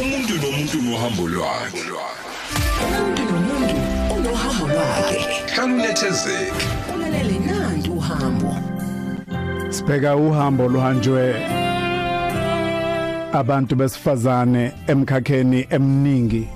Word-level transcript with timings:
umuntu 0.00 0.34
nomuntu 0.42 0.76
nohambo 0.82 1.28
lwakhe. 1.28 1.82
Umuntu 2.84 3.22
nomuntu 3.32 3.76
unohambo 4.16 4.64
lwakhe. 4.74 5.18
Hlala 5.54 5.74
unethezeke 5.74 6.66
ulalele 6.94 7.38
nanti 7.38 7.90
uhambo. 7.90 8.50
Sibheka 9.70 10.16
uhambo 10.16 10.68
luhanjwe 10.68 11.22
abantu 13.32 13.76
besifazane 13.76 14.72
emkhakheni 14.86 15.66
eminingi 15.70 16.48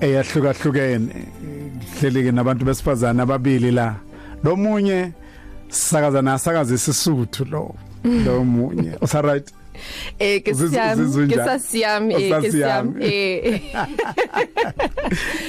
eyahlukahlukene. 0.00 1.14
Hleleke 2.00 2.32
nabantu 2.32 2.64
besifazane 2.64 3.22
ababili 3.22 3.70
la. 3.70 3.96
Lo 4.44 4.56
munye 4.62 5.12
sakaza 5.68 6.22
nasakaza 6.22 6.74
isisuthu 6.74 7.44
lo. 7.44 7.74
Lo 8.04 8.44
munye 8.44 8.96
usa 9.02 9.22
right? 9.22 9.59
Eh 10.18 10.40
ke 10.40 10.50
Uziz- 10.52 10.70
siam 10.70 11.00
uzizwa 11.00 11.26
ke 11.26 11.34
njani? 11.36 11.46
sa 11.48 11.58
siam 11.58 12.10
eh 12.10 12.16
ke 12.40 12.50
siam 12.50 12.86
Usasiam. 12.88 13.02
eh 13.02 13.60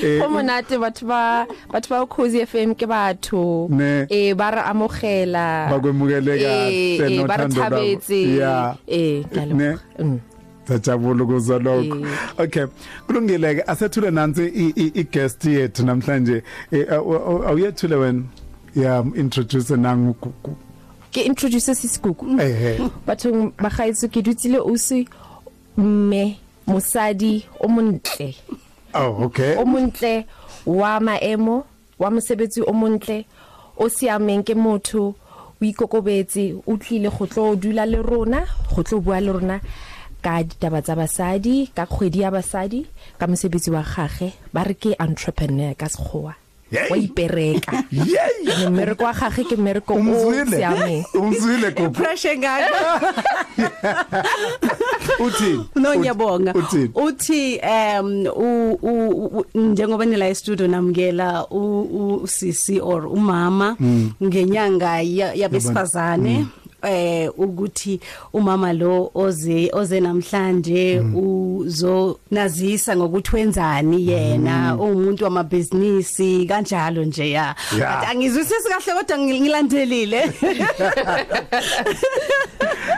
Eh, 0.03 0.20
Go 0.20 0.30
monate 0.30 0.77
batho 0.80 1.05
ba 1.08 1.45
batho 1.72 1.89
ba 1.89 2.05
Khosi 2.08 2.41
FM 2.45 2.73
ke 2.75 2.86
batho 2.88 3.67
Ne. 3.70 4.08
eh 4.09 4.34
ba 4.34 4.52
re 4.52 4.62
amogela 4.66 5.70
Bakwemukele 5.70 6.38
kahle, 6.38 6.98
eh, 6.98 7.20
eh, 7.20 7.25
ba 7.27 7.38
re 7.38 7.45
nothando 7.48 7.55
lwabo. 7.55 7.75
thabetse 7.75 8.20
Yeah. 8.38 8.75
eh 8.88 9.23
Ne. 9.31 9.45
ngalo 9.45 9.80
mm 9.99 10.20
Sajabula 10.67 11.23
ukuzwa 11.23 11.59
lokho. 11.59 12.05
Eh. 12.05 12.44
Okay. 12.45 12.66
Kulungile 13.08 13.55
ke 13.55 13.63
asethule 13.67 14.11
nansi 14.11 14.45
i- 14.45 14.73
i 14.77 14.91
i 14.95 15.03
guest 15.03 15.44
yethu 15.45 15.84
namhlanje. 15.84 16.44
Eh, 16.72 16.86
aw- 16.88 17.02
aw- 17.02 17.44
Awuyethule 17.50 17.95
wena. 17.95 18.23
Yeah, 18.75 19.03
introduce 19.16 19.72
nangu. 19.75 20.16
Ke 21.12 21.22
introduce 21.28 21.70
eh. 21.70 22.80
batho 23.06 23.52
ba 23.60 23.70
gaetso 23.70 24.08
ke 24.08 24.22
dutsile 24.22 24.60
o 24.60 24.76
se 24.78 25.06
mme 25.78 26.38
mosadi 26.68 27.46
o 27.60 27.68
montle 27.68 28.36
Oh, 28.94 29.24
okay. 29.24 29.56
o 29.56 29.66
montle 29.66 30.26
wa 30.66 31.00
maemo 31.00 31.64
wa 32.00 32.09
mosebetsi 32.12 32.62
o 32.62 32.73
montle 32.73 33.26
o 33.78 33.88
siameng 33.88 34.44
ke 34.44 34.56
motho 34.56 35.16
o 35.16 35.16
ikokobetse 35.64 36.59
o 36.68 36.76
tlile 36.78 37.09
go 37.09 37.25
tlo 37.25 37.56
dula 37.56 37.86
le 37.86 38.02
rona 38.03 38.44
go 38.75 38.84
tlo 38.84 39.00
bua 39.00 39.22
le 39.22 39.31
rona 39.31 39.59
ka 40.22 40.44
ditaba 40.44 40.81
tsa 40.81 40.96
basadi 40.96 41.72
ka 41.72 41.86
kgwedi 41.86 42.20
ya 42.20 42.31
basadi 42.31 42.86
ka 43.18 43.28
mosebetsi 43.28 43.72
wa 43.72 43.84
gage 43.84 44.34
ba 44.53 44.68
re 44.68 44.75
ke 44.75 44.92
entrepreneur 45.00 45.72
ka 45.75 45.88
sekgowa! 45.88 46.41
Wa 46.89 46.97
ipereka. 46.97 47.83
Yay! 47.91 48.69
mmereko 48.69 49.03
wa 49.03 49.14
gage 49.14 49.44
ke 49.44 49.55
mmereko 49.55 49.94
o 49.94 50.00
siameng. 50.50 51.03
Umzwile 51.19 51.72
kuphi? 51.72 51.89
pressure 52.02 52.38
ngaka. 52.38 53.13
Uthi. 55.25 55.59
no 55.75 55.95
ngiyabonga. 55.95 56.53
Uthi. 56.53 57.59
um 57.63 58.25
u- 58.36 59.45
njengoba 59.55 60.05
nila 60.05 60.28
e-studio 60.30 60.67
namukela 60.67 61.45
u- 61.52 62.19
usisi 62.23 62.80
or 62.80 63.06
umama 63.08 63.75
ngenyanga 64.23 65.02
ya- 65.02 65.33
yabesifazane. 65.33 66.45
Eh 66.84 67.30
ukuthi 67.38 68.00
umama 68.34 68.74
lo 68.74 69.12
oze 69.16 69.70
oze 69.74 70.00
namhlanje 70.00 71.00
uzonazisa 71.16 72.96
ngokuthi 72.96 73.36
wenzani 73.36 74.08
yena 74.10 74.76
umuntu 74.76 75.24
wamabhizinisi 75.24 76.46
kanjalo 76.50 77.04
nje 77.04 77.32
ya. 77.32 77.56
But 77.72 78.09
angizwisisi 78.09 78.70
kahle 78.70 78.94
kodwa 79.00 79.18
ngil- 79.18 79.42
ngilandelile 79.42 80.22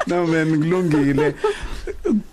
No 0.08 0.28
man 0.28 0.58
kulungile. 0.59 1.34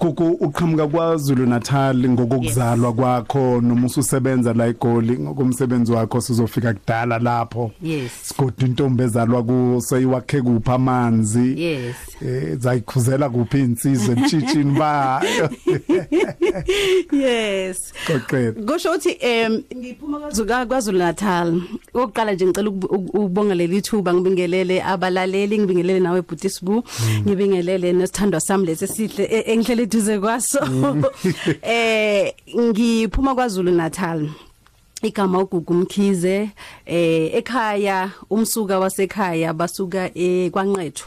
Gugu 0.01 0.29
uqhamuka 0.41 0.87
kwaZulu 0.87 1.47
Natal 1.47 2.09
ngokuzalwa 2.09 2.93
kwakho 2.93 3.61
noma 3.61 3.87
ususebenza 3.87 4.53
la 4.55 4.67
eGoli 4.67 5.19
ngokumsebenzi 5.19 5.93
wakho 5.93 6.20
sizofika 6.20 6.75
kudala 6.75 7.19
lapho. 7.19 7.70
Yes. 7.83 8.12
Sigodi 8.23 8.65
intombi 8.67 9.03
ezalwa 9.03 9.43
ku 9.43 9.81
seyiwakhe 9.81 10.43
kupha 10.43 10.75
amanzi. 10.75 11.62
Yes. 11.62 11.97
Eh 12.27 12.56
zayikhuzela 12.59 13.28
kuphi 13.31 13.59
insizwe 13.60 14.15
ntshitshini 14.15 14.78
bayo. 14.78 15.50
yes 17.12 17.93
Qoqela. 18.06 18.53
kusho 18.53 18.89
ukuthi 18.91 19.16
em 19.21 19.62
ngiphuma 19.77 20.19
kwaZulu 20.19 20.66
kwaZulu 20.69 20.99
Natal 20.99 21.62
oqala 21.94 22.33
nje 22.33 22.47
ngicela 22.47 22.71
ukub- 22.71 22.91
uk- 22.91 23.10
ukubonga 23.15 23.55
leli 23.55 23.83
thuba 23.83 24.15
ngibingelele 24.15 24.83
abalaleli 24.83 25.59
ngibingelele 25.59 26.00
nawe 26.00 26.22
Butisbu 26.22 26.84
ngibingelele 27.27 27.93
nesithandwa 27.93 28.41
sami 28.41 28.66
lesi 28.66 28.87
sihle 28.87 29.25
e- 29.25 29.53
engihlele 29.53 29.87
eduze 29.91 30.19
kwaso. 30.19 30.59
Eh 31.62 32.33
ngiphuma 32.59 33.34
kwaZulu 33.34 33.71
Natal 33.73 34.28
igama 35.03 35.39
ugugu 35.39 35.75
mkhize 35.75 36.51
eh 36.87 37.34
ekhaya 37.34 38.11
umsuka 38.31 38.78
wasekhaya 38.78 39.53
basuka 39.53 40.11
ekwanqetho 40.15 41.05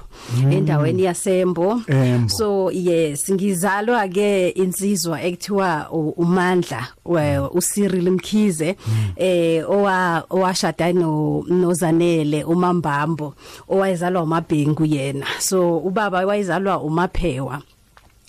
endaweni 0.52 1.04
yasembo. 1.04 1.82
Embo. 1.88 2.30
so 2.30 2.72
yes 2.72 3.30
ngizalwa 3.32 4.08
ke 4.08 4.50
insizwa 4.50 5.22
ekuthiwa 5.22 5.90
umandla 6.18 6.88
we- 7.06 7.38
uCyril 7.54 8.12
Mkhize 8.12 8.76
eh 9.16 9.64
owa 9.70 10.24
owashada 10.30 10.94
no 10.94 11.44
nozanele 11.48 12.44
umambambo 12.44 13.34
owayezalwa 13.70 14.24
uMabhengu 14.24 14.86
yena. 14.86 15.26
So 15.40 15.78
ubaba 15.78 16.26
wayezalwa 16.26 16.82
uMaphewa. 16.82 17.62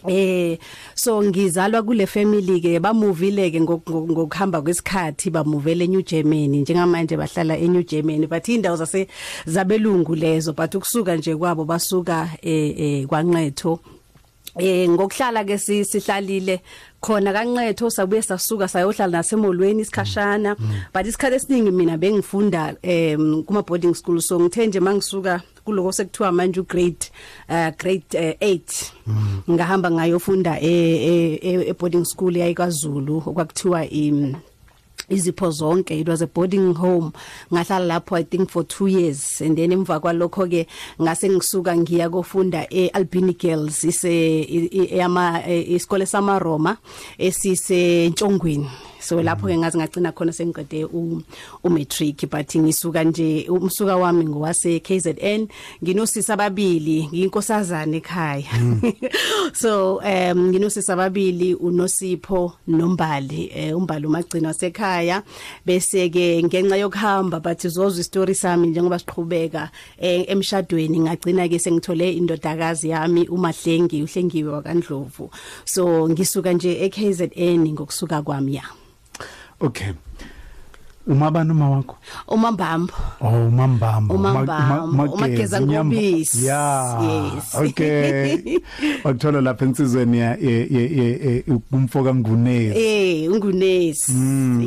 Eh 0.08 0.58
so 0.94 1.22
ngizalwa 1.22 1.82
kule 1.82 2.06
family 2.06 2.60
ke 2.60 2.80
bamuvile 2.80 3.50
ke 3.50 3.60
ngok- 3.60 3.88
ngok- 3.88 4.10
ngokuhamba 4.12 4.62
kwesikhathi 4.62 5.30
bamuvele 5.30 5.84
eNew 5.84 6.02
Germany. 6.02 6.60
Njengamanje 6.60 7.16
bahlala 7.16 7.56
eNew 7.58 7.82
Germany 7.82 8.26
but 8.26 8.44
indawo 8.48 8.76
zase 8.76 9.08
zabelungu 9.46 10.14
lezo 10.14 10.52
but 10.52 10.74
ukusuka 10.74 11.16
nje 11.16 11.36
kwabo 11.36 11.64
basuka 11.64 12.28
eh 12.42 12.74
eh 12.78 13.06
kwanqetho. 13.06 13.80
Eh 14.58 14.88
ngokuhlala 14.88 15.44
ke 15.44 15.58
si- 15.58 15.84
sihlalile 15.84 16.60
khona 17.00 17.32
kanqetho 17.32 17.90
sabuye 17.90 18.22
sasuka 18.22 18.68
sayohlala 18.68 19.18
nasemolweni 19.18 19.82
isikhashana. 19.82 20.54
But 20.92 21.06
isikhathi 21.06 21.36
esiningi 21.36 21.70
mina 21.72 21.96
bengifunda 21.98 22.76
em 22.82 23.42
kuma 23.42 23.62
boarding 23.62 23.94
school 23.94 24.20
so 24.20 24.38
ngithe 24.38 24.66
nje 24.66 24.80
mangisuka 24.80 25.42
kuloko 25.64 25.92
sekuthiwa 25.92 26.32
manje 26.32 26.60
ugrade 26.60 27.10
uh 27.48 27.70
grade 27.78 28.36
8 28.40 28.60
ngahamba 29.50 29.90
ngayofunda 29.90 30.60
e 30.60 30.68
e- 30.70 31.38
e 31.42 31.68
e 31.68 31.72
boarding 31.72 32.04
school 32.04 32.36
yayikwaZulu 32.36 33.22
okwakuthiwa 33.26 33.86
im 33.90 34.34
izipho 35.08 35.50
zonke. 35.50 36.00
It 36.00 36.08
was 36.08 36.22
a 36.22 36.26
boarding 36.26 36.72
home. 36.74 37.12
Ngahlala 37.52 37.86
lapho 37.86 38.16
i 38.16 38.22
think 38.24 38.48
for 38.50 38.62
2 38.64 38.88
years. 38.88 39.40
And 39.42 39.56
then 39.58 39.70
emva 39.72 40.00
kwalokho 40.00 40.46
ke 40.48 40.66
ngase 41.02 41.28
ngisuka 41.28 41.76
ngiya 41.76 42.08
kofunda 42.10 42.66
eAlbini 42.70 43.34
Girls 43.38 43.84
ise 43.84 44.40
i- 44.42 44.68
i- 44.72 44.94
eyama 44.94 45.42
e- 45.46 45.74
isikole 45.74 46.06
sama 46.06 46.38
Roma 46.38 46.76
esise 47.18 48.08
Ntshongweni 48.08 48.70
so 49.04 49.22
lapho 49.22 49.46
ke 49.46 49.56
ngaze 49.58 49.76
ngagcina 49.78 50.12
khona 50.12 50.32
sengiqede 50.32 50.88
u 50.88 51.20
u 51.62 51.68
matric 51.70 52.24
but 52.30 52.48
ngisuka 52.56 53.04
nje 53.04 53.46
umsuka 53.48 53.96
wami 53.96 54.24
ngowase 54.24 54.80
KZN 54.80 55.48
nginosisi 55.82 56.32
ababili 56.32 57.08
ngiyinkosazana 57.12 57.96
ekhaya. 57.96 58.48
So 59.52 60.00
um 60.00 60.48
nginosisi 60.48 60.92
ababili 60.92 61.54
unosipho 61.54 62.52
nombali 62.66 63.50
eh, 63.54 63.76
umbali 63.76 64.06
umagcina 64.06 64.48
wasekhaya. 64.48 65.22
Bese 65.66 66.08
ke 66.08 66.42
ngenxa 66.42 66.76
yokuhamba 66.76 67.40
but 67.42 67.58
zozwe 67.58 68.00
istory 68.00 68.34
sami 68.34 68.68
njengoba 68.68 68.98
siqhubeka 68.98 69.70
eh, 69.98 70.24
emshadweni 70.28 71.00
ngagcina 71.00 71.48
ke 71.48 71.58
sengithole 71.58 72.12
indodakazi 72.12 72.88
yami 72.88 73.28
umahlengi 73.28 74.02
uhlengiwe 74.02 74.52
wakandlovu. 74.52 75.30
So 75.64 76.08
ngisuka 76.08 76.52
nje 76.52 76.84
eKZN 76.84 77.68
ngokusuka 77.72 78.22
kwami 78.22 78.54
ya. 78.54 78.64
Okay. 79.64 79.94
Uma 81.06 81.30
bani 81.30 81.50
uma 81.50 81.70
wakho? 81.70 81.96
umambambo 82.28 82.92
Oh. 83.20 83.28
Umambamba, 83.28 84.84
umageza 84.84 85.60
ngobisi. 85.60 86.44
Yeah. 86.46 87.34
Yes. 87.34 87.54
Okay. 87.54 88.58
Wakuthola 89.04 89.40
lapha 89.40 89.64
insizweni 89.64 90.18
ya 90.18 90.38
umfoka 91.72 92.14
ngunezi. 92.14 92.78
eh 92.78 93.32
ungunesi 93.32 94.12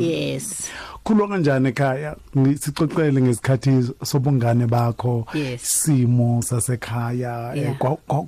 yes 0.00 0.68
Khulwa 1.04 1.28
kanjani 1.28 1.68
ekhaya? 1.68 2.16
Sixoxele 2.60 3.22
ngesikhathi 3.22 3.94
sobungane 4.04 4.66
bakho. 4.66 5.26
Simo 5.58 6.42
sasekhaya 6.42 7.52
eh, 7.56 7.74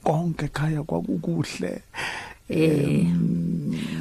konke 0.03 0.45
ekhaya 0.47 0.83
kwakukuhle. 0.83 1.83
Eh 2.51 3.07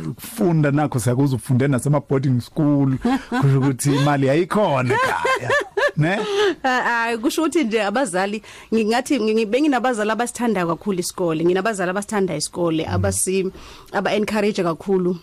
Ukufunda 0.09 0.71
nakho 0.71 0.99
siyakuza 0.99 1.35
ufunde 1.35 1.67
nasema 1.67 1.99
boarding 1.99 2.41
school 2.41 2.97
kusho 3.41 3.59
ukuthi 3.59 3.95
imali 3.95 4.29
ayikhona 4.29 4.93
ekhaya. 4.93 5.51
Ne? 5.97 6.19
hayi 6.63 7.17
kusho 7.17 7.41
ukuthi 7.41 7.63
nje 7.63 7.83
abazali 7.83 8.43
ngingathi 8.73 9.19
ngibenginabazali 9.19 10.11
abasithanda 10.11 10.65
kakhulu 10.65 10.99
isikole 10.99 11.45
nginabazali 11.45 11.89
abasithanda 11.91 12.35
isikole 12.35 12.85
abasi 12.87 13.51
aba 13.91 14.13
encourage 14.13 14.63
kakhulu 14.63 15.17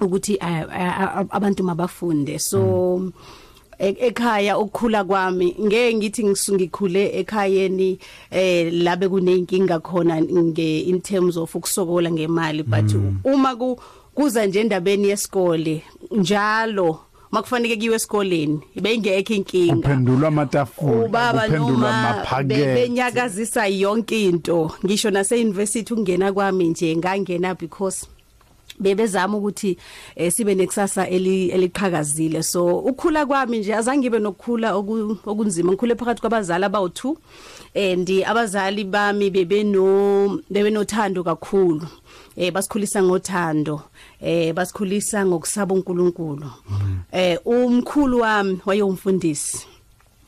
ukuthi 0.00 0.38
abantu 1.30 1.64
mabafunde 1.64 2.38
so 2.38 2.60
e- 2.60 3.39
ekhaya 3.80 4.58
ukukhula 4.58 5.04
kwami. 5.04 5.56
Ngeke 5.60 5.94
ngithi 5.94 6.24
ngisungikhule 6.24 7.18
ekhayeni 7.20 7.98
eh 8.30 8.72
labe 8.72 9.08
kuneyinkinga 9.08 9.80
khona 9.80 10.20
nge 10.22 10.80
in 10.80 11.00
terms 11.00 11.36
of 11.36 11.54
ukusokola 11.54 12.10
ngemali 12.10 12.62
but 12.62 12.92
uma 13.24 13.56
ku 13.56 13.80
kuza 14.14 14.46
nje 14.46 14.60
endabeni 14.60 15.08
yesikole 15.08 15.82
njalo 16.10 16.98
makufanele 17.30 17.76
kiwe 17.76 17.94
esikoleni 17.96 18.60
beyingekho 18.82 19.34
inkinga 19.34 19.74
kuphendulwa 19.76 20.28
amatafula 20.28 21.08
be- 21.08 21.56
amaphakethe. 21.86 22.74
benyakazisa 22.74 23.66
yonke 23.66 24.24
into. 24.28 24.70
Ngisho 24.84 25.10
nase 25.10 25.40
university 25.40 25.94
ungena 25.94 26.32
kwami 26.32 26.68
nje 26.68 26.96
ngangena 26.96 27.54
because 27.54 28.06
bebezama 28.80 29.36
ukuthi 29.36 29.76
eh, 30.16 30.32
sibe 30.32 30.54
nekusasa 30.54 31.08
eli- 31.08 31.48
eliqhakazile. 31.50 32.42
So 32.42 32.78
ukukhula 32.78 33.26
kwami 33.26 33.58
nje 33.58 33.74
azange 33.74 33.98
ngibe 34.00 34.18
nokukhula 34.18 34.74
oku- 34.74 35.16
okunzima. 35.26 35.72
Ngikhule 35.72 35.94
phakathi 35.94 36.20
kwabazali 36.20 36.64
abawu2 36.64 37.16
and 37.74 38.10
abazali 38.26 38.84
bami 38.84 39.30
bebeno 39.30 40.40
bebenothando 40.50 41.24
kakhulu. 41.24 41.86
Eh 42.36 42.52
basikhulisa 42.52 43.02
ngothando. 43.02 43.82
Eh 44.20 44.52
basikhulisa 44.54 45.26
ngokusaba 45.26 45.74
uNkulunkulu. 45.74 46.50
Eh 47.12 47.38
umkhulu 47.44 48.20
wami 48.20 48.60
wayewumfundisi. 48.66 49.66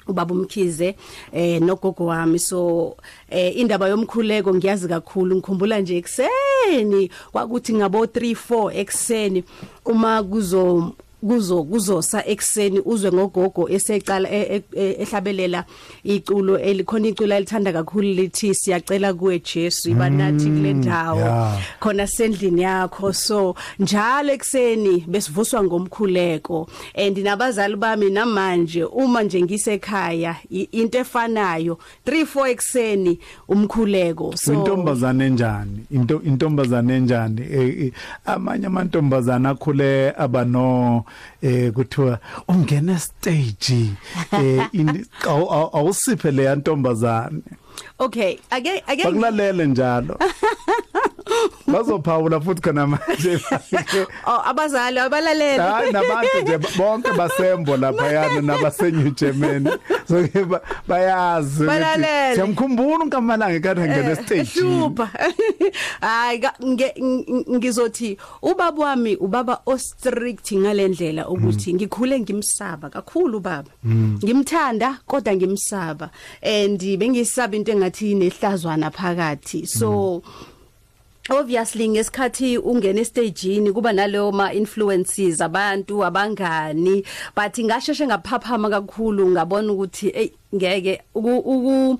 Ubaba 0.09 0.35
umkhize 0.35 0.97
eh 1.33 1.61
nogogo 1.61 2.07
wami. 2.07 2.39
So 2.39 2.97
eh 3.31 3.57
indaba 3.57 3.89
yomkhuleko 3.89 4.55
ngiyazi 4.55 4.89
kakhulu. 4.89 5.37
Ngikhumbula 5.37 5.81
nje 5.81 5.97
ekseni 5.97 7.11
kwakuthi 7.33 7.75
ngabo 7.75 8.05
3 8.05 8.35
4 8.51 8.81
ekseni 8.81 9.45
uma 9.85 10.23
kuzo 10.23 10.93
kuzo 11.29 11.65
kuzosa 11.65 12.27
ekseni 12.27 12.81
uzwe 12.85 13.13
ngogogo 13.13 13.69
esecala 13.69 14.31
e- 14.31 14.57
e- 14.57 14.63
e- 14.77 14.97
ehlabelela 15.03 15.65
iculo 16.05 16.59
elikhona 16.59 17.09
iculo 17.09 17.35
elithanda 17.37 17.73
kakhulu 17.73 18.09
lithi 18.09 18.55
siyacela 18.55 19.15
kuwe 19.15 19.39
Jesu 19.55 19.91
ibanathi 19.91 20.45
kule 20.45 20.75
ndawo 20.75 21.21
yeah. 21.21 21.59
khona 21.81 22.07
sendlini 22.07 22.63
yakho. 22.63 23.13
So 23.13 23.55
njalo 23.79 24.33
ekseni 24.33 25.05
besivuswa 25.09 25.65
ngomkhuleko. 25.65 26.69
And 26.95 27.17
nabazali 27.19 27.77
bami 27.77 28.11
namanje 28.11 28.85
uma 28.85 29.23
nje 29.23 29.43
ngisekhaya 29.43 30.37
i- 30.51 30.69
into 30.73 30.99
efanayo 30.99 31.79
3 32.07 32.25
4 32.25 32.49
ekseni 32.51 33.19
umkhuleko. 33.49 34.37
So 34.37 34.53
intombazane 34.55 35.27
enjani 35.27 35.87
into 35.91 36.21
intombazane 36.25 36.97
enjani 36.97 37.43
Eh, 37.53 37.81
eh, 37.87 37.93
amanye 38.27 38.67
amantombazane 38.67 39.49
akhule 39.49 40.11
abano 40.19 41.05
eh 41.43 41.73
kuthiwa 41.73 42.19
ungena 42.49 42.99
stage 42.99 43.91
eh 44.33 44.69
in- 44.73 45.07
awu- 45.23 45.51
awu- 45.53 45.77
awusiphe 45.79 46.31
le 46.31 46.57
ntombazane. 46.57 47.43
Okay 47.99 48.39
ake 48.51 48.83
ake 48.87 49.05
bakulalele 49.05 49.67
njalo. 49.67 50.19
bazophawula 51.67 52.41
futhi 52.41 52.63
khona 52.63 52.87
manje. 52.87 53.41
Oh 54.27 54.43
abazali 54.45 54.99
abalalela 54.99 55.73
hayi 55.73 55.93
nabantu 55.93 56.43
nje 56.43 56.59
bonke 56.77 57.13
basembo 57.13 57.77
lapha 57.77 58.07
yana 58.13 58.41
nabaseNew 58.41 59.11
Germany. 59.15 59.71
So 60.09 60.29
ke 60.29 60.45
ba- 60.45 60.63
bayazi 60.89 61.65
siyamkhumbula 62.35 63.05
unkamalanga 63.05 63.57
ekade 63.57 63.81
ngene 63.81 64.17
stage 64.17 64.41
ehlupha 64.41 65.09
hayi 66.01 66.43
ngizothi 67.51 68.19
ubaba 68.43 68.85
wami 68.85 69.17
ubaba 69.17 69.61
o 69.67 69.79
strict 69.79 70.53
ngalendlela 70.53 71.29
ukuthi 71.29 71.75
ngikhule 71.75 72.21
ngimsaba 72.21 72.91
kakhulu 72.91 73.41
baba 73.41 73.71
ngimthanda 73.85 74.99
kodwa 75.07 75.37
ngimsaba. 75.37 76.11
And 76.43 76.81
bengisaba 76.81 77.55
into 77.55 77.73
engathi 77.73 78.15
nehlazwana 78.15 78.91
phakathi. 78.91 79.67
So 79.67 80.23
obviously 81.31 81.89
ngesikhathi 81.89 82.59
ungena 82.59 83.01
estageini 83.01 83.73
kuba 83.73 83.93
naleyo 83.93 84.33
ma 84.33 84.53
influences 84.53 85.41
abantu 85.41 86.05
abangani 86.05 87.05
but 87.37 87.59
ngasheshe 87.59 88.07
ngaphaphama 88.07 88.71
kakhulu 88.71 89.31
ngabona 89.31 89.73
ukuthi 89.73 90.09
ey 90.09 90.33
ngeke 90.55 91.03
uku 91.15 91.99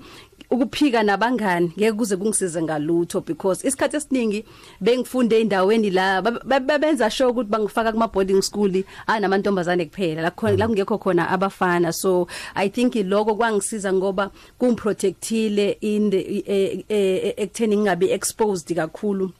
ukuphika 0.53 1.03
nabangani 1.03 1.71
ngeke 1.77 1.91
kuze 1.97 2.17
kungisize 2.17 2.61
ngalutho 2.61 3.21
because 3.25 3.67
isikhathi 3.67 3.97
esiningi 3.97 4.45
bengifunde 4.81 5.41
endaweni 5.41 5.89
la 5.89 6.21
bab- 6.21 6.43
bab- 6.45 6.65
babenza 6.65 7.09
sure 7.09 7.29
ukuthi 7.29 7.49
bangifaka 7.49 7.91
kuma 7.91 8.07
boarding 8.07 8.41
school 8.41 8.83
anamantombazane 9.07 9.85
kuphela. 9.85 10.21
La 10.21 10.31
khona 10.31 10.57
la 10.57 10.67
kungekho 10.67 10.97
khona 10.99 11.29
abafana. 11.29 11.91
So 11.93 12.27
i 12.55 12.69
think 12.69 12.93
lokho 12.95 13.35
kwangisiza 13.35 13.93
ngoba 13.93 14.31
kungiprotectile 14.59 15.77
in 15.81 16.09
the 16.11 16.43
eh, 16.47 16.83
eh, 16.89 17.33
ekutheni 17.37 17.77
ngingabi 17.77 18.11
exposed 18.11 18.75
kakhulu. 18.75 19.31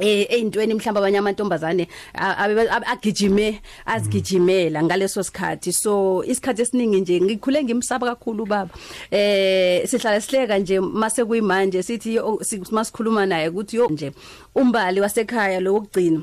Eh 0.00 0.26
eyintweni 0.30 0.74
mhlamba 0.74 1.00
abanye 1.00 1.18
amantombazane 1.18 1.88
agijime 2.14 3.60
azigijimela 3.86 4.82
ngaleso 4.82 5.22
sikhathi. 5.22 5.72
So 5.72 6.24
isikhathi 6.24 6.62
esiningi 6.62 7.00
nje 7.00 7.20
ngikhule 7.20 7.64
ngimsaba 7.64 8.06
kakhulu 8.06 8.46
baba. 8.46 8.70
Eh 9.10 9.86
sihlala 9.88 10.20
sihleka 10.20 10.58
nje 10.58 10.80
mase 10.80 11.24
kuyimanje 11.24 11.82
sithi 11.82 12.20
masikhuluma 12.70 13.26
naye 13.26 13.48
ukuthi 13.48 13.76
yo 13.76 13.88
nje 13.88 14.12
umbali 14.54 15.00
wasekhaya 15.00 15.60
lo 15.60 15.74
wokugcina. 15.74 16.22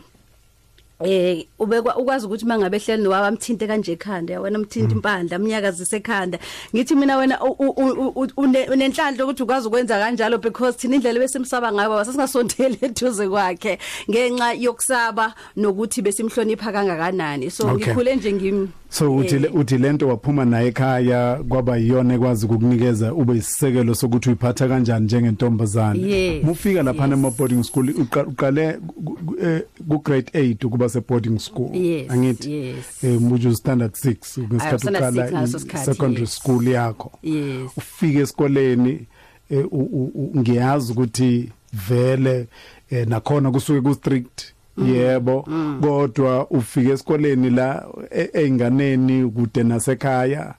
Eh 1.03 1.45
ubekwa 1.59 1.97
ukwazi 1.97 2.25
ukuthi 2.25 2.45
mangabe 2.45 2.79
hleli 2.79 3.03
nowaba 3.03 3.27
amthinte 3.27 3.67
kanje 3.67 3.91
ekhanda 3.91 4.39
wena 4.39 4.59
mthinta 4.59 4.95
impandla 4.95 5.37
umnyakazise 5.37 5.97
ekhanda. 5.97 6.39
Ngithi 6.73 6.95
mina 6.95 7.17
wena 7.17 7.39
unenhlanhla 8.71 9.23
ukuthi 9.23 9.43
ukwazi 9.43 9.67
ukwenza 9.67 9.99
kanjalo 9.99 10.37
because 10.37 10.77
thina 10.77 10.95
indlela 10.95 11.19
besimsaba 11.19 11.71
ngayo 11.71 11.89
baba 11.89 12.05
sasingasondeli 12.05 12.77
eduze 12.85 13.27
kwakhe 13.27 13.77
ngenxa 14.09 14.53
yokusaba 14.53 15.33
nokuthi 15.57 16.01
besimhlonipha 16.01 16.71
kangakanani. 16.71 17.51
So 17.51 17.75
ngikhule 17.75 18.15
nje 18.15 18.33
ngim 18.33 18.69
so 18.97 19.15
uthi 19.15 19.39
le- 19.39 19.47
uthi 19.49 19.77
lento 19.77 20.07
waphuma 20.07 20.45
naye 20.45 20.67
ekhaya 20.67 21.43
kwaba 21.49 21.77
yiyona 21.77 22.13
ekwazi 22.13 22.45
ukukunikeza 22.45 23.13
ube 23.13 23.33
isisekelo 23.37 23.95
sokuthi 23.95 24.29
uyiphatha 24.29 24.67
kanjani 24.67 25.05
njengentombazane 25.05 25.99
Yes, 26.11 26.43
mufika 26.43 26.83
lapha 26.83 27.03
yes. 27.03 27.13
ema 27.13 27.31
boarding 27.31 27.63
school 27.63 27.89
uqa- 27.89 28.27
uqale 28.27 28.73
ku- 28.73 29.17
ku- 29.25 29.35
eh, 29.41 29.61
ku 29.89 29.99
grade 29.99 30.31
8 30.33 30.65
ukuba 30.67 30.89
se 30.89 31.01
boarding 31.09 31.39
school 31.39 31.75
Yes, 31.75 32.11
angithi 32.11 32.51
yes. 32.53 33.03
eh 33.03 33.21
muju 33.21 33.55
standard 33.55 33.91
6 33.93 34.39
ngesikhathi 34.41 34.79
standard 34.79 35.03
six 35.03 35.13
uqala 35.13 35.31
ngaleso 35.31 35.57
i- 35.57 35.59
sikhathi, 35.59 35.85
secondary 35.85 36.21
yes. 36.21 36.35
school 36.35 36.67
yakho 36.67 37.11
Yes. 37.23 37.71
ufike 37.77 38.19
esikoleni 38.19 38.99
eh, 39.49 39.65
u- 39.71 39.89
u- 39.91 40.11
u- 40.15 40.31
ngiyazi 40.39 40.91
ukuthi 40.91 41.51
vele 41.89 42.47
eh, 42.89 43.07
nakhona 43.07 43.51
kusuke 43.51 43.81
ku 43.81 43.93
strict 43.93 44.41
yebo 44.77 45.47
kodwa 45.81 46.47
ufike 46.49 46.89
esikoleni 46.89 47.49
la 47.49 47.85
einganeni 48.33 49.29
kude 49.31 49.63
nasekhaya 49.63 50.53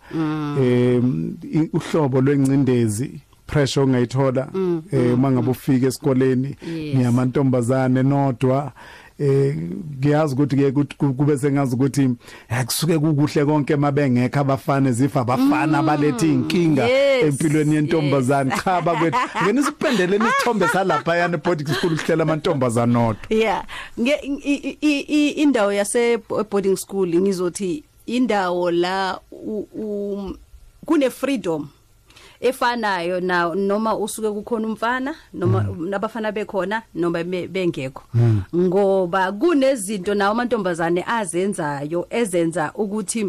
em 0.63 1.37
uhlobo 1.73 2.21
lwencindezi 2.21 3.21
pressure 3.47 3.85
ongayithola 3.87 4.49
eh 4.93 5.19
mangabe 5.19 5.51
ufika 5.51 5.87
esikoleni 5.87 6.57
Yes. 6.77 6.95
niyamantombazane 6.97 8.03
nodwa 8.03 8.73
eh 9.19 9.57
ngiyazi 9.99 10.35
ukuthi 10.35 10.57
ke 10.57 10.71
kuthi- 10.71 10.97
ku- 10.97 11.15
kube 11.15 11.39
sengazi 11.39 11.75
ukuthi 11.75 12.11
akusuke 12.49 12.99
kukuhle 12.99 13.45
konke 13.45 13.77
mabengekho 13.77 14.41
abafana 14.41 14.93
zifa 14.93 15.21
abafana 15.21 15.83
balethe 15.83 16.27
inkinga 16.29 16.87
Yes, 16.89 17.25
empilweni 17.25 17.75
yentombazane. 17.75 18.53
cha 18.65 18.81
bakwethu 18.83 19.19
ngene 19.45 19.63
sipendele 19.63 20.17
isithombe 20.27 20.69
salapha 20.69 21.17
yana 21.17 21.37
boarding 21.39 21.69
school 21.69 21.97
kuhlela 21.97 22.23
amantombazane 22.23 22.93
nodwa 22.93 23.17
yeah 23.31 23.65
nge 24.01 24.15
i- 24.45 24.77
i- 24.81 25.01
i- 25.09 25.31
indawo 25.31 25.73
yase 25.73 26.19
boarding 26.51 26.77
school 26.77 27.09
ngizothi 27.21 27.85
indawo 28.07 28.71
la 28.71 29.19
u- 29.33 29.69
u- 29.75 30.37
kune 30.87 31.11
freedom 31.11 31.69
efanayo 32.41 33.21
na 33.21 33.55
noma 33.55 33.97
usuke 33.97 34.31
kukhona 34.31 34.67
umfana 34.69 35.15
noma 35.35 35.67
nabafana 35.79 36.33
bekhona 36.33 36.83
noma 36.95 37.25
be- 37.25 37.49
bengekho. 37.49 38.03
Ngoba 38.57 39.33
kunezinto 39.33 40.15
nawo 40.15 40.33
amantombazane 40.33 41.05
azenzayo 41.07 42.07
ezenza 42.11 42.73
ukuthi 42.75 43.27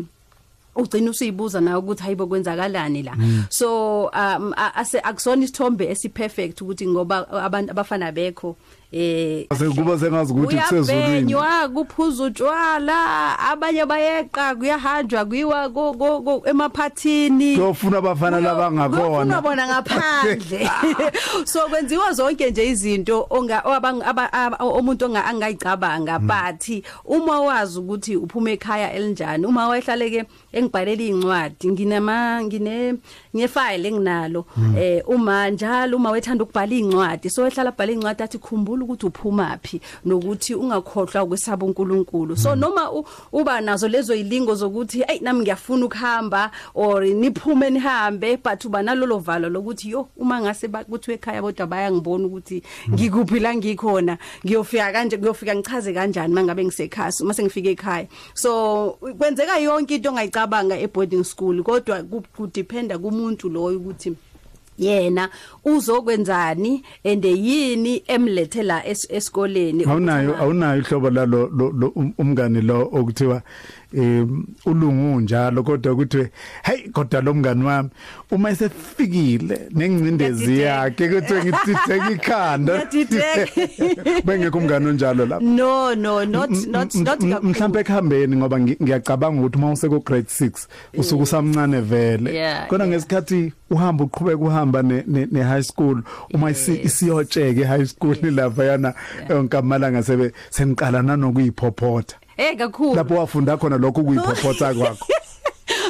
ugcina 0.75 1.09
usiyibuza 1.11 1.61
nawe 1.61 1.77
ukuthi 1.79 2.03
hayibo 2.03 2.27
kwenzakalani 2.27 3.03
la? 3.03 3.15
So 3.49 4.03
um 4.13 4.53
a- 4.57 4.75
ase 4.75 4.99
akusona 4.99 5.43
isithombe 5.43 5.89
esi 5.89 6.09
perfect 6.09 6.61
ukuthi 6.61 6.87
ngoba 6.87 7.27
abantu 7.29 7.71
abafana 7.71 8.11
bekho 8.11 8.55
eh 8.91 9.45
Sekuba 9.57 9.99
sengazi 9.99 10.33
ukuthi 10.33 10.57
kusezulwini. 10.57 11.03
Uyabhenywa 11.35 11.69
kuphuza 11.69 12.23
utshwala 12.23 13.39
abanye 13.39 13.85
bayeqa 13.85 14.55
kuyahanjwa 14.55 15.25
kuyiwa 15.25 15.69
go- 15.69 15.93
go- 15.93 16.19
go- 16.19 16.41
emaphathini. 16.45 17.55
Kuyofuna 17.55 17.97
abafana 17.97 18.39
labangakhona. 18.39 18.99
Kuyofuna 18.99 19.41
bona 19.41 19.67
ngaphandle. 19.67 20.69
So 21.45 21.59
kwenziwa 21.69 22.13
zonke 22.13 22.51
nje 22.51 22.67
izinto 22.69 23.27
onga 23.29 23.63
abang- 23.65 24.03
aba- 24.05 24.33
aba- 24.33 24.57
umuntu 24.65 25.05
onga 25.05 25.25
angayicabanga. 25.25 26.19
But 26.19 26.83
uma 27.05 27.41
wazi 27.41 27.79
ukuthi 27.79 28.15
uphuma 28.15 28.51
ekhaya 28.51 28.93
elinjani 28.93 29.45
uma 29.45 29.67
wayehlaleke 29.67 30.23
engibhalela 30.53 31.03
incwadi 31.03 31.67
nginama 31.71 32.43
ngine 32.43 32.93
ngefile 33.35 33.87
enginalo. 33.89 34.45
Eh 34.77 35.03
uma 35.07 35.49
njalo 35.49 35.97
uma 35.97 36.11
wethanda 36.11 36.43
ukubhala 36.43 36.75
incwadi 36.75 37.29
so 37.29 37.45
ehlala 37.47 37.71
bhala 37.71 37.91
incwadi 37.91 38.23
athi 38.23 38.37
khumbula 38.37 38.76
ukuthi 38.85 39.05
uphumaphi 39.05 39.81
nokuthi 40.05 40.55
ungakhohlwa 40.55 41.23
ukwesaba 41.23 41.65
uNkulunkulu. 41.65 42.37
So 42.37 42.55
noma 42.55 42.91
u- 42.91 43.05
uba 43.31 43.61
nazo 43.61 43.87
lezo 43.87 44.15
ilingo 44.15 44.55
zokuthi 44.55 45.03
hey 45.07 45.19
nami 45.19 45.41
ngiyafuna 45.41 45.85
ukuhamba 45.85 46.51
or 46.75 47.03
niphume 47.05 47.69
nihambe 47.69 48.37
but 48.43 48.65
uba 48.65 48.83
nalolo 48.83 49.19
valo 49.19 49.49
lokuthi 49.49 49.89
yo 49.89 50.07
uma 50.17 50.41
ngase 50.41 50.67
bakuthi 50.67 51.11
ekhaya 51.11 51.41
kodwa 51.41 51.67
bayangibona 51.67 52.25
ukuthi 52.27 52.63
ngikuphi 52.89 53.39
la 53.39 53.55
ngikhona 53.55 54.17
ngiyofika 54.45 54.91
kanje 54.91 55.17
ngiyofika 55.17 55.55
ngichaze 55.55 55.93
kanjani 55.93 56.33
mangabe 56.33 56.65
ngisekhaya 56.65 57.11
uma 57.21 57.33
sengifike 57.33 57.71
ekhaya. 57.71 58.07
So 58.33 58.97
kwenzeka 59.17 59.57
yonke 59.59 59.95
into 59.95 60.09
ongayicabanga 60.09 60.77
e 60.79 60.87
boarding 60.87 61.23
school 61.23 61.63
kodwa 61.63 62.03
ku- 62.03 62.23
kudependa 62.37 62.97
kumuntu 62.97 63.49
loyo 63.49 63.77
ukuthi 63.79 64.13
yena 64.77 65.29
uzokwenzani 65.65 66.83
ende 67.03 67.31
yini 67.31 68.03
emlethe 68.07 68.63
la 68.63 68.83
es- 68.85 69.07
esikoleni? 69.09 69.83
Awunayo 69.83 70.37
awunayo 70.37 70.81
ihlobo 70.81 71.09
lalo 71.09 71.47
lo- 71.57 71.71
lo- 71.79 71.91
um- 71.95 72.13
umngani 72.17 72.61
lo 72.61 72.81
okuthiwa 72.93 73.35
em 73.35 73.41
ulungu 74.65 75.21
njalo 75.21 75.63
kodwa 75.63 75.93
ukuthi 75.93 76.27
hey 76.63 76.89
kodwa 76.93 77.21
lo 77.21 77.33
mngani 77.33 77.63
wami 77.63 77.89
uma 78.31 78.49
esefikile 78.49 79.61
nengcindezi 79.71 80.59
yakhe 80.59 81.09
kuthi 81.09 81.33
ngithitheka 81.33 82.11
ikhanda. 82.11 82.87
Bengekho 84.25 84.57
umngani 84.57 84.87
onjalo 84.87 85.25
lapha 85.25 85.45
no 85.45 85.95
no 85.95 86.25
not 86.25 86.49
not 86.67 86.95
not 86.95 87.21
mhlambe 87.43 87.79
ekuhambeni 87.79 88.35
ngoba 88.35 88.59
ngi- 88.59 88.77
ngiyacabanga 88.83 89.39
ukuthi 89.41 89.57
uma 89.57 89.71
useko 89.71 89.99
grade 89.99 90.27
6 90.39 90.67
usuku 90.97 91.25
samncane 91.25 91.81
vele. 91.81 92.31
Kodwa 92.67 92.87
ngesikhathi 92.87 93.53
uhamba 93.69 94.03
uqhubeka 94.03 94.37
uhamba 94.37 94.81
ne, 94.83 95.43
high 95.43 95.63
school 95.63 96.01
uma 96.33 96.51
isiyotsheke 96.51 97.63
high 97.63 97.85
school 97.85 98.15
lapha 98.31 98.63
yana 98.63 98.93
yonkamalanga 99.29 100.03
sebe 100.03 100.31
seniqala 100.49 101.01
nanokuyiphophotha 101.01 102.15
eh 102.37 102.55
kakhulu. 102.57 102.95
Lapho 102.95 103.15
wafunda 103.15 103.57
khona 103.57 103.77
lokho 103.77 104.03
kuyiphophotha 104.03 104.73
kwakho. 104.73 105.05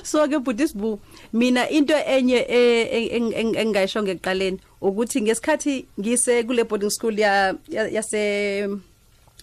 So 0.03 0.25
ke 0.27 0.39
budisbu 0.39 0.99
mina 1.33 1.67
into 1.69 1.93
enye 1.93 2.45
eh, 2.47 2.87
eng- 2.93 3.11
eng- 3.11 3.33
eng- 3.33 3.57
engayisho 3.59 4.03
ngekuqaleni 4.03 4.57
ukuthi 4.81 5.21
ngesikhathi 5.21 5.85
ngise 5.99 6.43
kule 6.43 6.63
boarding 6.63 6.89
school 6.89 7.19
ya 7.19 7.53
ya- 7.67 7.87
yase 7.91 8.69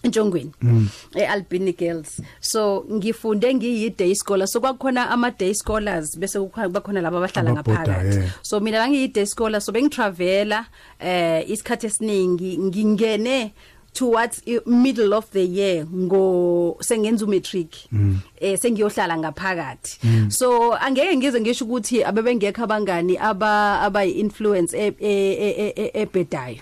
Ntshongweni 0.03 0.51
eAlbini 1.15 1.73
Girls. 1.77 2.21
So 2.41 2.85
ngifunde 2.91 3.53
ngiyi 3.53 3.89
day 3.97 4.13
scholar 4.15 4.47
so 4.47 4.59
kwakukhona 4.59 5.09
ama 5.09 5.31
day 5.31 5.53
scholars 5.53 6.17
bese 6.17 6.39
kukhona 6.39 6.69
bakhona 6.69 7.01
laba 7.01 7.17
abahlala 7.17 7.53
ngaphakathi. 7.53 8.29
so 8.41 8.59
mina 8.59 8.79
bangiyi 8.79 9.07
day 9.13 9.25
scholar 9.25 9.61
so 9.61 9.71
bengitravela 9.71 10.65
eh 10.99 11.43
isikhathi 11.49 11.87
esiningi 11.87 12.57
ngingene 12.57 13.53
towards 13.95 14.41
i- 14.47 14.59
middle 14.67 15.13
of 15.13 15.25
the 15.31 15.45
year 15.47 15.85
ngo 15.87 16.77
sengenza 16.81 17.25
umatric 17.25 17.71
eh 18.39 18.57
sengiyohlala 18.59 19.17
ngaphakathi 19.17 19.97
so 20.29 20.73
angeke 20.75 21.17
ngize 21.17 21.41
ngisho 21.41 21.65
ukuthi 21.65 22.03
abebengekho 22.03 22.63
abangani 22.63 23.17
aba 23.17 23.81
aba 23.81 24.05
influence 24.05 24.71
ebhedayo 25.93 26.57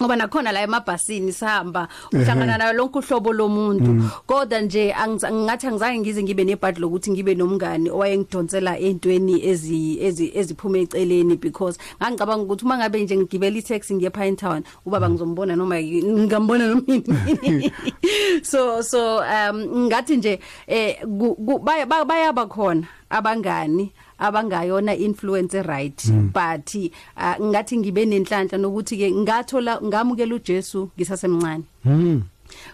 ngoba 0.00 0.16
nakhona 0.16 0.52
la 0.52 0.62
emabhasini 0.62 1.32
sihamba 1.32 1.88
uhlangana 2.12 2.58
nayo 2.58 2.72
lonke 2.72 2.98
uhlobo 2.98 3.32
lomuntu. 3.32 4.02
Kodwa 4.26 4.60
nje 4.60 4.92
angisa- 4.92 5.32
ngingathi 5.32 5.66
angizange 5.66 5.98
ngize 6.00 6.22
ngibe 6.22 6.44
nebhadi 6.44 6.80
lokuthi 6.80 7.10
ngibe 7.10 7.34
nomngani 7.34 7.90
owayengidonsela 7.90 8.78
entweni 8.78 9.40
ezi 9.46 9.98
ezi- 10.02 10.32
eziphuma 10.34 10.78
eceleni 10.78 11.36
because 11.40 11.78
ngangicabanga 12.00 12.42
ukuthi 12.44 12.64
uma 12.64 12.76
ngabe 12.78 13.02
nje 13.02 13.16
ngigibela 13.16 13.56
itaxi 13.58 13.94
ngiye 13.94 14.10
Pine 14.10 14.36
Town 14.36 14.62
ubaba 14.86 15.08
ngizombona 15.10 15.56
noma 15.56 15.78
yi- 15.78 16.04
ngambona 16.04 16.68
nomini 16.68 17.72
so 18.42 18.82
so 18.82 19.18
um 19.20 19.86
ngathi 19.88 20.16
nje 20.16 20.40
eh 20.66 20.96
ku- 21.02 21.34
ku- 21.34 21.58
baya- 21.58 21.86
ba- 21.86 22.04
bayaba 22.04 22.46
khona. 22.46 22.82
Abangani 23.10 23.92
abangayona 24.18 24.94
influence 24.96 25.62
right 25.62 26.10
but 26.32 26.74
uh, 26.74 27.36
ngathi 27.40 27.78
ngibe 27.78 28.06
nenhlanhla 28.06 28.58
nokuthi 28.58 28.96
ke 28.96 29.12
ngathola 29.12 29.80
ngamukela 29.82 30.34
uJesu 30.34 30.90
ngisasemncane. 30.96 31.64
Mm 31.84 32.22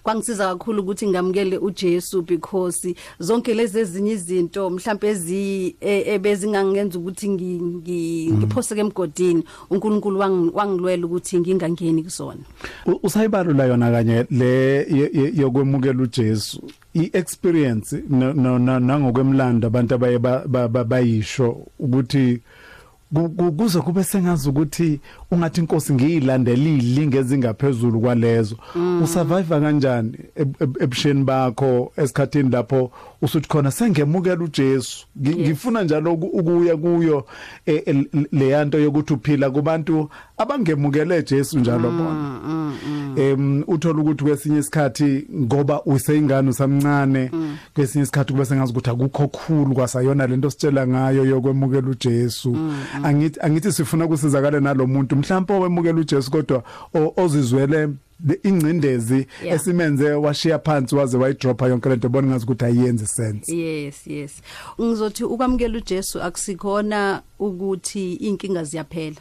kwangisiza 0.03 0.49
kakhulu 0.49 0.83
ukuthi 0.83 1.07
ngamukele 1.09 1.59
uJesu 1.59 2.23
because 2.23 2.95
zonke 3.19 3.55
lezi 3.55 3.79
ezinye 3.81 4.13
izinto 4.13 4.71
mhlawumbe 4.71 5.09
ezi 5.09 5.77
e- 5.81 6.05
ebezingangenza 6.15 6.99
ukuthi 6.99 7.29
ngi- 7.29 7.61
ngi- 7.61 8.33
ngiphoseke 8.33 8.81
emgodini 8.81 9.45
uNkulunkulu 9.71 10.19
wangi- 10.21 10.51
wangilwela 10.55 11.07
ukuthi 11.07 11.39
ngingangeni 11.41 12.03
kusona 12.03 12.41
U- 12.87 13.01
usayibalula 13.03 13.65
yona 13.67 13.91
kanye 13.91 14.27
le 14.31 14.77
ye- 14.91 15.11
ye- 15.13 15.33
yokwemukela 15.35 16.03
uJesu. 16.03 16.63
Iexperience 16.95 18.03
no- 18.09 18.33
no- 18.33 18.59
no- 18.59 18.81
nangokwemlando 18.81 19.67
abantu 19.67 19.95
abaye 19.95 20.19
ba- 20.19 20.45
ba- 20.47 20.69
ba- 20.69 20.85
bayisho 20.85 21.67
ukuthi 21.79 22.41
ku- 23.15 23.29
ku- 23.29 23.53
kuze 23.53 23.81
kube 23.81 24.05
sengazi 24.05 24.49
ukuthi 24.49 25.01
ungathi 25.33 25.61
inkosi 25.61 25.93
ngiyilandela 25.95 26.63
ilinge 26.63 27.19
ezingaphezulu 27.19 28.01
kwalezo. 28.01 28.57
Usurvive 29.03 29.61
kanjani 29.61 30.13
eb- 30.37 30.57
eb- 30.61 30.83
ebusheni 30.83 31.25
bakho 31.25 31.93
esikhathini 31.97 32.51
lapho 32.51 32.91
usuthi 33.23 33.49
khona 33.49 33.71
sengemukela 33.71 34.45
uJesu. 34.45 35.07
Ngi- 35.21 35.37
ngifuna 35.41 35.83
njalo 35.85 36.13
uku- 36.13 36.27
ukuya 36.39 36.77
kuyo 36.77 37.27
eh, 37.67 37.83
el- 37.87 38.09
le 38.33 38.49
yanto 38.49 38.79
yokuthi 38.79 39.13
uphila 39.15 39.51
kubantu 39.51 40.09
abangemukele 40.39 41.23
Jesu 41.23 41.59
njalo 41.59 41.91
bona. 41.91 42.73
em 43.17 43.65
uthola 43.67 44.01
ukuthi 44.03 44.25
kwesinye 44.25 44.59
isikhathi 44.59 45.27
ngoba 45.35 45.83
useyingane 45.85 46.51
usamncane 46.51 47.31
kwesinye 47.75 48.03
isikhathi 48.03 48.33
kube 48.33 48.45
sengazi 48.45 48.73
ukuthi 48.73 48.91
akukho 48.91 49.29
khulu 49.29 49.75
kwasayona 49.75 50.27
lento 50.27 50.51
sitshela 50.51 50.87
ngayo 50.87 51.25
yokwemukela 51.25 51.89
uJesu. 51.89 52.57
Angithi 53.03 53.41
angithi 53.43 53.73
sifuna 53.73 54.07
kusizakala 54.09 54.61
nalomuntu 54.61 55.17
mhlawumbe 55.23 55.55
owemukela 55.55 56.01
uJesu 56.01 56.31
kodwa 56.31 56.63
o- 56.95 57.13
ozizwele 57.17 57.89
le- 58.27 58.41
ingcindezi 58.43 59.27
Yeah. 59.45 59.57
esimenze 59.57 60.13
washiya 60.13 60.59
phansi 60.59 60.95
waze 60.95 61.17
wayidropa 61.17 61.67
yonke 61.69 61.89
lento 61.89 62.09
bona 62.09 62.29
ngazi 62.29 62.45
ukuthi 62.45 62.65
ayiyenzi 62.65 63.07
sense. 63.07 63.57
Yes 63.57 64.07
yes. 64.07 64.33
Ngizothi 64.81 65.25
ukwamukela 65.25 65.79
uJesu 65.79 66.23
akusikhona 66.23 67.23
ukuthi 67.39 68.13
inkinga 68.15 68.65
ziyaphela. 68.65 69.17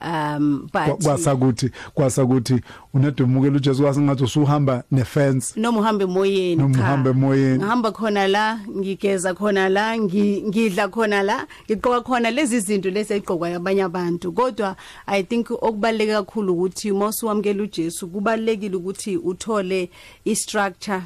Um 0.00 0.68
but 0.72 1.04
kwasakuthi 1.04 1.70
kwasakuthi 1.94 2.60
unedumukela 2.94 3.56
uJesu 3.56 3.82
kwasingathi 3.82 4.24
usuhamba 4.24 4.84
nefence 4.90 5.60
noma 5.60 5.80
uhambe 5.80 6.04
emoyeni 6.04 6.56
Noma 6.56 6.74
cha. 6.74 6.80
uhambe 6.80 7.10
emoyeni. 7.10 7.58
ngihamba 7.58 7.92
khona 7.92 8.28
la 8.28 8.60
ngigeza 8.78 9.34
khona 9.34 9.68
la 9.68 9.96
ngi- 9.96 10.42
ngidla 10.48 10.88
khona 10.88 11.22
la 11.22 11.46
ngiqoka 11.70 12.00
khona 12.00 12.30
lezi 12.30 12.60
zinto 12.60 12.90
lezi 12.90 13.12
eziqokwa 13.14 13.54
abanye 13.56 13.82
abantu 13.82 14.32
kodwa 14.32 14.76
i 15.06 15.22
think 15.22 15.50
okubaleke 15.50 16.12
kakhulu 16.12 16.52
ukuthi 16.54 16.90
uma 16.92 17.06
usuwamkela 17.08 17.62
uJesu 17.62 18.08
kubalekile 18.08 18.76
ukuthi 18.76 19.16
uthole 19.16 19.90
i 20.24 20.36
structure 20.36 21.02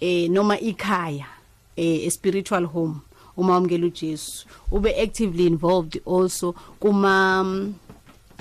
eh 0.00 0.30
noma 0.30 0.60
ikhaya 0.60 1.26
eh 1.76 2.10
spiritual 2.10 2.64
home 2.66 2.94
uma 3.36 3.52
wamkela 3.54 3.86
uJesu 3.86 4.46
ube 4.72 5.02
actively 5.02 5.46
involved 5.46 6.00
also 6.06 6.54
kuma 6.80 7.44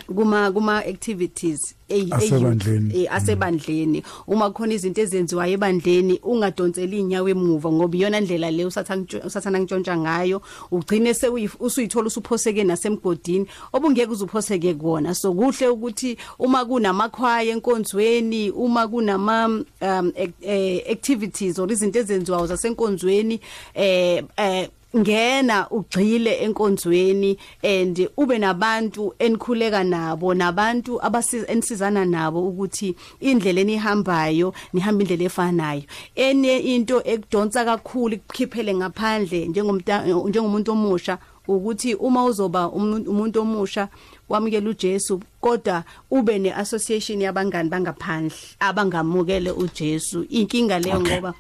kuma 0.08 0.52
kuma 0.52 0.86
activities 0.86 1.76
ey- 1.90 2.08
Asebandleni. 2.12 2.94
ey- 2.94 3.04
eh, 3.06 3.14
asebandleni. 3.14 4.04
Uma 4.28 4.52
khona 4.52 4.74
izinto 4.74 5.02
ezenziwayo 5.02 5.54
ebandleni 5.54 6.20
ungadonseli 6.24 7.00
inyawo 7.00 7.30
emuva 7.30 7.72
ngoba 7.72 7.98
iyona 7.98 8.20
ndlela 8.22 8.52
le 8.52 8.66
usathana 8.66 9.06
usathana 9.26 9.60
ngitshontsha 9.60 9.98
ngayo. 9.98 10.42
Ugcine 10.72 11.16
usuyithola 11.60 12.08
usuphoseke 12.08 12.64
nasemgodini. 12.64 13.48
Obungeke 13.74 14.12
uzuphoseke 14.12 14.74
kuona 14.74 15.16
so 15.16 15.34
kuhle 15.34 15.68
ukuthi 15.68 16.18
uma 16.40 16.66
kunamakhwaya 16.66 17.54
enkonzweni 17.54 18.52
uma 18.52 18.88
kunama 18.88 19.46
um 19.48 19.66
ac- 19.82 20.34
eh, 20.42 20.84
activities 20.92 21.60
or 21.60 21.72
izinto 21.72 22.00
ezenziwayo 22.00 22.48
zasenkonzweni 22.48 23.40
eh 23.74 24.24
eh 24.38 24.70
ngena 24.98 25.68
ugxile 25.70 26.42
enkonzweni 26.44 27.38
and 27.64 28.10
ube 28.18 28.38
nabantu 28.38 29.14
enikhuleka 29.20 29.84
nabo 29.84 30.34
nabantu 30.34 31.00
abasizana 31.02 32.06
nabo 32.06 32.48
ukuthi 32.48 32.96
indlela 33.20 33.62
enihambayo 33.62 34.54
nihamba 34.74 35.04
indlela 35.04 35.24
efanayo. 35.24 35.84
Ene 36.16 36.58
into 36.58 37.02
ekudonsa 37.06 37.66
kakhulu 37.66 38.16
ikukhiphele 38.16 38.74
ngaphandle 38.74 39.46
njengomuntu 39.48 40.72
omusha 40.72 41.18
ukuthi 41.48 41.96
uma 41.96 42.26
uzoba 42.26 42.70
umuntu 42.70 43.42
omusha 43.42 43.90
wamukela 44.30 44.70
uJesu 44.70 45.22
kodwa 45.42 45.84
ube 46.12 46.40
neassociation 46.40 47.22
yabangani 47.22 47.70
bangaphandle 47.70 48.38
abangamukele 48.60 49.52
uJesu. 49.52 50.26
Inkinga 50.30 50.80
leyo 50.80 51.02
ngoba 51.02 51.34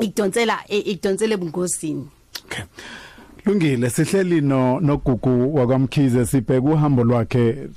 ikudonsela 0.00 0.58
ikudonsela 0.68 1.34
ebungozini. 1.34 2.17
Okay. 2.44 2.64
Lungile 3.46 3.90
sihleli 3.90 4.40
no 4.40 4.80
nogugu 4.80 5.54
wakwamkhize 5.56 6.26
sibheka 6.26 6.68
uhambo 6.68 7.04
lwakhe 7.04 7.68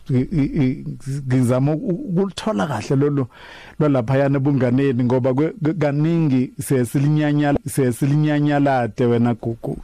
ngizama 1.27 1.73
ukulithola 1.73 2.67
kahle 2.67 2.95
lolu 2.95 3.27
lwalapha 3.79 4.17
yana 4.17 4.39
bunganeni 4.39 5.03
ngoba 5.03 5.33
kaningi 5.79 6.53
sesilinyanyala 6.61 7.59
sesilinyanyalade 7.67 9.05
wena 9.05 9.33
gugu. 9.33 9.77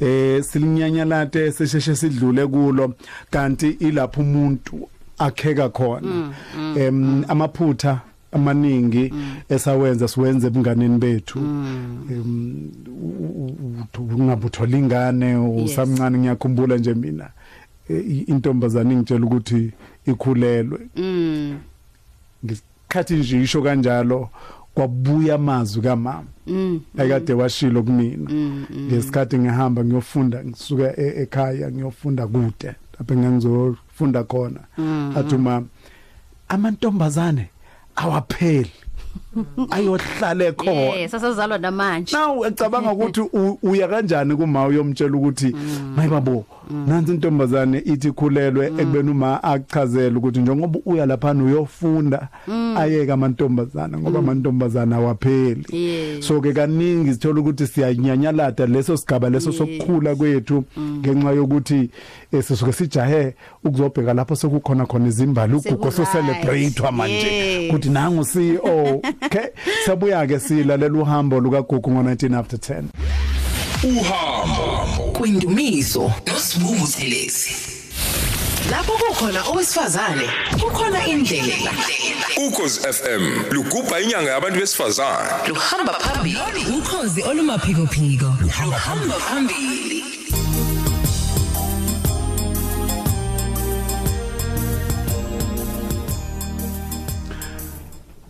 Eh 0.00 0.42
silinyanyalade 0.42 1.52
sesheshe 1.52 1.96
sidlule 1.96 2.46
kulo 2.46 2.94
kanti 3.30 3.68
ilapho 3.68 4.20
umuntu 4.20 4.88
akheka 5.18 5.68
khona. 5.68 6.32
Em 6.76 7.24
amaphutha 7.28 8.00
amaningi 8.36 9.12
esawenza 9.48 10.08
siwenze 10.08 10.46
ebunganeni 10.46 10.98
bethu. 10.98 11.38
Em 12.10 12.70
ungabuthola 13.98 14.78
ingane 14.78 15.36
usamncane 15.36 16.18
ngiyakhumbula 16.18 16.76
nje 16.76 16.94
mina. 16.94 17.30
Eh, 17.88 18.04
i- 18.10 18.24
intombazane 18.32 18.94
ingitshela 18.94 19.26
ukuthi 19.26 19.72
ikhulelwe. 20.06 20.80
Mm. 20.96 21.58
Ngesikhathi 22.44 23.14
nje 23.16 23.42
isho 23.42 23.62
kanjalo 23.62 24.28
kwabuya 24.74 25.34
amazwi 25.34 25.82
kamama. 25.82 26.24
Mm 26.46 26.80
ayikade 26.98 27.32
washilo 27.32 27.82
kumina 27.82 28.30
ngesikhathi 28.90 29.38
ngihamba 29.38 29.84
ngiyofunda 29.84 30.44
ngisuka 30.44 30.96
e- 31.00 31.22
ekhaya 31.22 31.70
ngiyofunda 31.72 32.26
kude 32.26 32.74
lapho 32.98 33.14
engangizofunda 33.14 34.24
khona. 34.24 34.60
Athi 35.16 35.34
uma 35.34 35.62
amantombazane 36.48 37.48
awapheli. 37.96 38.70
Ayohlale 39.70 40.52
khona 40.52 40.94
eh 40.96 41.08
sasazalwa 41.10 41.58
namanje. 41.58 42.12
Now 42.16 42.44
ecabanga 42.44 42.92
ukuthi 42.92 43.20
u- 43.20 43.58
uya 43.62 43.88
kanjani 43.88 44.36
kuma 44.36 44.66
uyomtshela 44.66 45.16
ukuthi 45.16 45.54
mayibabo 45.96 46.44
nansi 46.70 47.12
intombazane 47.12 47.78
ithi 47.78 48.12
khulelwe 48.12 48.66
ekubeni 48.66 49.10
uma 49.10 49.42
achazela 49.44 50.18
ukuthi 50.18 50.40
njengoba 50.40 50.78
uya 50.86 51.06
lapha 51.06 51.32
uyofunda 51.32 52.28
ayeke 52.76 53.12
amantombazane 53.12 53.98
ngoba 53.98 54.18
amantombazane 54.18 54.94
awapheli. 54.94 55.64
Yeah. 55.72 56.22
so 56.22 56.40
ke 56.40 56.52
kaningi 56.52 57.12
sithola 57.12 57.40
ukuthi 57.40 57.66
siyanyanyalada 57.66 58.66
leso 58.66 58.96
sigaba 58.96 59.30
leso 59.30 59.52
sokukhula 59.52 60.14
kwethu 60.14 60.64
ngenxa 60.80 61.30
yokuthi 61.30 61.90
eh, 62.32 62.42
sisuke 62.42 62.72
sijahe 62.72 63.34
ukuzobheka 63.64 64.14
lapho 64.14 64.36
sekukhona 64.36 64.86
khona 64.86 65.06
izimbali 65.08 65.54
ugugu 65.54 65.92
so 65.92 66.04
Seku-right. 66.04 66.12
celebrate 66.12 66.90
manje. 66.92 67.26
Yes. 67.26 67.70
ukuthi 67.70 67.88
nangu 67.90 68.24
CEO 68.24 69.00
okay 69.26 69.46
sabuya 69.86 70.26
ke 70.26 70.38
silalela 70.38 70.98
uhambo 70.98 71.40
lukagugu 71.40 71.90
ngo19 71.90 72.34
after 72.38 72.58
10 72.58 73.45
uhambo. 73.84 74.86
Kwindumiso. 75.12 76.12
Nosibuku 76.26 76.86
thelezi 76.86 77.50
lapho 78.70 78.92
kukhona 78.92 79.44
owesifazane 79.44 80.28
kukhona 80.60 81.06
indlela. 81.06 81.70
Ukhozi 82.36 82.80
FM 82.80 83.52
lugubha 83.52 84.00
inyanga 84.00 84.30
yabantu 84.30 84.60
besifazane. 84.60 85.30
Luhamba 85.48 85.92
phambili. 85.94 86.38
Ukhozi 86.78 87.22
olumaphikophiko. 87.22 88.34
Luhamba 88.64 89.14
phambili. 89.14 89.95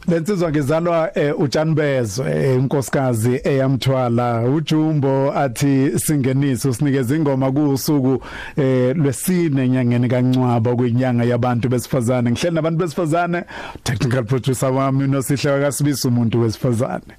Lensizwa 0.08 0.50
ngizalwa 0.50 1.18
eh, 1.18 1.40
uJanbezo 1.40 2.28
eh, 2.28 2.58
unkosikazi 2.58 3.40
eyamthwala. 3.44 4.42
Ujumbo 4.42 5.32
athi 5.32 5.98
singeniso 5.98 6.72
sinikeza 6.72 7.16
ingoma 7.16 7.52
kusuku 7.52 8.22
eh, 8.56 8.96
lwesine 8.96 9.64
enyangeni 9.64 10.08
kancwaba 10.08 10.76
kwinyanga 10.76 11.24
yabantu 11.24 11.68
besifazane. 11.68 12.30
Ngihleli 12.30 12.54
nabantu 12.54 12.78
besifazane 12.78 13.44
technical 13.82 14.24
producer 14.24 14.68
wami 14.70 15.06
nosihle 15.08 15.60
kasibisa 15.60 16.08
umuntu 16.08 16.40
wesifazane. 16.40 17.12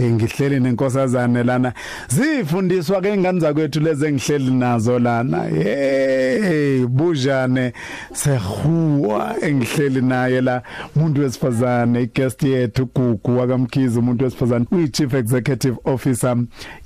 Ngihleli 0.00 0.60
nenkosazane 0.60 1.42
lana. 1.42 1.72
Zifundiswa 2.08 3.00
ke 3.00 3.14
ingane 3.14 3.40
zakwethu 3.40 3.80
lezi 3.80 4.06
engihleli 4.06 4.50
nazo 4.50 4.98
lana. 4.98 5.42
Hey 5.42 6.86
bujane 6.86 7.72
sehuwa 8.12 9.34
engihleli 9.42 10.00
naye 10.02 10.40
la 10.40 10.62
umuntu 10.96 11.20
wesifazane 11.20 12.02
guest 12.32 12.42
yethu 12.42 12.86
gugu 12.94 13.38
wakamkhize 13.38 13.98
umuntu 13.98 14.24
wesifazane 14.24 14.66
uyi 14.70 14.88
chief 14.88 15.14
executive 15.14 15.76
officer 15.84 16.36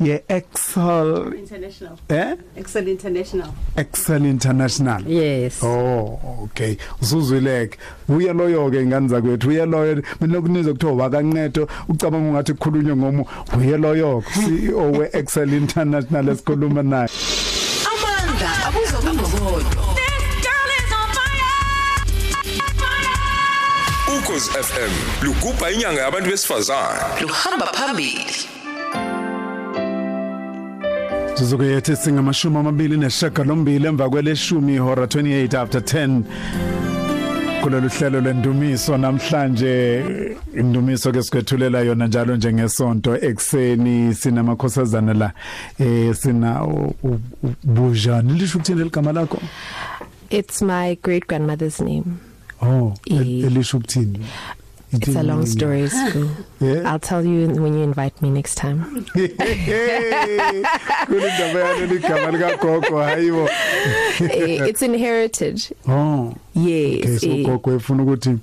ye 0.01 0.23
Excel 0.29 1.33
international. 1.39 1.97
Eh? 2.09 2.37
Excel 2.57 2.89
international. 2.89 3.49
Excel 3.77 4.25
International. 4.27 5.03
Yes. 5.07 5.63
Oh 5.63 6.19
okay. 6.45 6.77
Usuzwileke 7.03 7.79
uye 8.09 8.33
loyo 8.33 8.71
ke 8.71 8.83
ingane 8.83 9.09
zakwethu 9.09 9.49
uye 9.49 9.67
loyo. 9.67 10.03
Mina 10.21 10.35
lokunizo 10.35 10.73
kuthiwa 10.73 10.93
wakancedo. 10.93 11.69
Ucabanga 11.89 12.29
ungathi 12.29 12.53
kukhulunywa 12.53 12.97
ngomu. 12.97 13.27
Uye 13.59 13.77
loyo 13.77 14.23
CEO 14.35 14.91
we 14.93 15.11
Excel 15.13 15.53
International 15.53 16.29
esikhuluma 16.29 16.83
naye. 16.83 17.09
Amandla 17.87 18.67
abuza 18.67 18.97
kungokodwa 18.97 19.86
ukhozi 24.27 24.51
FM 24.51 24.91
lugubha 25.27 25.71
inyanga 25.71 26.01
yabantu 26.01 26.31
besifazane. 26.31 26.99
Luhamba 27.23 27.67
phambili. 27.67 28.27
Sizuke 31.35 31.65
yethi 31.65 31.97
singamashumi 31.97 32.57
amabili 32.59 32.97
neshagalombili 32.97 33.87
emva 33.87 34.11
kweleshumi 34.11 34.75
ihora 34.75 35.05
28 35.07 35.59
after 35.59 35.81
10 35.81 36.23
kulolu 37.62 37.89
hlelo 37.89 38.21
lwendumiso 38.21 38.97
namhlanje 38.99 40.05
indumiso 40.55 41.12
ke 41.12 41.23
sikwethulela 41.23 41.81
yona 41.81 42.07
njalo 42.07 42.37
njengesonto 42.37 43.17
ekseni 43.17 44.15
sinamakhosazana 44.15 45.15
la 45.15 45.33
eh 45.79 46.15
sina 46.15 46.65
u- 46.65 46.95
u- 47.03 47.21
u- 47.43 47.55
bujani 47.65 48.33
lisho 48.33 48.59
ukuthini 48.59 48.85
ligama 48.85 49.12
lakho? 49.12 49.39
It's 50.31 50.62
my 50.62 50.97
great 51.03 51.27
grandmother's 51.29 51.81
name. 51.81 52.05
Oh 52.62 52.95
Eh. 53.07 53.16
el- 53.16 53.45
elisho 53.45 53.77
ukuthini 53.79 54.19
It's 54.92 55.16
a 55.16 55.23
long 55.23 55.45
story, 55.47 55.88
Sku. 55.90 56.29
Yeah. 56.61 56.87
I'll 56.92 57.01
tell 57.01 57.21
you 57.27 57.49
when 57.61 57.75
you 57.75 57.83
invite 57.83 58.23
me 58.23 58.31
next 58.31 58.55
time. 58.55 58.85
kulindaba 61.07 61.61
yalo 61.61 61.87
ligama 61.87 62.31
lika 62.31 62.57
gogo 62.57 62.99
hayibo 63.03 63.49
Eh, 64.31 64.69
it's 64.69 64.83
inherited. 64.83 65.61
oh 65.88 66.33
Yes. 66.55 66.99
okay 67.05 67.19
so 67.19 67.27
eh, 67.27 67.45
gogo 67.47 67.73
efuna 67.75 68.03
ukuthi 68.03 68.38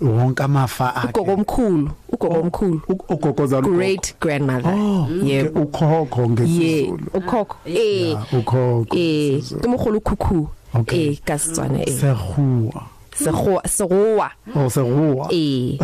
wonke 0.00 0.42
amafa 0.42 0.94
akhe 0.96 1.08
ugogo 1.20 1.32
omkhulu, 1.32 1.90
ugogo 2.12 2.40
omkhulu. 2.40 2.80
U- 2.88 3.04
ugogo 3.14 3.46
zalo 3.46 3.68
Great 3.70 4.14
grandmother. 4.20 4.72
Oh, 4.74 5.08
Yep. 5.24 5.56
ukhokho 5.56 6.20
Yeah, 6.20 6.30
ngesizulu. 6.30 6.98
ukhokho. 7.14 7.56
Eh. 7.66 7.74
Yeah, 7.74 8.34
ukhokho. 8.34 8.86
Eh, 8.98 9.32
ngesizulu. 9.34 9.62
tumogolo 9.62 10.00
kuku. 10.00 10.48
Okay. 10.74 11.08
Eh, 11.10 11.18
ka 11.24 11.38
Setswana 11.38 11.80
eh. 11.82 11.88
Serhua. 12.00 12.82
Segoa, 13.14 13.62
segoa. 13.68 14.30
Oh 14.54 14.70
serhua. 14.70 15.28
Eh. 15.32 15.78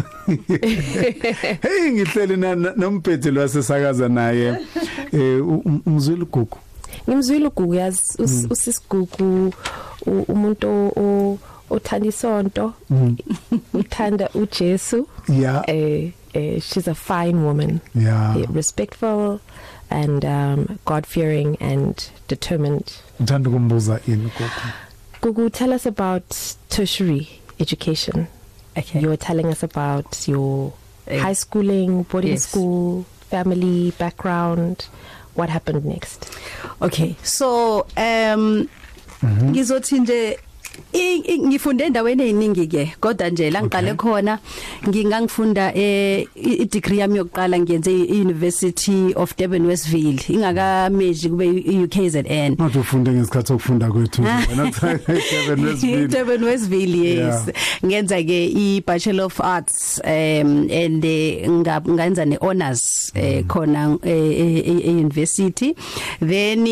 Hey 1.62 1.92
ngihleli 1.92 2.36
na- 2.36 2.54
na- 2.54 2.72
nomphethi 2.76 3.30
lwasesakaza 3.30 4.08
naye 4.08 4.58
eh 5.12 5.46
u- 5.48 5.62
um- 5.64 5.80
umzwile 5.86 6.24
gugu. 6.24 6.58
Ngimzwile 7.08 7.46
ugugu 7.46 7.74
yazi 7.74 8.02
us- 8.18 8.46
usisigugu 8.50 9.52
u- 10.06 10.24
umuntu 10.28 10.68
o- 10.68 10.92
o- 11.00 11.38
othanda 11.70 12.08
isonto. 12.08 12.72
Uthanda 13.74 14.28
uJesu. 14.34 15.08
Yeah. 15.28 15.62
Eh, 15.66 16.10
eh, 16.32 16.60
she's 16.62 16.88
a 16.88 16.94
fine 16.94 17.38
woman. 17.44 17.78
Yeah. 17.94 18.36
eh, 18.38 18.46
respectful 18.54 19.38
and 19.90 20.24
um, 20.24 20.66
God 20.86 21.06
fearing 21.06 21.56
and 21.62 21.94
determined. 22.28 22.84
Uthanda 23.20 23.50
kumbuza 23.50 24.00
ini 24.08 24.16
gugu? 24.38 24.50
Gugu, 25.22 25.50
tell 25.52 25.72
us 25.72 25.86
about 25.86 26.24
tertiary 26.68 27.28
education. 27.60 28.26
okay 28.76 29.00
You 29.00 29.08
were 29.08 29.16
telling 29.16 29.46
us 29.46 29.62
about 29.62 30.28
your 30.28 30.72
Eh, 31.08 31.18
high 31.20 31.34
schooling, 31.34 32.02
boarding 32.02 32.32
yes. 32.32 32.48
school, 32.48 33.04
family 33.30 33.92
background. 33.98 34.86
what 35.36 35.50
happened 35.50 35.84
next 35.84 36.30
Okay. 36.80 37.14
So 37.22 37.86
um 37.96 38.68
ngizothi 39.24 39.98
nje 40.00 40.14
i- 40.14 40.32
i- 40.32 40.38
ngifunde 41.38 41.84
endaweni 41.84 42.22
eziningi 42.22 42.66
ke 42.66 42.92
kodwa 43.00 43.30
nje 43.30 43.50
la 43.50 43.62
ngiqale 43.62 43.94
khona 43.94 44.38
ngingangifunda 44.88 45.74
eh 45.74 46.26
i 46.34 46.52
i 46.62 46.64
degree 46.64 46.98
yami 46.98 47.18
yokuqala 47.18 47.58
ngiyenze 47.58 47.90
e 47.92 48.20
University 48.20 49.12
of 49.14 49.36
Durban 49.36 49.66
Westville. 49.66 50.20
Ingakameji 50.28 51.28
kube 51.28 51.46
i 51.46 51.84
UKZN 51.84 52.52
Ngathi 52.60 52.78
ufunde 52.78 53.10
ngesikhathi 53.12 53.48
sokufunda 53.48 53.90
kwethu. 53.90 54.22
Wena 54.50 54.72
Seven 54.72 55.64
Westville. 55.64 56.08
Durban 56.08 56.44
Westville 56.44 57.04
yes. 57.16 57.46
Ngenza 57.84 58.22
ke 58.22 58.46
i 58.46 58.82
Bachelor 58.86 59.24
of 59.24 59.40
Arts 59.40 60.00
um 60.04 60.68
and 60.70 61.04
eh, 61.04 61.48
nga- 61.48 61.80
ngenza 61.80 62.24
ne 62.26 62.36
honors 62.40 63.12
eh 63.14 63.44
khona 63.46 63.98
eh, 64.02 64.12
eh, 64.12 64.86
e 64.86 64.90
university 64.90 65.74
then 66.20 66.64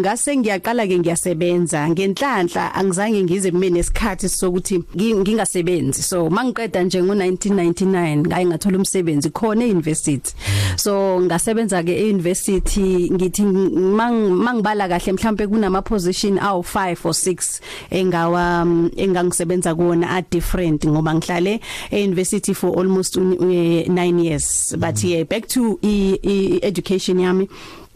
ngase 0.00 0.36
ngiyaqala 0.36 0.86
ke 0.86 0.98
ngiyasebenza. 0.98 1.88
Ngenhlanhla 1.88 2.74
angizange 3.04 3.22
ngize 3.24 3.50
mina 3.50 3.76
nesikhathi 3.76 4.28
sokuthi 4.28 4.78
ngi- 4.96 5.14
ngingasebenzi. 5.14 6.02
So 6.02 6.30
mangiqeda 6.30 6.82
nje 6.82 7.02
ngo 7.02 7.14
1999 7.14 8.16
ngaye 8.26 8.46
ngathola 8.46 8.76
umsebenzi 8.78 9.30
khona 9.30 9.64
euniversity. 9.64 10.32
So 10.76 11.20
ngasebenza 11.20 11.82
ke 11.82 11.92
euniversity 12.08 13.10
ngithi 13.10 13.42
mang 13.42 14.30
mangibala 14.30 14.88
kahle 14.88 15.12
mhlambe 15.12 15.46
kunama 15.46 15.82
position 15.82 16.38
awu 16.38 16.62
5 16.62 17.04
or 17.06 17.12
6 17.14 17.60
engawa 17.90 18.66
engangisebenza 18.96 19.74
kuona 19.74 20.10
a 20.16 20.22
different 20.22 20.84
ngoba 20.86 21.14
ngihlale 21.14 21.60
euniversity 21.90 22.54
for 22.54 22.78
almost 22.78 23.16
9 23.16 24.18
years. 24.24 24.74
But 24.78 25.02
yeah 25.04 25.24
back 25.24 25.46
to 25.48 25.78
i 25.82 26.58
education 26.62 27.18
yami. 27.20 27.48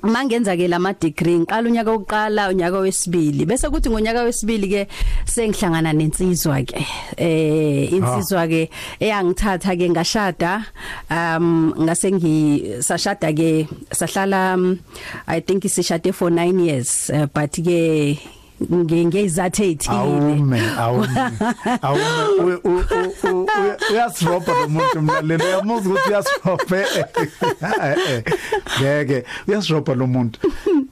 Mangenza 0.04 0.56
ke 0.56 0.68
lama 0.68 0.92
degree 0.92 1.40
ngiqala 1.40 1.68
unyaka 1.68 1.90
wokuqala 1.90 2.48
unyaka 2.52 2.78
wesibili. 2.78 3.46
Bese 3.46 3.68
kuthi 3.72 3.90
ngonyaka 3.90 4.22
wesibili 4.22 4.68
ke 4.68 4.82
sengihlangana 5.24 5.92
nensizwa 5.92 6.60
ke 6.62 6.76
eh 7.16 7.88
insizwa 7.92 8.46
ke 8.46 8.68
eyangithatha 9.00 9.72
ke 9.76 9.86
ngashada 9.88 10.52
um 11.10 11.72
ngase 11.80 12.12
ngisashada 12.12 13.32
ke 13.32 13.66
sahlala 13.90 14.56
i 15.26 15.40
think 15.40 15.64
sishade 15.64 16.12
for 16.12 16.30
9 16.30 16.60
years 16.60 17.10
uh, 17.10 17.26
but 17.32 17.50
ke 17.50 18.18
ngengezathe 18.72 19.70
ethile 19.70 19.96
awume 19.96 20.60
awume. 20.78 21.08
Awume. 21.82 22.04
U- 22.38 22.60
u- 22.64 22.70
u- 22.70 22.84
u- 23.30 23.42
u- 23.42 23.48
uyasirobha 23.92 24.52
lo 24.60 24.68
muntu 24.68 25.02
mlalelo 25.02 25.44
uyamuza 25.44 25.90
ukuthi 25.90 26.08
uyasirobha 26.08 26.76
ngeke. 28.80 29.24
Uyasirobha 29.48 29.94
lo 29.94 30.06
muntu. 30.06 30.40
Sis- 30.42 30.84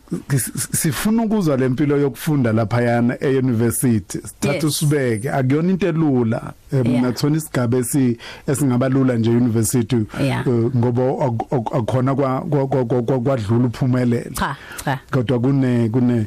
sifuna 0.72 1.22
ukuzwa 1.22 1.56
lempilo 1.56 1.96
yokufunda 1.96 2.52
lapha 2.52 2.82
yana 2.82 3.16
euniversity 3.24 4.18
sithatha 4.18 4.66
usibeke. 4.66 5.30
Akuyona 5.30 5.70
into 5.70 5.86
elula. 5.88 6.52
Eh, 6.72 7.02
kuthona 7.02 7.36
isigaba 7.36 7.78
esi 7.78 8.16
esingabalula 8.48 9.14
nje 9.16 9.30
university 9.30 9.96
eh, 10.20 10.36
ngoba 10.76 11.02
ak- 11.02 11.46
ak- 11.50 11.76
akukhona 11.76 12.14
kwa 12.14 12.40
kwa- 12.40 12.66
kwa- 12.66 12.84
kwa- 13.02 13.20
kwadlula 13.20 13.66
uphumelele 13.66 14.30
cha 14.34 14.56
cha. 14.84 14.98
Kodwa 15.10 15.38
kune 15.40 15.88
kune 15.88 16.26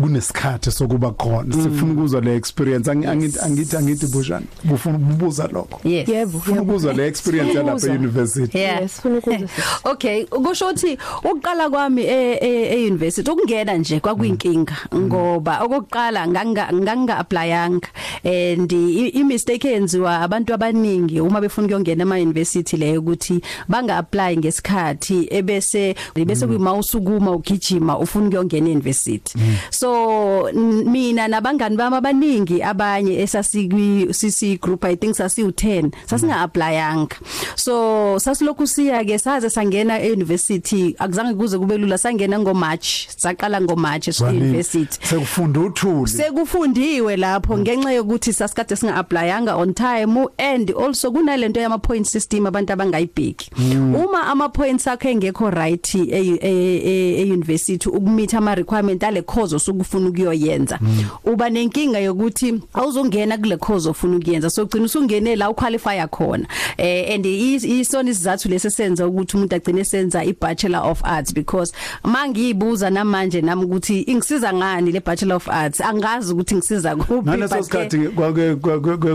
kunesikhathi 0.00 0.70
sokuba 0.70 1.10
khona. 1.10 1.54
Sifuna 1.54 1.92
ukuzwa 1.92 2.20
le 2.20 2.36
experience. 2.36 2.90
Angi- 2.90 3.06
angithi 3.08 3.38
angithi 3.40 3.76
angithi 3.76 4.06
bushani 4.06 4.46
bufuna 4.64 4.98
ukubuza 4.98 5.46
lokho. 5.52 5.80
Yebo 5.88 6.38
ufuna 6.38 6.62
ukuzwa 6.62 6.92
le 6.92 7.06
experience 7.06 7.50
yalapha 7.54 7.72
Ukuzwa. 7.72 7.94
euniversity 7.94 8.58
Yeah. 8.58 8.82
yes 8.82 8.92
funa 9.00 9.18
ukuzwa. 9.18 9.38
Sis. 9.38 9.50
Okay, 9.84 10.24
kusho 10.24 10.64
ukuthi 10.66 10.98
ukuqala 11.24 11.70
kwami 11.70 12.02
e 12.02 12.38
e 12.40 12.86
university 13.20 13.30
ukungena 13.30 13.76
nje 13.76 14.00
kwakuyinkinga 14.00 14.76
ngoba 14.94 15.60
okokuqala 15.64 16.28
nganga 16.28 16.68
nganga 16.72 17.18
applyanga 17.18 17.88
and 18.24 18.72
i 18.72 19.08
i 19.14 19.24
mistake 19.24 19.68
yenziwa 19.68 20.20
abantu 20.20 20.54
abaningi 20.54 21.20
uma 21.20 21.40
befuna 21.40 21.66
ukuyongena 21.66 22.02
ema 22.02 22.16
university 22.16 22.76
leyo 22.76 23.00
ukuthi 23.00 23.40
banga 23.68 23.96
apply 23.96 24.36
ngesikhathi 24.36 25.28
ebese 25.30 25.94
bese 26.26 26.46
kuyima 26.46 26.74
usukuma 26.74 27.30
ugijima 27.32 27.98
ufuna 27.98 28.26
ukuyongena 28.26 28.70
university 28.70 29.38
so 29.70 30.48
n- 30.52 30.84
mina 30.90 31.28
nabangani 31.28 31.76
bami 31.76 31.96
abaningi 31.96 32.62
abanye 32.62 33.20
esasikwi 33.20 34.06
CC 34.12 34.60
group 34.60 34.84
i 34.84 34.96
think 34.96 35.14
sasi 35.14 35.42
u10 35.44 35.90
sasinga 36.06 36.40
applyanga 36.40 37.16
so 37.54 38.18
sasilokhu 38.18 38.66
siya 38.66 39.04
ke 39.04 39.18
saze 39.18 39.50
sangena 39.50 40.00
euniversity 40.02 40.94
akuzange 40.98 41.34
kuze 41.34 41.58
kube 41.58 41.78
lula 41.78 41.98
sangena 41.98 42.38
ngo 42.38 42.54
March 42.54 43.08
saqala 43.16 43.60
ngo 43.60 43.76
March 43.76 44.08
euniversity 44.20 44.98
sekufunda 45.06 45.60
uthuli. 45.60 46.08
Sekufundiwe 46.10 47.16
lapho 47.16 47.58
ngenxa 47.58 47.92
yokuthi 47.92 48.32
sasikade 48.32 48.76
singa 48.76 48.94
applyanga 48.96 49.56
on 49.56 49.74
time 49.74 50.26
and 50.38 50.70
also 50.70 51.10
kunalento 51.12 51.60
yama 51.60 51.78
point 51.78 52.06
system 52.06 52.46
abantu 52.46 52.72
abangayibheki. 52.72 53.50
Uma 53.94 54.26
ama 54.26 54.48
points 54.48 54.86
akho 54.86 55.08
engekho 55.08 55.50
right 55.50 55.94
e 55.94 56.38
e- 56.42 57.22
e 57.22 57.32
university 57.32 57.88
ukumitha 57.88 58.38
ama 58.38 58.54
requirement 58.54 59.02
ale 59.04 59.22
course 59.22 59.52
osukufuna 59.54 60.08
ukuyoyenza 60.08 60.78
uba 61.24 61.50
nenkinga 61.50 61.98
yokuthi 61.98 62.60
awuzongena 62.74 63.38
kule 63.38 63.56
course 63.56 63.86
ofuna 63.86 64.16
ukuyenza. 64.16 64.50
So 64.50 64.62
ugcina 64.62 64.84
usungene 64.84 65.36
la 65.36 65.50
uqualify 65.50 66.06
khona. 66.10 66.46
Eh 66.78 67.14
and 67.14 67.26
i- 67.26 67.80
isona 67.80 68.10
isizathu 68.10 68.48
lesesenza 68.48 69.06
ukuthi 69.06 69.36
umuntu 69.36 69.54
agcine 69.56 69.84
senza 69.84 70.24
i 70.24 70.32
bachelor 70.32 70.82
of 70.90 71.00
arts 71.04 71.34
because 71.34 71.72
mangiyibuza 72.04 72.90
namanje 73.04 73.40
nami 73.40 73.64
ukuthi 73.64 74.00
ingisiza 74.00 74.52
ngani 74.52 74.92
le 74.92 75.00
bachelor 75.00 75.36
of 75.36 75.48
arts 75.48 75.80
angazi 75.80 76.32
ukuthi 76.32 76.54
ngisiza 76.54 76.96
kuphi 76.96 77.28
ngaleso 77.30 77.54
but 77.56 77.64
ke- 77.68 77.90
sikhathi 77.90 77.98
kwake 77.98 78.54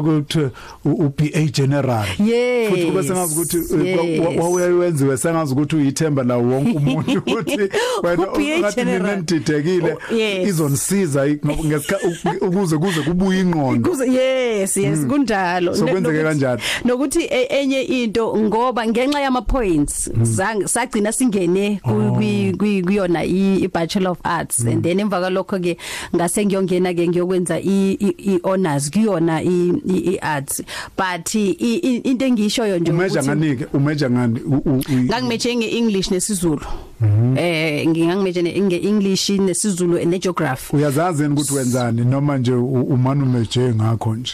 kuthi 0.02 0.50
uBA 0.86 1.46
general 1.52 2.06
Yes, 2.20 2.70
futhi 2.70 2.86
kube 2.86 3.04
sengazi 3.04 3.34
ukuthi 3.36 3.58
yes. 3.88 4.20
wawuyenziwe 4.40 5.18
sengazi 5.18 5.54
ukuthi 5.54 5.76
uyithemba 5.76 6.24
la 6.24 6.38
wonke 6.38 6.78
umuntu 6.78 7.18
ukuthi 7.18 7.58
wena 8.04 8.24
U-BA 8.28 8.60
ngathi 8.60 8.80
mina 8.86 8.92
general. 8.98 9.18
nididekile 9.18 9.94
Oh, 10.12 10.16
yes. 10.16 10.48
izonisiza 10.50 11.28
ngesikhathi 11.28 12.28
ukuze 12.42 12.78
kuze 12.78 13.02
kubuye 13.02 13.40
ingqondo 13.40 13.90
Kuze 13.90 14.08
yes 14.12 14.78
yes 14.78 15.00
kunjalo 15.08 15.76
So 15.76 15.86
Ne- 15.86 15.92
kwenzeke 15.92 16.18
nokuthi- 16.18 16.24
kanjalo. 16.24 16.62
nokuthi 16.86 17.20
e- 17.24 17.48
enye 17.62 17.82
into 17.82 18.38
ngoba 18.38 18.88
ngenxa 18.88 19.20
yama 19.22 19.42
points 19.42 20.10
sang- 20.24 20.68
sagcina 20.68 21.12
singene 21.12 21.80
ku- 21.84 21.90
kwi- 22.18 22.54
kwi- 22.58 22.84
kuyona 22.84 23.24
i 23.24 23.68
i 23.76 23.80
bachelor 23.80 24.12
of 24.12 24.20
arts. 24.24 24.60
And 24.66 24.84
then 24.84 25.00
emva 25.00 25.20
kwalokho 25.20 25.60
ke 25.60 25.78
ngase 26.16 26.46
ngiyongena 26.46 26.94
ke 26.94 27.08
ngiyokwenza 27.08 27.60
i 27.60 27.92
i- 28.00 28.16
i 28.36 28.40
honors 28.44 28.90
kuyona 28.92 29.42
i 29.42 29.74
i- 29.88 30.14
i 30.16 30.18
arts. 30.22 30.62
But 30.98 31.36
i- 31.36 31.52
i- 31.60 32.02
into 32.04 32.26
engishoyo 32.26 32.80
nje 32.80 32.92
umeja 32.92 33.22
ukuthi- 33.22 33.26
nganike? 33.26 33.66
Umeja 33.74 34.10
ngani? 34.10 34.40
U- 34.40 34.62
u- 34.66 34.82
u- 34.90 35.04
ngangimeje 35.04 35.56
ngeEnglish 35.56 36.12
nesizulu. 36.12 36.66
Eh 37.38 37.88
ngingangimeje 37.88 38.44
ngeEnglish 38.44 39.30
nesizulu 39.30 39.98
and 39.98 40.22
geography 40.22 40.76
uyazazi 40.76 41.24
yini 41.24 41.34
ukuthi 41.34 41.54
wenzani 41.54 42.02
noma 42.06 42.38
nje 42.38 42.54
u- 42.54 42.82
umane 42.84 43.24
umeje 43.24 43.74
ngakho 43.76 44.16
nje? 44.16 44.34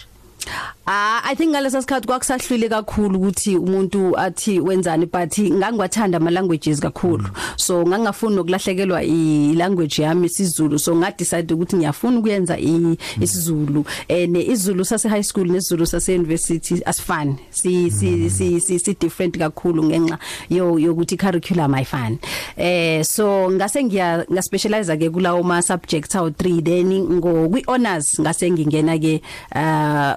Ah 0.87 1.21
I 1.23 1.35
think 1.35 1.51
ngalesa 1.53 1.81
sikhathi 1.81 2.07
kwakusahlwile 2.07 2.69
kakhulu 2.69 3.19
ukuthi 3.19 3.57
umuntu 3.57 4.17
athi 4.17 4.59
wenzani 4.59 5.05
but 5.05 5.37
ngangwathanda 5.39 6.17
ama 6.17 6.31
languages 6.31 6.79
kakhulu. 6.79 7.29
So 7.55 7.85
ngangafuni 7.85 8.35
nokulahlekelwa 8.35 9.03
i 9.03 9.53
language 9.53 10.01
yami 10.01 10.25
isiZulu. 10.25 10.79
So 10.79 10.95
nga 10.95 11.11
decide 11.11 11.53
ukuthi 11.53 11.75
ngiyafuna 11.75 12.19
ukuyenza 12.19 12.57
i- 12.59 12.97
isiZulu. 13.21 13.85
And 14.09 14.35
isiZulu 14.37 14.85
sase 14.85 15.09
high 15.09 15.21
school 15.23 15.45
nesiZulu 15.47 15.85
sase 15.85 16.15
university 16.15 16.81
asifani. 16.85 17.35
Si 17.51 17.91
si 17.91 18.29
si 18.29 18.59
si, 18.59 18.79
si 18.79 18.93
different 18.93 19.37
kakhulu 19.37 19.83
ngenxa 19.83 20.17
yo 20.49 20.79
yokuthi 20.79 21.17
curriculum 21.17 21.73
ayifani. 21.73 22.17
Eh 22.57 23.03
so 23.03 23.51
ngase 23.51 23.83
ngiya 23.83 24.25
ngaspecialize 24.31 24.97
ke 24.97 25.09
kulawo 25.09 25.43
ma 25.43 25.61
subjects 25.61 26.15
awu 26.15 26.29
3 26.29 26.61
then 26.63 26.89
ngo 26.89 27.49
kwi 27.49 27.63
honors 27.67 28.19
ngase 28.19 28.51
ngingena 28.51 28.97
ke 28.97 29.21
uh 29.55 30.15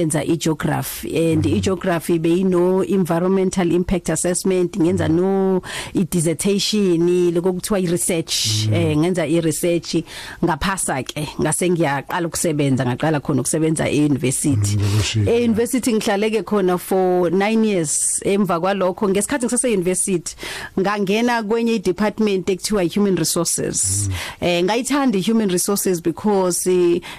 ngayokwenza 0.00 0.24
igeography 0.24 1.32
and 1.32 1.44
igeography 1.46 2.18
beyino 2.18 2.84
environmental 2.84 3.72
impact 3.72 4.10
assessment 4.10 4.76
ngenza 4.76 5.08
no 5.08 5.62
i 5.94 6.04
dissertation 6.04 7.30
lokuthiwa 7.32 7.80
i 7.80 7.86
research 7.86 8.68
eh 8.72 8.96
ngenza 8.96 9.26
i 9.26 9.40
research 9.40 9.96
ngaphasa 10.44 11.02
ke 11.02 11.28
ngase 11.40 11.70
ngiyaqala 11.70 12.28
ukusebenza 12.28 12.86
ngaqala 12.86 13.20
khona 13.20 13.40
ukusebenza 13.40 13.88
e 13.88 14.04
university 14.04 14.76
ngokushilo. 14.76 15.32
e 15.32 15.44
university 15.44 15.92
ngihlaleke 15.92 16.42
khona 16.42 16.78
for 16.78 17.30
9 17.30 17.64
years. 17.64 18.20
Emva 18.24 18.60
kwalokho 18.60 19.08
ngesikhathi 19.08 19.46
ngisase 19.46 19.72
university 19.72 20.36
ngangena 20.78 21.42
kwenye 21.42 21.74
i 21.74 21.78
department 21.78 22.48
ekuthiwa 22.48 22.84
human 22.84 23.16
resources. 23.16 24.08
Eh 24.40 24.64
ngayithanda 24.64 25.18
i 25.18 25.22
human 25.22 25.50
resources 25.50 26.02
because 26.02 26.66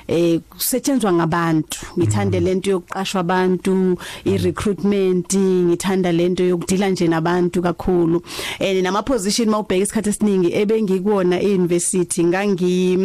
eh 0.08 0.40
kusetshenzwa 0.50 1.14
ngabantu. 1.14 1.80
Ngithande 1.98 2.40
lento 2.40 2.71
lento 2.71 2.71
yokuqashwa 2.72 3.20
abantu 3.20 3.98
i-recruitment 4.26 5.36
ngithanda 5.36 6.12
lento 6.12 6.44
yokudila 6.44 6.90
nje 6.90 7.08
nabantu 7.08 7.62
kakhulu. 7.62 8.24
And 8.60 8.84
nama 8.84 9.04
position 9.04 9.50
mawubheka 9.50 9.84
isikhathi 9.84 10.10
esiningi 10.10 10.54
ebengikuona 10.54 11.42
e-university 11.42 12.24
ngangi 12.24 12.98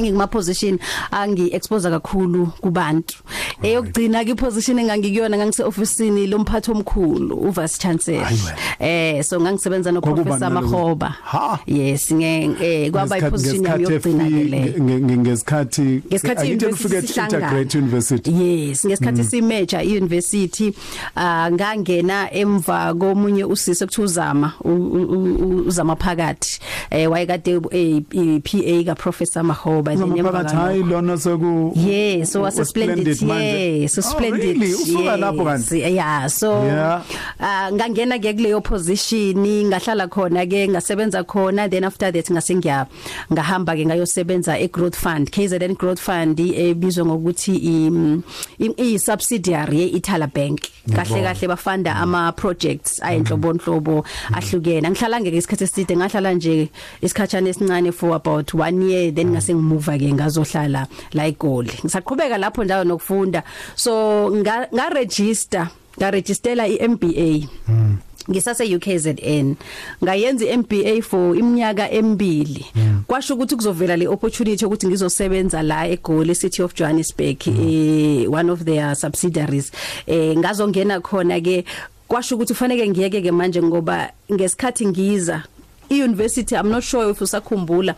ngikuma 0.00 0.26
position 0.26 0.78
angi 1.10 1.54
expose 1.54 1.90
kakhulu 1.90 2.46
kubantu 2.60 3.14
eyokugcina 3.62 4.24
ke 4.24 4.34
position 4.34 4.78
engangikuyona 4.78 5.36
ngangise 5.36 5.62
officeini 5.64 6.26
lomphathi 6.26 6.70
omkhulu 6.70 7.36
u 7.36 7.50
vice 7.50 7.78
chancellor 7.78 8.24
Hayi 8.24 8.38
wena. 8.46 8.58
eh 9.18 9.22
so 9.24 9.40
ngangisebenza 9.40 9.92
no 9.92 10.00
Kwakubani 10.00 10.24
professor 10.24 10.50
naloku? 10.50 10.72
Mahoba 10.72 11.08
Ha? 11.22 11.58
yes 11.66 12.12
nge 12.12 12.50
eh 12.60 12.90
kwaba 12.90 13.16
Ngesikhathi- 13.16 13.28
iposition 13.28 13.64
yami 13.64 13.82
ngesikhathi 13.82 13.82
yokugcina 13.82 14.24
ke 14.24 14.30
efi- 14.30 14.50
le 14.50 14.58
nge- 14.78 15.00
nge- 15.00 15.18
ngesikhathi 15.18 16.02
ngesikhathi 16.10 16.40
angithi 16.40 16.64
university 16.64 16.86
ufike 16.86 17.06
sihlangana. 17.06 17.38
integrate 17.46 17.78
university 17.78 18.30
yes 18.30 18.84
ngesikhathi 18.86 19.22
Mm. 19.22 19.28
si 19.28 19.42
major 19.42 19.80
i-university 19.80 20.72
ah 21.16 21.50
ngangena 21.52 22.32
emva 22.34 22.94
komunye 22.94 23.44
usisi 23.44 23.84
ekuthuzama 23.84 24.52
uzama 25.66 25.96
phakathi 25.96 26.60
eh 26.90 27.10
wayekade 27.10 27.60
eh, 27.70 28.02
i 28.12 28.40
PA 28.40 28.84
ka 28.84 28.94
professor 28.94 29.42
Mahoba 29.44 29.73
then 29.82 29.98
emva 29.98 30.30
phakathi 30.32 30.54
kalokho- 30.54 30.66
hayi 30.66 30.82
lona 30.82 31.16
seku 31.18 31.72
Yes, 31.74 32.30
so 32.32 32.42
was 32.42 32.58
was 32.58 32.68
splendid. 32.68 33.06
manje. 33.18 33.80
Yes, 33.82 33.92
so 33.94 34.00
Oh, 34.04 34.10
splendid. 34.10 34.40
really? 34.60 34.72
Usuka 34.72 35.16
lapho 35.16 35.44
kanti? 35.44 35.78
Yeah, 35.94 36.26
so 36.28 36.64
Yeah. 36.64 37.02
ah 37.40 37.70
ngangena 37.72 38.18
ke 38.20 38.34
kuleyo 38.36 38.62
position, 38.62 39.36
ngahlala 39.70 40.08
khona 40.08 40.46
ke 40.46 40.68
ngasebenza 40.68 41.24
khona 41.24 41.70
then 41.70 41.84
after 41.84 42.10
that 42.12 42.26
ngase 42.26 42.54
ngiya 42.60 42.86
ngahamba 43.32 43.74
ke 43.76 43.84
ngayosebenza 43.86 44.58
e 44.60 44.68
Growth 44.68 44.96
Fund, 44.96 45.30
KZN 45.30 45.74
Growth 45.76 46.00
Fund 46.00 46.38
ebizwa 46.38 47.04
ngokuthi 47.06 47.54
i 48.60 48.70
i 48.78 48.98
subsidiary 48.98 49.76
ye 49.78 49.86
Itala 49.98 50.26
Bank. 50.32 50.70
Kahle 50.90 51.22
kahle 51.22 51.48
bafunda 51.48 51.94
ama 51.96 52.32
projects 52.32 53.00
ayinhlobonhlobo 53.02 54.04
ahlukene. 54.32 54.90
Ngihlala 54.90 55.20
ngeke 55.20 55.36
isikhathi 55.36 55.64
eside 55.64 55.96
ngahlala 55.96 56.34
nje 56.34 56.68
isikhatshana 57.02 57.48
esincane 57.48 57.92
for 57.92 58.14
about 58.14 58.52
1 58.54 58.82
year 58.82 59.10
then 59.12 59.32
ngase 59.32 59.54
ngimuva 59.64 59.98
ke 59.98 60.12
ngazohlala 60.12 60.86
la 61.14 61.26
eGoli. 61.26 61.72
Ngisaqhubeka 61.84 62.38
lapho 62.38 62.64
njalo 62.64 62.84
nokufunda. 62.84 63.42
So 63.74 64.30
nga, 64.36 64.68
nga 64.68 64.88
register, 64.88 65.68
nga 65.96 66.10
registera 66.10 66.68
iMBA. 66.68 67.48
ngisase 68.24 68.64
UKZN 68.76 69.54
ngayenza 70.00 70.44
iMBA 70.44 71.02
for 71.02 71.36
iminyaka 71.36 71.90
emibili. 71.90 72.64
Kwasho 73.06 73.34
ukuthi 73.34 73.56
kuzovela 73.56 73.96
le 73.96 74.08
opportunity 74.08 74.64
ukuthi 74.64 74.86
ngizosebenza 74.86 75.62
la 75.62 75.86
eGoli 75.88 76.34
City 76.34 76.62
of 76.62 76.74
Johannesburg 76.74 77.36
eh 77.48 78.26
one 78.26 78.48
of 78.50 78.64
their 78.64 78.96
subsidiaries. 78.96 79.72
Eh 80.06 80.36
ngazongena 80.36 81.00
khona 81.00 81.40
ke 81.40 81.64
kwasho 82.08 82.34
ukuthi 82.36 82.54
kufanele 82.54 82.88
ngiyeke 82.88 83.20
ke 83.20 83.30
manje 83.30 83.62
ngoba 83.62 84.10
ngesikhathi 84.32 84.86
ngiza 84.86 85.42
iuniversity 85.90 86.54
i'm 86.54 86.70
not 86.70 86.82
sure 86.82 87.10
if 87.10 87.20
usakhumbula. 87.20 87.94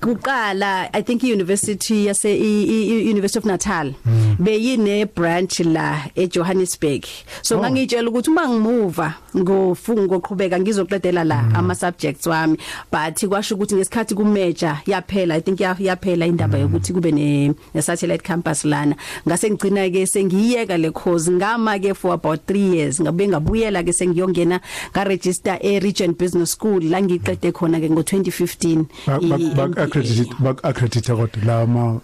Kuqala 0.00 0.88
i 0.92 1.02
think 1.02 1.22
iuniversity 1.22 2.06
yase 2.06 2.24
i- 2.34 2.64
i- 2.64 3.10
University 3.10 3.38
of 3.38 3.44
Natal 3.44 3.94
beyine 4.38 5.06
branch 5.14 5.60
la 5.60 5.98
eJohannesburg. 6.16 7.04
So 7.42 7.56
Oh. 7.56 7.60
ngangitshela 7.60 8.08
ukuthi 8.10 8.30
uma 8.30 8.48
ngimuva 8.48 9.14
ngofunga 9.36 10.02
ngoqhubeka 10.02 10.60
ngizoqedela 10.60 11.24
la 11.24 11.44
ama 11.54 11.74
subjects 11.74 12.26
wami 12.26 12.58
but 12.92 13.24
kwasho 13.28 13.54
ukuthi 13.54 13.74
ngesikhathi 13.74 14.14
kumeja 14.14 14.80
yaphela 14.86 15.34
i 15.34 15.40
think 15.40 15.60
ya- 15.60 15.76
yaphela 15.78 16.26
indaba 16.26 16.58
yokuthi 16.58 16.92
kube 16.92 17.12
ne 17.12 17.54
ne 17.74 17.82
satellite 17.82 18.22
campus 18.24 18.64
lana. 18.64 18.96
Ngase 19.28 19.50
ngicina 19.50 19.90
ke 19.90 20.06
sengiyeka 20.06 20.76
le 20.78 20.90
course 20.90 21.28
ngama 21.30 21.78
ke 21.78 21.94
for 21.94 22.12
about 22.14 22.40
3 22.46 22.74
years 22.76 23.00
ngabe 23.00 23.28
ngabuyela 23.28 23.82
ke 23.82 23.92
sengiyongena 23.92 24.60
nga 24.92 25.04
register 25.04 25.58
e 25.60 25.78
Region 25.80 26.12
Business 26.12 26.50
School 26.52 26.82
la 26.84 27.00
ngiqede 27.02 27.52
khona 27.52 27.80
ke 27.80 27.90
ngo 27.90 28.02
2015 28.02 28.84
i- 29.20 29.54
bak 29.56 29.70
accredit 29.86 30.28
bak 30.38 30.64
accredit 30.64 31.06
kodwa 31.06 31.28
lama 31.46 32.00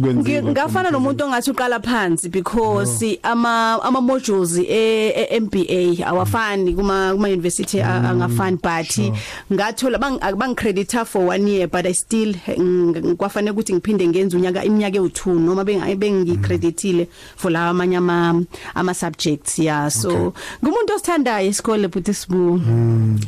kwenziwa 0.00 0.42
ngafana 0.42 0.90
nomuntu 0.90 1.24
ongathi 1.24 1.50
uqala 1.50 1.80
phansi 1.80 2.28
because 2.28 3.18
ama 3.22 3.82
ama 3.82 4.00
modules 4.00 4.58
e 4.58 5.08
e- 5.08 5.40
MBA 5.40 6.06
awafani 6.06 6.74
kuma 6.74 7.12
kuma 7.14 7.28
university 7.28 7.80
a- 7.80 8.10
angafani 8.10 8.56
but 8.62 9.12
ngathola 9.52 9.98
bang 9.98 10.18
bangicredita 10.36 11.04
for 11.04 11.22
1 11.22 11.48
year 11.48 11.68
but 11.68 11.86
I 11.86 11.92
still 11.94 12.34
kwafanele 13.16 13.50
ukuthi 13.50 13.72
ngiphinde 13.74 14.08
ngenze 14.08 14.36
unyaka 14.36 14.64
iminyaka 14.64 14.98
ewu2 14.98 15.40
noma 15.40 15.64
bengi 15.64 15.94
bengicreditile 15.96 17.08
for 17.36 17.50
la 17.52 17.68
amanye 17.68 17.96
ama 17.96 18.42
ama 18.74 18.94
subjects 18.94 19.58
yeah. 19.58 19.90
So 19.90 20.32
ngumuntu 20.64 20.94
osithandayo 20.94 21.48
isikole 21.48 21.88
but 21.88 22.08
isibu 22.08 22.60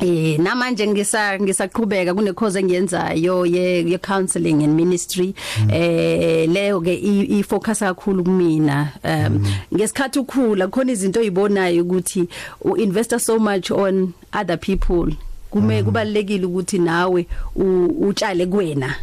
eh 0.01 0.39
namanje 0.39 0.87
ngisa 0.87 1.39
ngisaqhubeka 1.39 2.13
kune 2.13 2.33
course 2.33 2.55
engiyenzayo 2.59 3.45
ye 3.45 3.83
ye 3.87 3.97
counseling 3.97 4.63
and 4.63 4.73
ministry 4.75 5.33
eh 5.69 6.49
leyo 6.49 6.81
ke 6.81 6.93
i 6.93 7.39
i 7.39 7.43
focus 7.43 7.79
kakhulu 7.79 8.23
kumina 8.23 8.91
um 9.03 9.45
ngesikhathi 9.75 10.19
ukhula 10.19 10.67
khona 10.67 10.91
izinto 10.91 11.19
oyibonayo 11.19 11.83
ukuthi 11.83 12.27
u 12.61 12.77
invest 12.77 13.17
so 13.17 13.39
much 13.39 13.71
on 13.71 14.13
other 14.41 14.57
people 14.59 15.13
kume 15.49 15.83
kubalekile 15.83 16.45
ukuthi 16.45 16.79
nawe 16.79 17.25
u- 17.55 18.07
utshale 18.07 18.45
kuwena 18.45 18.95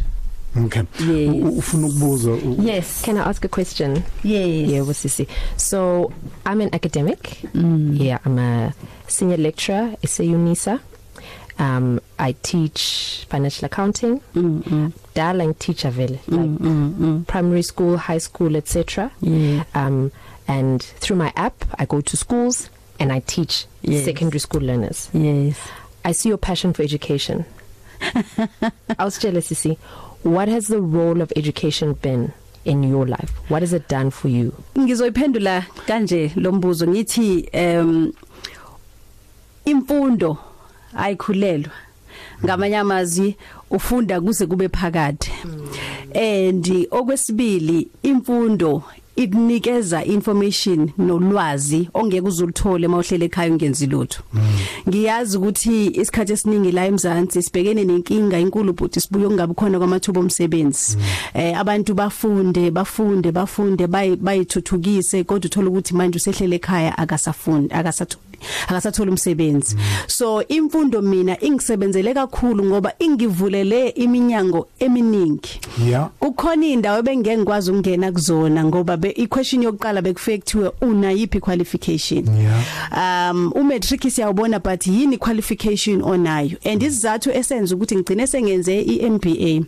okay 0.65 0.83
Yes. 1.09 1.29
U- 1.43 1.57
ufuna 1.57 1.87
ukubuza 1.87 2.31
u- 2.31 2.57
Yes. 2.63 3.01
Can 3.05 3.17
I 3.17 3.21
ask 3.29 3.45
a 3.45 3.47
question? 3.47 4.01
yes 4.23 4.69
Yeah, 4.69 4.87
Wasisi. 4.87 5.27
So 5.57 6.11
I'm 6.45 6.61
an 6.61 6.69
academic. 6.73 7.19
Mm. 7.53 7.97
Yeah, 7.99 8.19
I'm 8.25 8.39
a 8.39 8.73
senior 9.07 9.37
lecturer 9.37 9.91
at 10.03 10.09
UNISA. 10.19 10.79
Um, 11.57 12.01
I 12.19 12.33
teach 12.43 13.25
financial 13.29 13.65
accounting. 13.65 14.19
Mm-hmm. 14.35 14.87
Darling 15.13 15.53
teacher 15.53 15.89
vele, 15.89 16.19
like 16.27 16.49
mm-hmm. 16.49 17.23
primary 17.23 17.61
school, 17.61 17.97
high 17.97 18.17
school, 18.17 18.55
etc. 18.57 19.11
Yeah. 19.21 19.63
Um, 19.73 20.11
and 20.47 20.81
through 20.83 21.15
my 21.15 21.31
app, 21.35 21.63
I 21.79 21.85
go 21.85 22.01
to 22.01 22.17
schools 22.17 22.69
and 22.99 23.11
I 23.11 23.19
teach 23.21 23.65
Yes. 23.81 24.03
secondary 24.05 24.39
school 24.39 24.61
learners. 24.61 25.09
yes 25.13 25.57
I 26.03 26.11
see 26.11 26.29
your 26.29 26.37
passion 26.39 26.73
for 26.73 26.81
education. 26.83 27.45
I 28.01 29.03
was 29.05 29.17
jealous 29.19 29.47
to 29.49 29.55
see 29.55 29.77
what 30.23 30.47
has 30.47 30.67
the 30.67 30.81
role 30.81 31.21
of 31.21 31.31
education 31.35 31.93
been 31.93 32.33
in 32.65 32.83
your 32.83 33.05
life? 33.07 33.31
What 33.47 33.61
has 33.61 33.73
it 33.73 33.87
done 33.87 34.09
for 34.11 34.27
you? 34.27 34.53
ngizoyiphendula 34.77 35.65
kanje 35.87 36.31
lombuzo 36.35 36.87
ngithi 36.87 37.49
em 37.53 38.11
imfundo 39.65 40.37
ayikhulelwa 40.95 41.71
ngamanye 42.45 42.77
amazwi 42.77 43.35
ufunda 43.69 44.21
kuze 44.21 44.45
kube 44.45 44.69
phakade 44.69 45.27
and 46.13 46.87
okwesibili 46.91 47.87
imfundo 48.03 48.83
ikunikeza 49.15 50.03
information 50.05 50.89
nolwazi 50.97 51.89
ongeke 51.93 52.27
uzulithole 52.27 52.87
mawuhlele 52.87 53.25
ekhaya 53.25 53.51
ungenzi 53.51 53.87
lutho. 53.87 54.23
Ngiyazi 54.89 55.37
ukuthi 55.37 55.87
isikhathi 55.87 56.33
esiningi 56.33 56.71
la 56.71 56.85
eMzansi 56.85 57.43
sibhekene 57.43 57.83
nenkinga 57.83 58.39
inkulu 58.39 58.73
but 58.73 58.99
sibuye 58.99 59.27
kungabi 59.27 59.53
khona 59.53 59.77
kwamathuba 59.77 60.19
omsebenzi. 60.19 60.97
Eh 61.33 61.59
abantu 61.59 61.93
bafunde 61.93 62.71
bafunde 62.71 63.31
bafunde 63.31 63.87
bayi- 63.87 64.15
bayithuthukise 64.15 65.23
kodwa 65.23 65.45
uthola 65.47 65.69
ukuthi 65.69 65.93
manje 65.95 66.17
usehlele 66.17 66.55
ekhaya 66.55 66.97
akasafundi 66.97 67.73
akasatholi 67.73 68.34
akasathola 68.67 69.11
umsebenzi. 69.11 69.75
So 70.07 70.43
imfundo 70.47 71.01
mina 71.01 71.37
ingisebenzele 71.41 72.13
kakhulu 72.13 72.65
ngoba 72.65 72.93
ingivulele 72.99 73.89
iminyango 73.89 74.67
eminingi. 74.79 75.59
Yeah. 75.87 76.09
Ukhona 76.21 76.65
indawo 76.67 77.01
bengeke 77.01 77.37
ngikwazi 77.37 77.71
ukungena 77.71 78.11
kuzona 78.11 78.63
ngoba 78.65 78.97
be 78.97 79.13
equation 79.17 79.63
yokuqala 79.63 80.01
bekufike 80.01 80.37
kuthiwe 80.37 80.71
una 80.81 81.11
yipi 81.11 81.39
qualification 81.39 82.25
Yeah. 82.35 83.31
um 83.31 83.51
umatric 83.55 84.09
siyawubona 84.11 84.59
but 84.59 84.87
yini 84.87 85.17
qualification 85.17 86.01
onayo? 86.01 86.57
And 86.65 86.83
isizathu 86.83 87.31
esenza 87.31 87.75
ukuthi 87.75 87.95
ngigcine 87.95 88.27
sengenze 88.27 88.81
iMBA 88.81 89.65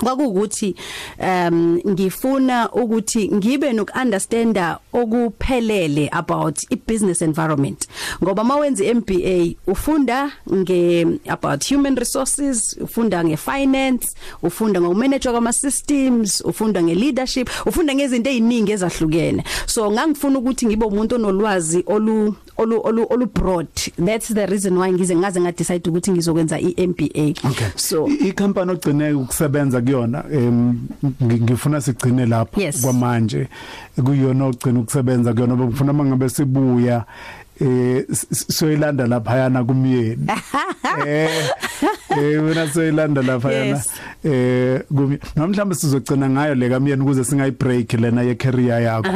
kwakuukuthi 0.00 0.74
um 1.18 1.80
ngifuna 1.88 2.72
ukuthi 2.72 3.30
ngibe 3.34 3.72
nokunderstanda 3.72 4.78
okuphelele 4.92 6.08
about 6.12 6.62
ibusiness 6.70 7.22
environment. 7.22 7.88
Ngoba 8.22 8.44
mawenza 8.44 8.84
iMBA 8.84 9.54
ufunda 9.66 10.32
nge 10.52 11.06
about 11.28 11.72
human 11.72 11.96
resources 11.96 12.76
ufunda 12.80 13.24
ngefinance 13.24 14.08
ufunda 14.42 14.80
ngokumanage 14.80 15.30
kwama 15.30 15.52
systems 15.52 16.40
ufunda 16.44 16.82
ngeleadership 16.82 17.50
ufunda 17.66 17.94
ngezinto 17.94 18.30
eziningi 18.30 18.72
ezahlukene. 18.72 19.44
So 19.66 19.90
ngangifuna 19.90 20.38
ukuthi 20.38 20.66
ngibe 20.66 20.86
umuntu 20.86 21.14
onolwazi 21.14 21.84
olu 21.86 22.34
olu 22.58 22.80
olu 22.84 23.06
olu 23.10 23.26
broad 23.26 23.66
that's 24.06 24.34
the 24.34 24.46
reason 24.46 24.78
why 24.78 24.92
ngize 24.92 25.16
ngaze 25.16 25.40
nga 25.40 25.52
decide 25.52 25.90
ukuthi 25.90 26.10
ngizokwenza 26.12 26.58
iMBA 26.60 27.34
Okay. 27.50 27.66
so 27.76 28.06
I- 28.08 28.28
ikhampani 28.28 28.70
ogcine 28.72 29.12
ukusebenza 29.12 29.80
kuyona 29.80 30.24
em 30.32 30.78
ngi- 31.22 31.42
ngifuna 31.42 31.80
sigcine 31.80 32.26
lapho 32.26 32.60
Yes. 32.60 32.80
kwamanje 32.82 33.48
kuyona 34.04 34.46
ogcina 34.46 34.80
ukusebenza 34.80 35.32
kuyona 35.32 35.54
ngifuna 35.56 35.92
mangabe 35.92 36.28
sibuya 36.28 37.04
eh 37.60 38.04
soyilanda 38.32 39.06
lapha 39.06 39.36
yana 39.36 39.64
kumyeni. 39.64 40.26
Eh 41.06 41.28
eh 42.10 42.44
wena 42.44 42.68
soyilanda 42.68 43.22
lapha 43.22 43.52
yana 43.52 43.76
Yes. 43.76 43.90
eh 44.24 44.80
kumi 44.88 45.18
nomhlawumbe 45.36 45.74
sizogcina 45.74 46.28
ngayo 46.30 46.54
le 46.54 46.68
kamyeni 46.68 47.02
ukuze 47.02 47.24
singayi 47.24 47.50
break 47.50 47.92
lena 47.92 48.22
ye 48.22 48.34
career 48.34 48.80
yakho 48.82 49.08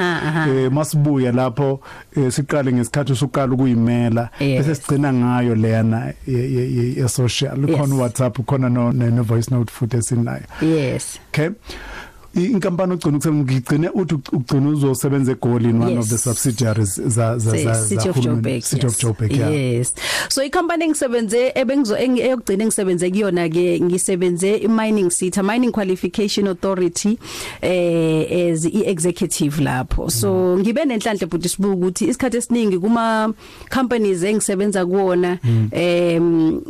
eh 0.51 0.71
masibuya 0.73 1.33
lapho 1.33 1.81
eh, 2.17 2.31
siqale 2.33 2.73
ngesikhathi 2.73 3.13
usuqala 3.13 3.53
ukuyimela 3.55 4.29
bese 4.41 4.75
sigcina 4.75 5.13
ngayo 5.13 5.55
leyana 5.55 6.13
ye- 6.27 7.09
social 7.09 7.57
khona 7.77 7.95
WhatsApp 7.95 8.39
khona 8.47 8.69
no 8.69 9.23
voice 9.23 9.51
note 9.51 9.71
futhi 9.73 9.97
esinayo. 9.97 10.43
Yes. 10.63 11.19
Okay? 11.33 11.51
Inkampani 12.35 12.93
ogcina 12.93 13.17
ukusebenza 13.17 13.53
ngigcine 13.53 13.89
uthi 13.95 14.15
ugcina 14.33 14.69
uzosebenza 14.69 15.33
eGoli 15.33 15.71
in 15.71 15.83
one 15.83 15.91
Yes. 15.95 15.99
of 16.05 16.09
the 16.11 16.19
subsidiaries 16.19 17.01
za 17.01 17.39
za 17.39 17.51
Se- 17.51 17.65
za 17.65 17.75
City 17.75 18.03
za 18.05 18.11
of 18.11 18.17
hulumeni. 18.17 18.43
Joburg 18.43 18.63
City 18.63 18.87
of 18.87 18.99
Joburg 19.03 19.33
yeah. 19.33 19.53
Yes. 19.55 19.95
So 20.29 20.43
icompany 20.45 20.85
engisebenze 20.85 21.53
ebengizo 21.55 21.97
engi- 21.97 22.21
eyogcina 22.23 22.63
engisebenze 22.65 23.11
kuyona 23.11 23.49
ke 23.49 23.81
ngisebenze 23.81 24.57
i-mining 24.57 25.11
city 25.11 25.43
mining 25.43 25.73
qualification 25.73 26.47
authority 26.47 27.19
eh 27.63 28.53
as 28.53 28.65
i-executive 28.65 29.61
lapho. 29.63 30.11
So 30.11 30.59
ngibe 30.59 30.85
nenhlanhla 30.85 31.27
futhi 31.29 31.49
sibuka 31.49 31.75
ukuthi 31.75 32.05
isikhathi 32.05 32.37
esiningi 32.37 32.79
kuma 32.79 33.35
companies 33.75 34.23
engisebenza 34.23 34.87
kuona 34.87 35.39
em 35.73 36.61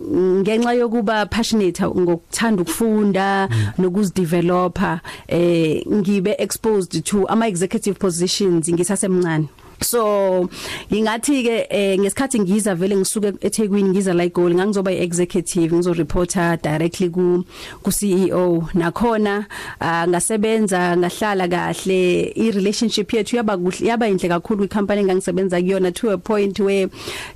ngenxa 0.40 0.72
yokuba 0.72 1.26
passionate 1.26 1.82
ngokuthanda 1.86 2.62
ukufunda 2.62 3.48
nokuzideveloper 3.78 5.00
eh 5.28 5.49
ngibe 5.86 6.34
exposed 6.38 7.04
to 7.04 7.26
ama 7.28 7.46
executive 7.46 7.98
positions 7.98 8.68
ngisasemncane. 8.68 9.48
So 9.82 10.48
ngingathi 10.92 11.42
ke 11.42 11.66
eh, 11.70 11.98
ngesikhathi 12.00 12.40
ngiza 12.40 12.74
vele 12.74 12.96
ngisuke 12.96 13.32
eThekwini 13.40 13.88
ngiza 13.90 14.14
la 14.14 14.24
eGoli 14.24 14.54
ngangizoba 14.54 14.92
iexecutive 14.92 15.74
ngizo 15.76 15.92
reporter 15.92 16.58
directly 16.62 17.08
ku 17.10 17.44
ku 17.82 17.90
CEO 17.90 18.68
nakhona 18.74 19.46
ah, 19.80 20.06
ngasebenza 20.08 20.96
ngahlala 20.96 21.48
kahle 21.48 22.32
i 22.36 22.50
relationship 22.50 23.12
yethu 23.12 23.36
yaba 23.36 23.56
kuhle 23.56 23.86
yaba 23.88 24.08
inhle 24.08 24.28
kakhulu 24.28 24.58
kwicompany 24.58 25.00
engangisebenza 25.00 25.60
kuyona 25.60 25.92
to 25.94 26.10
a 26.10 26.18
point 26.18 26.60
where 26.60 26.88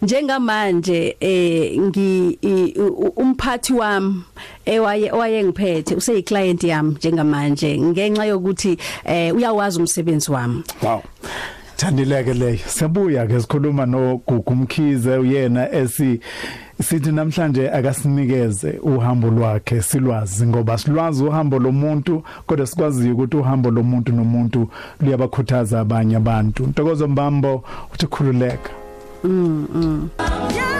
njengamanje 0.02 1.16
eh 1.20 1.78
ngi 1.80 2.38
i- 2.42 2.72
u- 2.80 3.12
umphathi 3.16 3.72
wami 3.72 4.22
ewaye 4.66 5.11
owayengiphethe 5.12 5.94
usey 5.96 6.22
client 6.22 6.64
yami 6.64 6.94
njengamanje 6.94 7.78
ngenxa 7.80 8.24
yokuthi 8.24 8.78
eh 9.04 9.35
uyawazi 9.37 9.78
umsebenzi 9.78 10.33
wami. 10.33 10.62
Wow. 10.83 11.02
Thandileke 11.76 12.34
leyo 12.34 12.58
siyabuya 12.66 13.26
ke 13.26 13.40
sikhuluma 13.40 13.87
no 13.87 14.20
Gugu 14.26 14.54
Mkhize 14.54 15.16
uyena 15.16 15.72
esi 15.72 16.20
sithi 16.82 17.12
namhlanje 17.12 17.70
akasinikeze 17.70 18.70
uhambo 18.82 19.28
lwakhe 19.28 19.82
silwazi 19.82 20.46
ngoba 20.46 20.78
silwazi 20.78 21.24
uhambo 21.24 21.58
lomuntu 21.58 22.22
kodwa 22.46 22.66
sikwazi 22.66 23.10
ukuthi 23.10 23.37
uhambo 23.37 23.70
lomuntu 23.70 24.12
nomuntu 24.12 24.68
luyabakhuthaza 25.00 25.80
abanye 25.80 26.16
abantu. 26.16 26.66
Ntokozo 26.66 27.08
Mbambo 27.08 27.64
uthi 27.94 28.06
khululeka. 28.06 28.70
Yathintando 29.24 30.73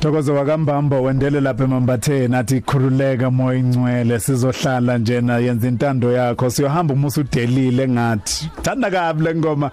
Thokozo 0.00 0.34
wakambambo 0.34 1.02
wendele 1.02 1.40
lapha 1.40 1.64
emambatheni 1.64 2.36
athi 2.36 2.60
khululeka 2.60 3.30
moya 3.30 3.58
ingcwele 3.58 4.20
sizohlala 4.20 4.98
njena 4.98 5.38
yenza 5.38 5.68
intando 5.68 6.12
yakho. 6.12 6.50
Siyohamba 6.50 6.94
umusa 6.94 7.20
udelile 7.20 7.88
ngathi. 7.88 8.50
Thanda 8.62 8.90
kabi 8.90 9.22
lengoma 9.22 9.70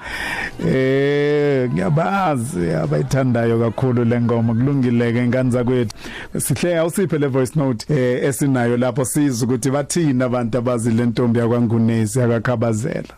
eh 0.67 1.69
ngiyabazi 1.71 2.71
abayithandayo 2.71 3.59
kakhulu 3.59 4.05
lengoma 4.05 4.53
kulungileke 4.53 5.23
inkanza 5.23 5.63
kwethu 5.63 5.95
sihle 6.37 6.77
awusiphe 6.77 7.17
le 7.17 7.27
voice 7.27 7.59
note 7.59 7.85
eh 7.89 8.23
esinayo 8.23 8.77
lapho 8.77 9.05
sizwe 9.05 9.45
ukuthi 9.45 9.71
bathina 9.71 10.25
abantu 10.25 10.57
abazi 10.57 10.91
le 10.91 11.05
ntombi 11.05 11.39
yakwangunesi 11.39 12.19
yakakhabazela 12.19 13.13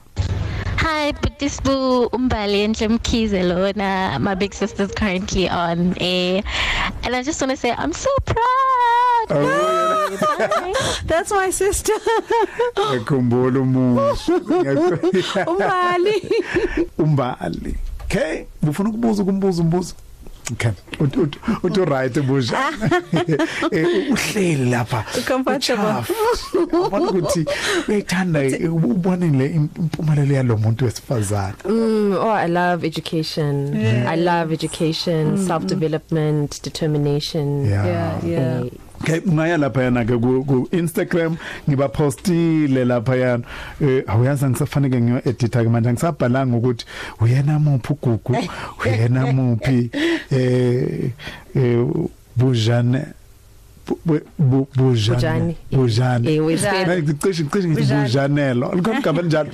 Hi, 0.81 1.11
Buddhist 1.11 1.63
Boo 1.63 2.09
Umbali 2.09 2.63
and 2.63 2.73
Jim 2.75 2.99
Kize 2.99 3.33
Lona. 3.33 4.17
My 4.19 4.33
big 4.35 4.53
sister's 4.53 4.91
currently 4.91 5.49
on 5.49 5.93
air. 5.99 6.41
And 7.03 7.15
I 7.15 7.21
just 7.23 7.41
want 7.41 7.51
to 7.51 7.57
say, 7.57 7.71
I'm 7.71 7.91
so 7.93 8.09
proud. 8.25 9.27
Oh, 9.31 11.01
That's 11.05 11.31
my 11.31 11.49
sister. 11.49 11.93
ekhumbula 12.95 13.59
umuntu 13.65 14.15
Umbali. 15.47 16.31
umbali 16.97 17.75
okay 18.03 18.45
ufuna 18.63 18.89
ukubuza 18.89 19.23
ukumbuza 19.23 19.61
umbuzo 19.61 19.93
okay 20.51 20.71
ut 20.99 21.17
ut 21.17 21.35
ut 21.63 21.77
right 21.89 22.13
busha 22.21 22.57
Eh, 23.71 24.11
uhleli 24.11 24.69
lapha 24.69 25.03
Comfortable. 25.27 25.83
uchafu. 25.85 26.13
ubona 26.85 27.09
ukuthi 27.11 27.45
uyayithanda 27.87 28.39
ubone 28.71 29.29
le 29.29 29.45
impumelelo 29.45 30.33
yalomuntu 30.35 30.85
wesifazana 30.85 31.53
Mm, 31.65 32.13
oh, 32.19 32.31
I 32.31 32.47
love 32.47 32.87
education. 32.87 33.75
I 34.07 34.15
love 34.17 34.53
education, 34.53 35.37
self-development, 35.47 36.61
determination. 36.63 37.65
Yeah. 37.65 38.25
yeah. 38.25 38.61
Eh, 38.61 38.71
Okay 39.01 39.21
ngaya 39.27 39.57
lapha 39.57 39.83
yana 39.83 40.05
ke 40.05 40.17
ku 40.19 40.43
ku 40.45 40.67
Instagram 40.71 41.37
ngiba 41.69 41.87
postile 41.89 42.85
lapha 42.85 43.15
yana. 43.15 43.43
Eh 43.81 44.03
awuyazi 44.07 44.45
ngisafanele 44.45 45.01
ngiyo 45.01 45.21
edita 45.25 45.63
ke 45.63 45.69
manje 45.69 45.91
ngisabhalanga 45.93 46.57
ukuthi 46.57 46.85
uyena 47.21 47.59
muphi 47.59 47.93
ugugu? 47.93 48.35
Uyena 48.85 49.31
muphi 49.33 49.89
eh 50.31 51.11
eh 51.55 51.85
bujane 52.35 53.05
Bu- 53.89 53.97
bu- 54.05 54.21
bu- 54.37 54.67
bujane. 54.77 55.15
Bujane. 55.17 55.55
bujane 55.71 56.33
Eh, 56.35 56.45
wesibili. 56.45 57.01
ngicishe 57.01 57.43
ngicishe 57.43 57.67
ngithi 57.67 57.81
Bujane. 57.81 58.03
bujanelo. 58.03 58.71
Likhona 58.75 58.99
igama 58.99 59.19
elinjalo 59.19 59.49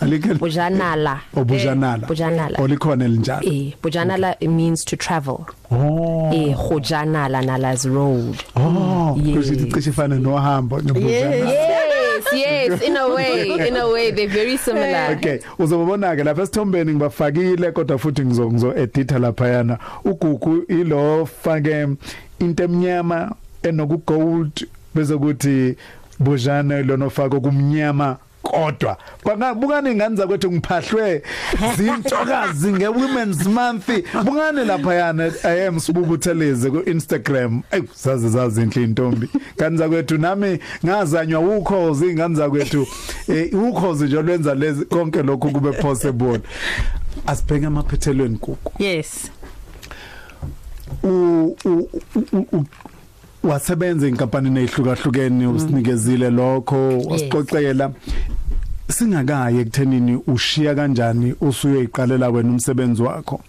alikho 0.00 0.34
Bujanala. 0.34 1.20
obujanala 1.36 2.06
Bujanala. 2.06 2.58
olikhona 2.58 3.04
elinjalo 3.04 3.42
Eh, 3.52 3.72
Bujanala 3.82 4.36
it 4.40 4.48
means 4.50 4.84
to 4.84 4.96
travel. 4.96 5.46
oh 5.70 6.30
Eh, 6.34 6.54
Khojanala 6.56 7.42
nala's 7.44 7.84
road. 7.86 8.36
oh 8.56 9.16
Yeah. 9.22 9.36
kusho 9.38 9.52
ukuthi 9.54 9.72
cishe 9.72 9.92
fana 9.92 10.16
nohambo 10.18 10.80
nobujana 10.80 11.36
Yes, 11.36 12.24
yes, 12.32 12.82
in 12.82 12.96
a 12.96 13.08
way, 13.08 13.68
in 13.68 13.76
a 13.76 13.86
way 13.88 14.10
they're 14.10 14.26
very 14.28 14.56
similar. 14.56 15.12
Okay 15.16 15.38
uzobona 15.58 16.16
ke 16.16 16.24
lapha 16.24 16.42
esithombeni 16.42 16.92
ngibafakile 16.94 17.72
kodwa 17.72 17.98
futhi 17.98 18.24
ngizo 18.24 18.50
ngizo 18.52 18.74
edita 18.76 19.18
lapha 19.18 19.48
yana 19.48 19.78
ugugu 20.04 20.62
ilo 20.68 21.26
fake 21.26 21.86
into 22.40 22.64
emnyama 22.64 23.32
enoku 23.62 23.98
gold 24.06 24.66
bese 24.94 25.16
kuthi 25.16 25.76
bujana 26.18 26.82
lona 26.82 27.10
faka 27.10 27.40
kumnyama 27.40 28.16
kodwa. 28.50 28.96
Bangabukani 29.24 29.90
ingane 29.92 30.16
zakwethu 30.16 30.52
ngiphahlwe 30.52 31.22
zintokazi 31.76 32.72
nge 32.72 32.88
women's 32.88 33.46
month? 33.46 33.88
Bukani 34.24 34.64
lapha 34.64 34.94
yana 34.94 35.32
i 35.44 35.66
am 35.66 35.80
sibubutheleze 35.80 36.70
ku 36.70 36.90
Instagram 36.90 37.62
ay 37.70 37.80
zaze 37.94 38.28
zazi 38.28 38.62
inhle 38.62 38.82
intombi. 38.84 39.28
Ngane 39.56 39.76
zakwethu 39.76 40.18
nami 40.18 40.58
ngazanywa 40.84 41.40
ukhozi 41.56 42.06
ingane 42.10 42.34
zakwethu 42.34 42.86
eh 43.28 43.54
ukhozi 43.54 44.04
nje 44.04 44.22
lwenza 44.22 44.54
lezi 44.54 44.84
konke 44.84 45.22
lokho 45.22 45.48
kube 45.50 45.72
possible. 45.72 46.40
Asibheke 47.26 47.66
amaphethelweni 47.66 48.36
kuku? 48.38 48.82
Yes. 48.82 49.30
u 51.02 51.08
u- 51.64 51.88
u- 52.32 52.46
u- 52.52 52.64
wasebenza 53.42 54.08
inkampani 54.08 54.60
ezihlukahlukene 54.60 55.46
usinikezile 55.46 56.30
lokho 56.30 56.98
wasiqoqela 56.98 57.90
singakaye 58.96 59.60
ekuthenini 59.60 60.14
ushiya 60.26 60.74
kanjani 60.74 61.34
usuyoyiqalela 61.40 62.30
wena 62.30 62.50
umsebenzi 62.50 63.02
wakho? 63.02 63.40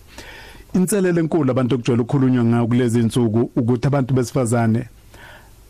Inselele 0.73 1.19
enkulu 1.21 1.51
abantu 1.51 1.75
okujwayele 1.75 2.01
ukukhulunywa 2.03 2.43
ngayo 2.43 2.67
kulezi 2.67 2.99
insuku 2.99 3.51
ukuthi 3.55 3.87
abantu 3.87 4.13
besifazane 4.13 4.83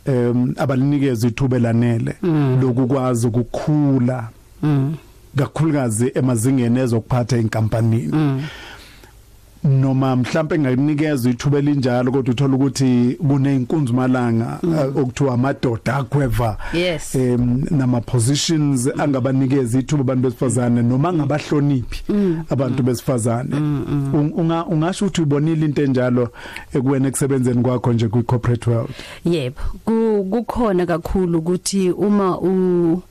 em 0.05 0.53
abalinikeza 0.57 1.27
ithuba 1.27 1.59
lanele 1.59 2.15
lokukwazi 2.61 3.27
ukukhula 3.27 4.29
kakhulukazi 5.37 6.11
emazingeni 6.15 6.79
ezokuphatha 6.79 7.37
inkampanini 7.37 8.13
noma 9.63 10.15
mhlawumbe 10.15 10.55
engakunikeza 10.55 11.29
ithuba 11.29 11.57
elinjalo 11.57 12.11
kodwa 12.11 12.31
uthola 12.33 12.55
ukuthi 12.55 13.17
kuneyinkunzi 13.27 13.93
malanga 13.93 14.59
uh, 14.63 15.01
okuthiwa 15.01 15.33
amadoda 15.33 15.95
agweva 15.95 16.57
Yes. 16.73 17.15
em 17.15 17.63
nama 17.71 18.01
positions 18.01 18.89
angabanikeza 18.97 19.79
ithuba 19.79 20.01
abantu 20.01 20.21
besifazane 20.23 20.81
noma 20.81 21.13
ngabahloniphi 21.13 22.03
abantu 22.49 22.83
besifazane. 22.83 23.55
Un- 23.55 24.31
unga 24.35 24.65
ungasho 24.65 25.05
ukuthi 25.05 25.21
ubonile 25.21 25.65
into 25.65 25.83
enjalo 25.83 26.29
ekuwena 26.73 27.07
ekusebenzeni 27.07 27.61
kwakho 27.63 27.93
nje 27.93 28.07
kwi 28.07 28.23
corporate 28.23 28.69
world? 28.69 28.89
Yebo, 29.25 29.61
ku- 29.85 30.27
kukhona 30.31 30.85
kakhulu 30.85 31.37
ukuthi 31.39 31.89
uma 31.91 32.37
u 32.39 33.01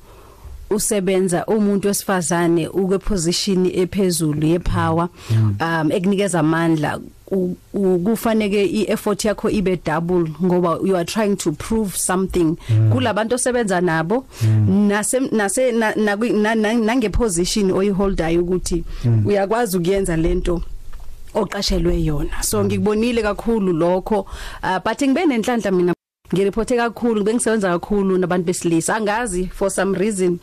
usebenza 0.70 1.46
umuntu 1.46 1.88
wesifazane 1.88 2.68
ukwe 2.68 2.98
position 2.98 3.66
ephezulu 3.74 4.46
yepower 4.46 5.08
um 5.60 5.92
ekunikeza 5.92 6.40
amandla 6.40 7.00
u- 7.30 7.56
u- 7.74 7.98
kufanele 7.98 8.64
ieffort 8.66 9.24
yakho 9.24 9.50
ibe 9.50 9.76
double 9.86 10.30
ngoba 10.44 10.78
you 10.84 10.96
are 10.96 11.04
trying 11.04 11.36
to 11.36 11.52
prove 11.52 11.96
something 11.98 12.56
kulabantu 12.92 13.34
osebenza 13.34 13.80
nabo 13.80 14.26
nase 14.88 15.20
nase 15.20 15.72
na- 15.72 15.92
nakwi- 15.94 16.32
na- 16.42 16.54
na- 16.54 16.74
nange 16.74 17.08
position 17.08 17.70
oyiholdayo 17.70 18.42
ukuthi 18.42 18.84
uyakwazi 19.26 19.76
ukuyenza 19.76 20.16
lento 20.16 20.62
oqashelwe 21.34 22.04
yona. 22.04 22.42
So 22.42 22.64
ngikubonile 22.64 23.22
kakhulu 23.22 23.72
lokho 23.72 24.20
uh, 24.62 24.78
but 24.84 25.02
ngibe 25.02 25.26
nenhlanhla 25.26 25.70
mina 25.70 25.94
ngireport 26.34 26.68
kakhulu 26.76 27.24
bengisebenza 27.24 27.68
kakhulu 27.70 28.18
nabantu 28.18 28.46
besilisa. 28.46 28.96
Angazi 28.96 29.46
for 29.52 29.70
some 29.70 29.94
reason 29.98 30.38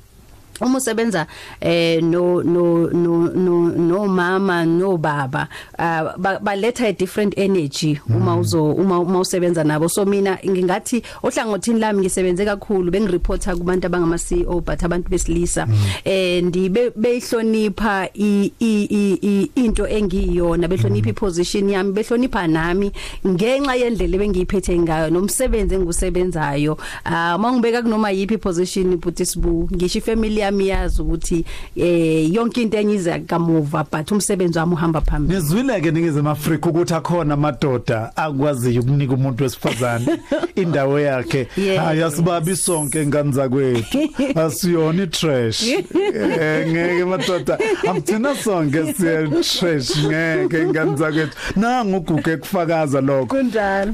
uma 0.62 0.78
usebenza 0.78 1.28
eh 1.62 2.02
no 2.04 2.42
no 2.44 2.88
no 2.92 3.28
no 3.34 3.70
no 3.70 4.08
mama 4.08 4.66
no 4.66 4.98
baba 4.98 5.48
uh, 5.80 6.18
ba- 6.18 6.40
baletha 6.40 6.88
a 6.88 6.94
different 6.94 7.38
energy 7.38 8.00
uma 8.10 8.36
uzo 8.38 8.64
uma, 8.72 9.00
uma 9.00 9.20
usebenza 9.20 9.64
nabo. 9.64 9.90
So 9.90 10.06
mina 10.06 10.38
ngingathi 10.50 11.04
ohlangothini 11.24 11.80
lami 11.80 12.00
ngisebenze 12.02 12.46
kakhulu 12.46 12.92
bengireporta 12.92 13.56
kubantu 13.56 13.88
abangama 13.88 14.18
CEO 14.18 14.62
but 14.62 14.84
abantu 14.84 15.10
besilisa 15.10 15.68
eh 16.06 16.42
ndibe 16.44 16.92
beyihlonipha 16.96 18.10
i- 18.14 18.52
i- 18.60 18.88
i- 18.90 19.20
i- 19.22 19.52
into 19.56 19.88
engiyona 19.88 20.68
behlonipha 20.68 21.10
iposition 21.10 21.70
yami 21.70 21.92
behlonipha 21.94 22.48
nami 22.48 22.92
ngenxa 23.28 23.76
yendlela 23.76 24.18
bengiyiphethe 24.18 24.80
ngayo 24.80 25.10
nomsebenzi 25.10 25.76
engusebenzayo 25.76 26.78
ah 27.06 27.38
mangibeka 27.38 27.82
kunoma 27.82 28.12
yipi 28.12 28.38
position 28.38 28.98
but 28.98 29.18
sibu 29.24 29.70
ngisho 29.74 30.00
ifamily 30.00 30.43
yami 30.44 30.68
yazi 30.68 31.02
ukuthi 31.02 31.46
eh 31.76 32.34
yonke 32.34 32.62
into 32.62 32.78
enyiza 32.78 33.20
kamuva 33.20 33.86
but 33.92 34.12
umsebenzi 34.12 34.60
wami 34.60 34.74
uhamba 34.74 35.02
phambili. 35.02 35.40
Nizwile 35.40 35.82
ke 35.82 35.92
ningizema 35.92 36.32
Africa 36.32 36.66
ukuthi 36.66 36.94
akhona 36.94 37.34
amadoda 37.34 38.12
akwaziyo 38.18 38.82
ukunika 38.82 39.14
umuntu 39.14 39.44
wesifazane 39.44 40.06
indawo 40.56 41.00
yakhe. 41.00 41.48
Yes. 41.58 41.80
hayi 41.80 42.04
asibabi 42.04 42.56
sonke 42.56 43.08
ngani 43.08 43.32
zakwethu. 43.32 43.98
Asiyona 44.46 45.04
itrash 45.04 45.64
Eh, 45.64 46.68
ngeke 46.68 47.06
madoda 47.06 47.58
amthina 47.90 48.36
sonke 48.36 48.94
siya 48.94 49.28
trash 49.28 49.98
ngeke 50.06 50.66
ngani 50.66 50.98
zakwethu. 50.98 51.38
Nangu 51.56 51.98
uguge 51.98 52.38
kufakaza 52.38 53.02
lokho. 53.02 53.26
Kunjalo. 53.26 53.92
Wa- 53.92 53.94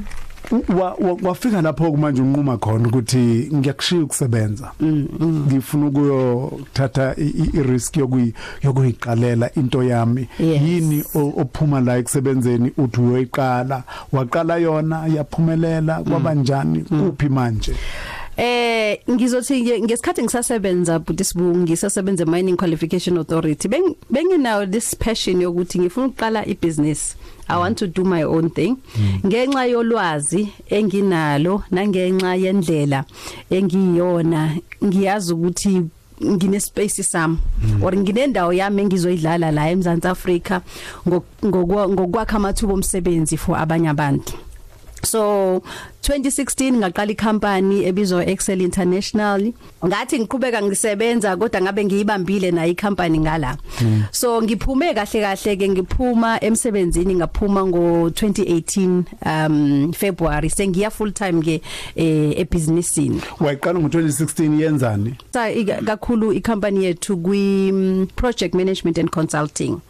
wafika 1.22 1.62
lapho 1.62 1.96
manje 1.96 2.22
unquma 2.22 2.56
khona 2.58 2.88
ukuthi 2.88 3.50
ngiyakushiya 3.54 4.02
ukusebenza. 4.02 4.72
Ngifuna 5.22 5.86
ukuyothatha 5.86 7.14
i- 7.18 7.22
i 7.42 7.50
i- 7.58 7.62
risk 7.62 7.96
yokuyi 7.96 8.34
yokuyiqalela 8.62 9.50
into 9.54 9.82
yami. 9.82 10.28
Yes. 10.38 10.62
yini 10.62 11.04
o- 11.14 11.32
ophuma 11.42 11.80
la 11.80 11.98
ekusebenzeni 11.98 12.72
uthi 12.78 13.00
uyoyiqala? 13.00 13.82
Waqala 14.12 14.56
yona 14.56 15.06
yaphumelela 15.06 16.02
kwaba 16.02 16.34
njani? 16.34 16.80
Kuphi 16.84 17.28
manje? 17.28 17.74
Eh 18.36 18.98
ngizothi 19.10 19.60
nje 19.62 19.80
ngesikhathi 19.80 20.22
ngisasebenza 20.22 20.98
but 20.98 21.22
sibu 21.22 21.56
ngisasebenza 21.56 22.26
mining 22.26 22.56
qualification 22.56 23.18
authority. 23.18 23.68
Beng 23.68 23.94
benginawo 24.10 24.66
this 24.66 24.96
passion 24.96 25.40
yokuthi 25.42 25.78
ngifuna 25.78 26.06
ukuqala 26.06 26.46
ibusiness. 26.46 27.16
I 27.50 27.58
want 27.58 27.78
to 27.78 27.86
do 27.86 28.04
my 28.04 28.22
own 28.22 28.50
thing. 28.50 28.76
Ngenxa 29.26 29.66
yolwazi 29.66 30.48
enginalo 30.70 31.62
nangenxa 31.70 32.36
yendlela 32.36 33.04
engiyona 33.50 34.56
ngiyazi 34.84 35.32
ukuthi 35.34 35.82
ngine 36.24 36.60
space 36.60 37.02
sami. 37.02 37.38
Or 37.82 37.92
nginendawo 37.92 38.52
yami 38.52 38.82
engizoyidlala 38.82 39.50
la 39.52 39.70
eMzantsi 39.70 40.08
Africa 40.08 40.60
ngok- 41.06 41.42
ngokwa- 41.44 41.88
ngokwakha 41.88 42.36
amathuba 42.36 42.74
omsebenzi 42.74 43.36
for 43.36 43.56
abanye 43.58 43.88
abantu. 43.88 44.32
So 45.02 45.62
2016 46.02 46.72
ngaqala 46.72 47.12
icompany 47.12 47.84
ebizwa 47.84 48.26
Excel 48.26 48.60
International. 48.60 49.52
Ngathi 49.86 50.18
ngiqhubeka 50.18 50.62
ngisebenza 50.62 51.36
kodwa 51.36 51.60
ngabe 51.60 51.84
ngiyibambile 51.84 52.50
na 52.50 52.66
icompany 52.66 53.18
ngala. 53.18 53.56
So 54.10 54.42
ngiphume 54.42 54.94
kahle 54.94 55.20
kahle 55.20 55.56
ke 55.56 55.68
ngiphuma 55.68 56.40
emsebenzini 56.40 57.14
ngaphuma 57.14 57.66
ngo 57.66 58.08
2018 58.08 59.04
um 59.26 59.92
February. 59.92 60.48
Sengiya 60.48 60.90
full 60.90 61.12
time 61.12 61.42
ke 61.42 61.60
eh 61.96 62.40
ebusinessini 62.40 63.20
wayiqala 63.40 63.80
ngo2016 63.80 64.60
yenzani? 64.60 65.14
Sa 65.32 65.48
kakhulu 65.84 66.32
icompany 66.32 66.84
yethu 66.84 67.16
kwi 67.16 67.72
mm, 67.72 68.06
project 68.16 68.54
management 68.54 68.98
and 68.98 69.10
consulting. 69.10 69.80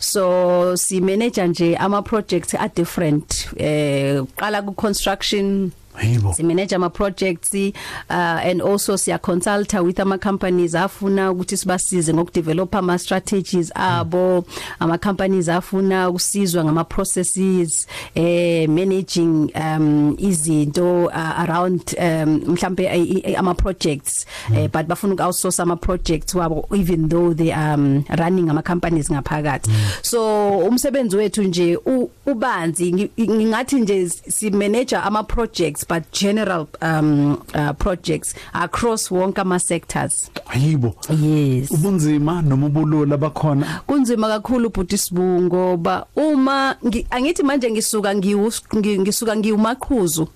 So 0.00 0.76
si 0.76 1.00
manage 1.00 1.42
nje 1.46 1.76
ama 1.76 2.02
projects 2.02 2.54
are 2.54 2.70
different 2.74 3.48
eh 3.56 4.22
qala 4.36 4.62
ku 4.62 4.72
construction 4.72 5.59
Hayibo. 5.94 6.32
si 6.34 6.42
manage 6.42 6.74
ama 6.74 6.90
projects 6.90 7.54
uh, 7.54 7.70
and 8.10 8.62
also 8.62 8.94
siya 8.96 9.18
consult 9.20 9.72
with 9.74 10.00
ama 10.00 10.18
companies 10.18 10.74
afuna 10.74 11.30
ukuthi 11.32 11.56
sibasize 11.56 12.14
ngokudevelop 12.14 12.74
ama 12.74 12.98
strategies 12.98 13.72
abo 13.74 14.44
ama 14.78 14.98
companies 14.98 15.48
afuna 15.48 16.08
ukusizwa 16.08 16.64
ngama 16.64 16.84
processes 16.84 17.86
eh 18.14 18.68
managing 18.68 19.50
um 19.54 20.14
izinto 20.18 21.04
uh, 21.04 21.40
around 21.40 21.82
um 21.98 22.40
mhlambe 22.46 22.84
eh, 22.84 23.20
eh, 23.24 23.38
ama 23.38 23.54
projects 23.54 24.26
eh, 24.56 24.70
but 24.72 24.86
bafuna 24.86 25.14
uku 25.14 25.22
outsource 25.22 25.62
ama 25.62 25.76
projects 25.76 26.34
wabo 26.34 26.68
even 26.76 27.08
though 27.08 27.34
they 27.36 27.52
um 27.52 28.04
running 28.18 28.48
ama 28.50 28.62
companies 28.62 29.10
ngaphakathi 29.12 29.70
so 30.02 30.48
umsebenzi 30.58 31.16
wethu 31.16 31.42
nje 31.42 31.76
u- 31.76 32.10
ubanzi 32.26 32.92
ngi- 32.92 33.30
ngingathi 33.30 33.76
nje 33.80 34.08
si 34.08 34.50
manager 34.50 35.02
ama 35.04 35.22
projects 35.22 35.79
but 35.88 36.02
general 36.12 36.66
um 36.82 37.32
uh, 37.54 37.72
projects 37.78 38.34
across 38.52 39.10
wonke 39.10 39.40
ama 39.40 39.58
sectors 39.58 40.30
hayibo 40.46 40.94
yes. 41.22 41.70
Ubunzima 41.70 42.42
noma 42.42 42.66
ubulula 42.66 43.16
bakhona? 43.16 43.80
Kunzima 43.86 44.28
kakhulu 44.28 44.70
bhuti 44.70 44.98
sibu 44.98 45.22
ngoba 45.22 46.06
uma 46.16 46.76
ngi- 46.84 47.06
angithi 47.10 47.42
manje 47.42 47.70
ngisuka 47.70 48.14
ngiwu- 48.14 48.62
ngi- 48.76 48.98
ngisuka 49.00 49.36
ngiwumaqhuzu. 49.36 50.28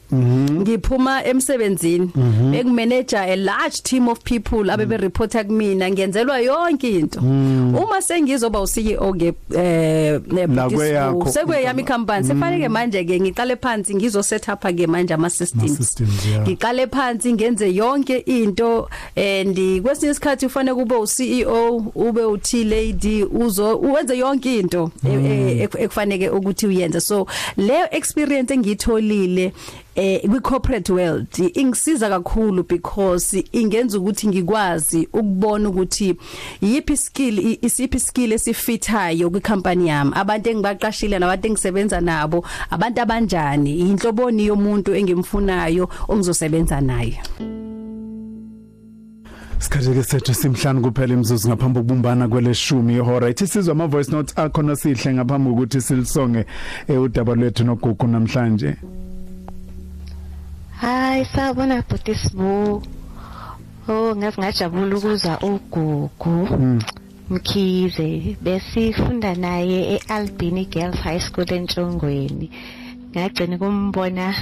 Ngiphuma 0.50 1.24
emsebenzini. 1.24 2.10
Bekumanager 2.50 3.18
a 3.28 3.36
large 3.36 3.82
team 3.82 4.08
of 4.08 4.22
people 4.24 4.70
abebe 4.70 4.96
reporta 4.96 5.44
kumina. 5.44 5.90
Ngiyenzelwa 5.90 6.38
yonke 6.40 6.90
into. 6.98 7.20
Uma 7.20 8.02
sengizoba 8.02 8.60
u 8.60 8.66
CEO 8.66 9.12
ke 9.14 9.34
eh 9.54 10.20
La 10.28 10.68
kweyakho 10.68 11.28
sekweyami 11.32 11.84
company 11.84 12.24
sefanele 12.26 12.68
manje 12.68 13.04
ke 13.04 13.20
ngiqale 13.20 13.56
phansi 13.56 13.94
ngizo 13.94 14.22
set 14.22 14.48
up 14.48 14.60
ke 14.62 14.86
manje 14.86 15.14
ama 15.14 15.30
systems 15.34 15.76
systems, 15.76 16.26
yeah. 16.26 16.42
ngiqale 16.48 16.86
phansi 16.86 17.32
ngenze 17.32 17.74
yonke 17.74 18.16
into 18.26 18.88
and 19.16 19.56
kwesinye 19.82 20.10
isikhathi 20.12 20.46
ufanele 20.46 20.74
kube 20.74 20.94
u 20.96 21.06
CEO 21.06 21.76
ube 21.94 22.24
u 22.24 22.36
T 22.38 22.64
lady 22.64 23.24
uzo 23.24 23.76
uwenze 23.78 24.18
yonke 24.18 24.58
into 24.58 24.90
e- 25.06 25.08
e- 25.12 25.62
ek- 25.64 25.78
ekufanele 25.80 26.28
ukuthi 26.30 26.66
uyenze. 26.66 27.00
So 27.00 27.26
le 27.56 27.88
experience 27.90 28.54
engitholile 28.54 29.52
eh 29.94 30.20
kwi 30.30 30.40
corporate 30.40 30.92
world 30.92 31.38
ingisiza 31.54 32.08
kakhulu 32.08 32.62
because 32.62 33.44
ingenza 33.52 33.98
ukuthi 33.98 34.28
ngikwazi 34.28 35.08
ukubona 35.12 35.68
ukuthi 35.68 36.16
yipi 36.60 36.96
skill 36.96 37.58
isiphi 37.62 38.00
skill 38.00 38.32
esifithayo 38.32 39.30
kwi 39.30 39.40
company 39.40 39.88
yami. 39.88 40.12
Abantu 40.14 40.50
engibaqashile 40.50 41.18
nabantu 41.18 41.46
engisebenza 41.46 42.00
nabo 42.00 42.44
abantu 42.70 43.00
abanjani 43.00 43.78
inhloboni 43.78 44.46
yomuntu 44.46 44.94
engimfunayo 44.94 45.88
ongizosebenza 46.08 46.80
naye. 46.80 47.20
Sikhathi 49.58 49.94
ke 49.94 50.02
sethu 50.02 50.34
simhlanu 50.34 50.82
kuphela 50.82 51.14
imzuzu 51.14 51.48
ngaphambi 51.48 51.78
kokubumbana 51.78 52.28
kweleshumi 52.28 52.94
ihora. 52.96 53.30
Ithi 53.30 53.46
sizwe 53.46 53.72
ama 53.72 53.86
voice 53.86 54.12
notes 54.12 54.38
akho 54.38 54.62
nosihle 54.62 55.14
ngaphambi 55.14 55.50
kokuthi 55.50 55.80
silisonge 55.80 56.46
eh, 56.88 57.02
udaba 57.02 57.34
lwethu 57.34 57.64
nogugu 57.64 58.06
namhlanje. 58.06 58.76
Hayi 60.84 61.24
sabona 61.24 61.80
bhuti 61.88 62.14
sibu. 62.14 62.82
Oh 63.88 64.14
ngazi 64.16 64.38
ngajabula 64.40 64.96
ukuza 64.96 65.38
ugugu. 65.40 66.34
Mkhize 67.30 68.36
besifunda 68.44 69.34
naye 69.34 69.78
eAlbini 69.96 70.64
Girls 70.68 71.00
High 71.00 71.20
School 71.20 71.48
eNtshongweni. 71.52 72.50
Ngagcina 73.16 73.56
kumbona 73.58 74.34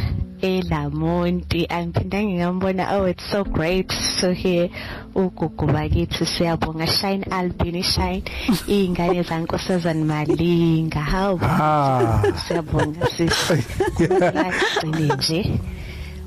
eLamonti. 0.42 1.66
Angiphindanga 1.70 2.34
ngambona 2.38 2.84
oh 2.98 3.06
it's 3.06 3.22
so 3.30 3.44
great 3.44 3.88
to 4.20 4.32
hear 4.34 4.68
ugugu 5.14 5.66
bakithi 5.66 6.26
siyabonga 6.26 6.86
shine 6.86 7.22
Albini 7.30 7.82
shine. 7.82 8.22
Ingane 8.66 9.22
zankosazana 9.22 10.04
Malinga. 10.04 11.00
Hawu 11.00 11.38
Ah. 11.42 12.22
siyabonga 12.48 13.06
sisi 13.06 13.54
gcine 13.98 15.14
nje. 15.16 15.60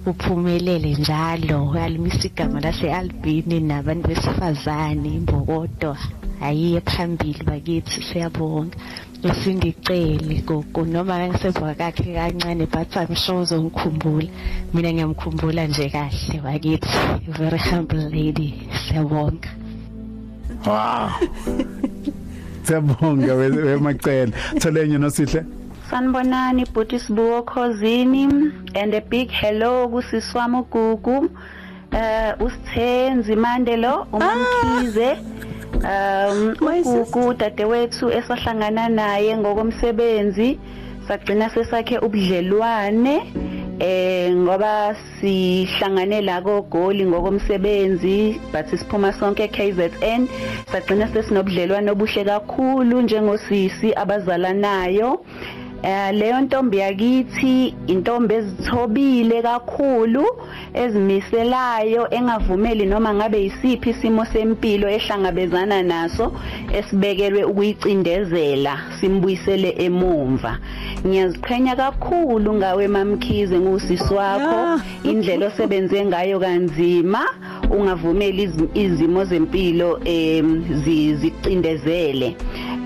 Uphumelele 0.05 0.95
njalo. 0.99 1.69
Uyalimisa 1.71 2.27
igama 2.27 2.59
lase-albini 2.59 3.59
nabantu 3.59 4.07
besifazane 4.07 5.09
imbokodo 5.15 5.97
ayiye 6.41 6.81
phambili 6.81 7.43
bakithi 7.43 8.01
siyabonga. 8.03 8.77
Usingicele 9.23 10.41
gogo 10.45 10.85
noma 10.85 11.27
ngisemva 11.27 11.73
kakhe 11.75 12.13
kancane 12.13 12.65
but 12.69 12.95
I'm 12.95 13.15
sure 13.15 13.39
uzongikhumbula 13.41 14.27
mina 14.73 14.93
ngiyamkhumbula 14.93 15.67
nje 15.67 15.89
kahle 15.89 16.41
bakithi. 16.43 16.87
Very 17.27 17.57
humble 17.57 18.09
lady 18.09 18.53
siyabonga. 18.87 19.49
Wow 20.65 21.09
siyabonga 22.63 23.33
we- 23.33 23.49
wemacela 23.49 24.31
tholenye 24.59 24.97
nosihle. 24.97 25.43
Sanibonani 25.89 26.65
bhuti 26.65 26.99
sibuko 26.99 27.43
khosini 27.43 28.51
and 28.75 28.93
a 28.93 29.01
big 29.01 29.29
hello 29.29 29.87
kusisi 29.87 30.37
wami 30.37 30.57
uGugu. 30.57 31.29
Eh 31.91 32.33
usithenzi 32.39 33.35
Mandelo 33.35 34.07
umamkhize. 34.13 35.17
Um 35.75 36.55
uGugu 36.61 37.33
dadewethu 37.33 38.11
esahlangana 38.11 38.89
naye 38.89 39.37
ngokomsebenzi 39.37 40.59
sagcina 41.07 41.49
sesakhe 41.49 41.97
ubudlelwane 41.97 43.33
eh 43.79 44.35
ngoba 44.35 44.95
sihlangane 45.19 46.21
la 46.21 46.41
kogoli 46.41 47.05
ngokomsebenzi 47.05 48.39
but 48.51 48.67
siphuma 48.67 49.13
sonke 49.13 49.47
KZN 49.47 50.27
sagcina 50.71 51.07
sesinobudlelwane 51.07 51.91
obuhle 51.91 52.23
kakhulu 52.23 53.01
njengosisi 53.01 53.93
abazalanayo 53.93 55.25
Eh 55.83 56.11
leyo 56.13 56.41
ntombi 56.41 56.77
yakithi 56.77 57.73
intombi 57.87 58.33
ezithobile 58.35 59.41
kakhulu 59.41 60.25
ezimiselayo 60.73 62.09
engavumeli 62.09 62.85
noma 62.85 63.13
ngabe 63.13 63.43
yisiphi 63.43 63.89
isimo 63.89 64.25
sempilo 64.25 64.89
ehlangabezana 64.89 65.83
naso 65.83 66.31
esibekelwe 66.73 67.43
ukuyicindezela 67.43 68.73
simbuyisele 68.99 69.69
emumva. 69.85 70.57
Ngiyaziqhenya 71.07 71.75
kakhulu 71.75 72.53
ngawe 72.53 72.87
mamkhize 72.87 73.59
ngusisi 73.59 74.13
wakho. 74.13 74.81
Indlela 75.03 75.45
osebenze 75.47 76.05
ngayo 76.05 76.39
kanzima. 76.39 77.21
Ungavumeli 77.69 78.43
izi- 78.47 78.69
izimo 78.73 79.25
zempilo 79.25 79.99
em 80.05 80.63
zi- 80.83 81.15
zicindezele. 81.15 82.35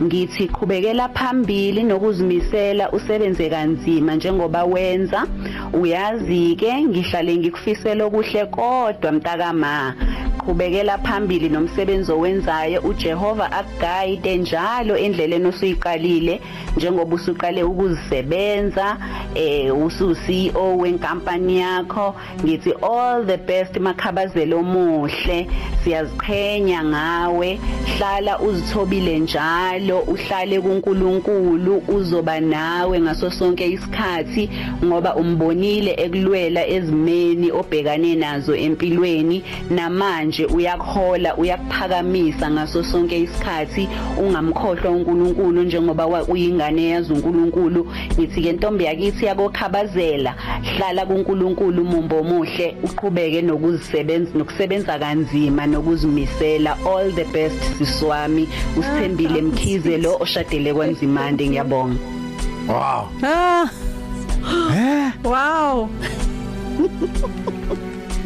Ngithi 0.02 0.48
qhubekela 0.48 1.10
phambili 1.10 1.84
nokuzimisela 1.84 2.92
usebenze 2.92 3.50
kanzima 3.50 4.16
njengoba 4.16 4.64
wenza. 4.64 5.28
Uyazi 5.74 6.56
ke 6.56 6.84
ngihlale 6.84 7.38
ngikufisela 7.38 8.06
okuhle 8.06 8.46
kodwa 8.46 9.12
mntakama. 9.12 9.96
Qhubekela 10.40 10.98
phambili 10.98 11.50
nomsebenzi 11.50 12.12
owenzayo 12.12 12.82
uJehova 12.82 13.52
akuguide 13.52 14.38
njalo 14.38 14.98
endleleni 14.98 15.48
osuyiqalile 15.48 16.42
njengoba 16.78 17.16
usuqale 17.16 17.64
ukuzisebenza 17.64 18.98
eh 19.36 19.78
usu 19.86 20.16
CEO 20.16 20.78
wenkampani 20.78 21.60
yakho. 21.60 22.16
Ngithi 22.44 22.72
all 22.82 23.26
the 23.26 23.38
best 23.38 23.78
makhabazelo 23.78 24.60
omuhle. 24.60 25.48
Siyaziqhenya 25.84 26.84
ngawe. 26.84 27.60
Hlala 27.98 28.40
uzithobile 28.40 29.20
njalo 29.20 30.00
uhlale 30.00 30.62
kuNkulunkulu 30.62 31.84
uzoba 31.88 32.40
nawe 32.40 33.02
ngaso 33.02 33.32
sonke 33.32 33.68
isikhathi 33.68 34.50
ngoba 34.86 35.16
umbonile 35.16 35.96
ekulwela 35.98 36.68
ezimeni 36.68 37.52
obhekane 37.52 38.16
nazo 38.16 38.56
empilweni. 38.56 39.44
Namanje 39.70 40.39
uyakhola 40.46 41.36
uyakuphakamisa 41.38 42.52
ngaso 42.52 42.84
sonke 42.84 43.20
isikhathi 43.20 43.90
ungamkhohlwa 44.18 44.92
uNkulunkulu 44.92 45.64
njengoba 45.64 46.06
wa- 46.06 46.24
uyingane 46.24 46.90
yazi 46.90 47.14
uNkulunkulu 47.14 47.88
ngithi 48.14 48.42
ke 48.42 48.52
ntombi 48.54 48.84
yakithi 48.84 49.26
yakokhabazela 49.26 50.36
hlala 50.64 51.06
kuNkulunkulu 51.06 51.82
umumbo 51.82 52.20
omuhle 52.20 52.76
uqhubeke 52.84 53.42
nokuzisebenza 53.42 54.32
nokusebenza 54.36 55.00
kanzima 55.00 55.66
nokuzimisela. 55.68 56.78
All 56.86 57.12
the 57.12 57.26
best 57.26 57.64
siswami 57.78 58.48
usithembile 58.78 59.42
mkhize 59.42 59.98
lo 59.98 60.18
oshadele 60.20 60.74
kwanzimande 60.74 61.48
ngiyabonga. 61.48 61.96
Wow. 62.68 63.08
Ah. 63.24 63.70
eh 64.76 65.12
Wow. 65.24 65.90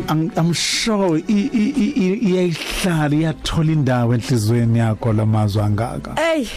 I'm, 0.09 0.31
I'm 0.37 0.53
sure 0.53 1.17
i- 1.17 1.49
i- 1.53 1.73
i- 1.83 1.93
i- 1.95 2.19
iyayihlala 2.29 3.15
iyathola 3.15 3.71
indawo 3.71 4.13
enhlizweni 4.13 4.79
yakho 4.79 5.13
lamazwi 5.13 5.61
angaka. 5.61 6.15
Ey, 6.33 6.47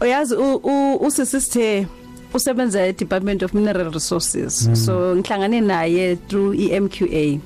uyazi 0.00 0.34
u- 0.34 0.60
u- 0.64 0.96
usisi 1.06 1.40
sithe 1.40 1.86
usebenza 2.34 2.86
e 2.86 2.92
Department 2.92 3.42
of 3.42 3.54
Mineral 3.54 3.92
Resources. 3.92 4.68
So 4.84 5.16
ngihlangane 5.16 5.60
naye 5.60 6.16
through 6.28 6.54
eMQA. 6.60 7.40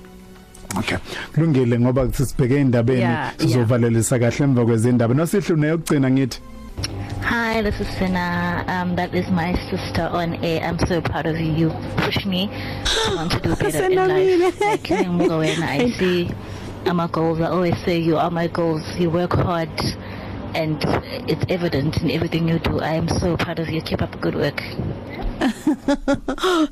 okay. 0.78 0.98
Kulungile 1.34 1.78
ngoba 1.80 2.12
sisibheke 2.12 2.60
indabeni 2.60 3.00
Yeah, 3.00 3.32
sizovalelisa 3.38 4.18
kahle 4.18 4.44
emva 4.44 4.64
kwezindaba. 4.64 5.14
Nosihle 5.14 5.54
uneyokugcina 5.54 6.10
ngithi. 6.10 6.40
Hi, 7.22 7.62
this 7.62 7.80
is 7.80 7.88
Sina. 7.98 8.64
Um, 8.66 8.96
that 8.96 9.14
is 9.14 9.28
my 9.30 9.54
sister 9.70 10.02
on 10.02 10.34
air. 10.44 10.62
I'm 10.62 10.78
so 10.86 11.00
proud 11.00 11.26
of 11.26 11.38
you. 11.40 11.52
You 11.52 11.70
push 11.98 12.24
me 12.26 12.48
to 12.48 13.14
want 13.14 13.32
to 13.32 13.40
do 13.40 13.56
better 13.62 13.84
in 13.84 13.94
life. 13.96 14.60
Like, 14.60 14.82
wena, 14.82 15.62
I 15.68 15.90
see 15.90 16.30
my 16.92 17.06
goals. 17.08 17.40
I 17.40 17.46
always 17.46 17.78
say 17.84 17.98
you 17.98 18.16
are 18.16 18.30
my 18.30 18.48
goals. 18.48 18.82
You 18.98 19.10
work 19.10 19.32
hard 19.32 19.70
and 20.54 20.78
it's 21.28 21.44
evident 21.48 22.02
in 22.02 22.10
everything 22.10 22.48
you 22.48 22.58
do. 22.58 22.80
I 22.80 22.94
am 22.94 23.08
so 23.08 23.36
proud 23.36 23.58
of 23.60 23.68
you. 23.68 23.80
Keep 23.80 24.02
up 24.02 24.20
good 24.20 24.34
work. 24.34 24.60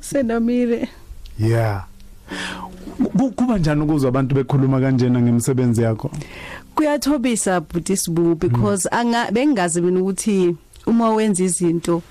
Senamile. 0.01 0.87
yeah 1.39 1.83
Ku- 3.17 3.31
kuba 3.31 3.57
njani 3.57 3.81
ukuzwa 3.81 4.09
abantu 4.09 4.35
bekhuluma 4.35 4.79
kanjena 4.79 5.21
ngemsebenzi 5.21 5.81
yakho 5.81 6.11
Kuyathobisa 6.75 7.61
buti 7.61 7.97
sibu 7.97 8.35
because 8.35 8.87
anga 8.91 9.31
bengazi 9.31 9.81
mina 9.81 9.99
ukuthi 9.99 10.55
uma 10.87 11.09
wenza 11.09 11.43
izinto 11.43 12.01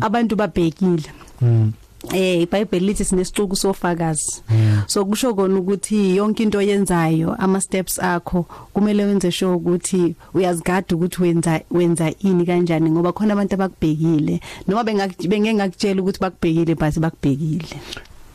abantu 0.00 0.36
babhekile. 0.36 1.04
Mm. 1.42 1.72
Eh 2.14 2.42
iBhayibheli 2.42 2.86
lithi 2.86 3.04
sinesixuku 3.04 3.56
sofakazi. 3.56 4.42
So 4.86 5.04
kusho 5.04 5.34
kona 5.34 5.58
ukuthi 5.58 6.16
yonke 6.16 6.42
into 6.42 6.58
oyenzayo 6.58 7.34
ama 7.38 7.60
steps 7.60 7.98
akho 7.98 8.46
kumele 8.72 9.04
wenze 9.04 9.30
sure 9.32 9.54
ukuthi 9.54 10.14
uyazigada 10.34 10.96
ukuthi 10.96 11.22
wenza 11.22 11.60
wenza 11.70 12.10
ini 12.20 12.46
kanjani 12.46 12.90
ngoba 12.90 13.12
khona 13.12 13.32
abantu 13.32 13.54
abakubhekile 13.54 14.40
noma 14.68 14.82
bengak- 14.82 15.28
bengengakutshela 15.28 16.02
ukuthi 16.02 16.20
bakubhekile 16.20 16.74
but 16.74 16.98
bakubhekile. 16.98 17.80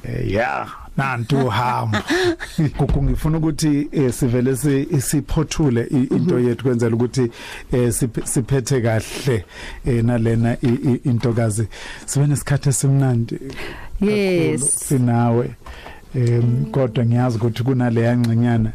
Eh, 0.03 0.32
yeah 0.32 0.83
nantu 0.98 1.48
hamba 1.50 2.04
kungifuna 2.94 3.38
ukuthi 3.38 3.88
eh, 3.91 4.14
sivele 4.14 4.56
si- 4.56 5.02
siphothule 5.02 5.84
into 5.91 6.39
yethu 6.39 6.64
kwenzela 6.64 6.96
ukuthi 6.96 7.22
eh, 7.72 7.89
siph- 7.89 8.26
siphethe 8.26 8.82
kahle 8.82 9.46
eh, 9.86 10.04
nalena 10.04 10.58
intokazi. 11.04 11.68
Sibe 12.06 12.28
nesikhathi 12.28 12.70
esimnandi 12.70 13.39
Yes. 14.02 14.76
sinawe. 14.88 15.50
Em 16.16 16.66
kodwa 16.72 17.06
ngiyazi 17.06 17.38
ukuthi 17.38 17.64
kunaleya 17.64 18.18
ngcinyana 18.18 18.72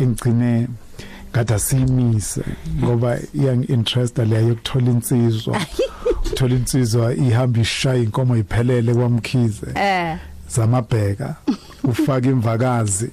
engcine 0.00 0.68
kade 1.32 1.58
simise 1.58 2.42
ngoba 2.84 3.18
iyang 3.34 3.64
interest 3.68 4.18
leyo 4.18 4.48
yokuthola 4.48 4.90
insizwa. 4.90 5.58
Uthola 6.32 6.54
insizwa 6.54 7.14
ihamba 7.14 7.60
ishaya 7.60 8.02
inkomo 8.02 8.36
iphelele 8.36 8.94
kwamkhize. 8.94 9.66
Eh. 9.74 10.16
Zamabheka 10.54 11.36
ufaka 11.84 12.28
imvakazi 12.28 13.10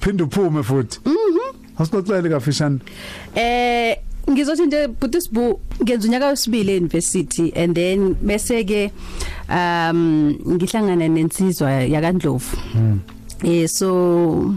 phinde 0.00 0.22
uphume 0.22 0.62
futhi. 0.62 1.00
Mhm. 1.04 1.56
Asixoxele 1.78 2.28
kafishane. 2.28 2.78
Eh 3.34 3.96
ngizothi 4.30 4.66
nje 4.66 4.88
Butisbu 4.88 5.60
ngenza 5.82 6.08
unyaka 6.08 6.26
wesibili 6.26 6.72
euniversity 6.72 7.52
and 7.56 7.74
then 7.74 8.14
bese 8.14 8.64
ke 8.64 8.90
um 9.48 10.34
ngihlangana 10.48 11.08
nensizwa 11.08 11.70
yakandlovu. 11.70 12.56
Eh 13.44 13.68
so 13.68 14.54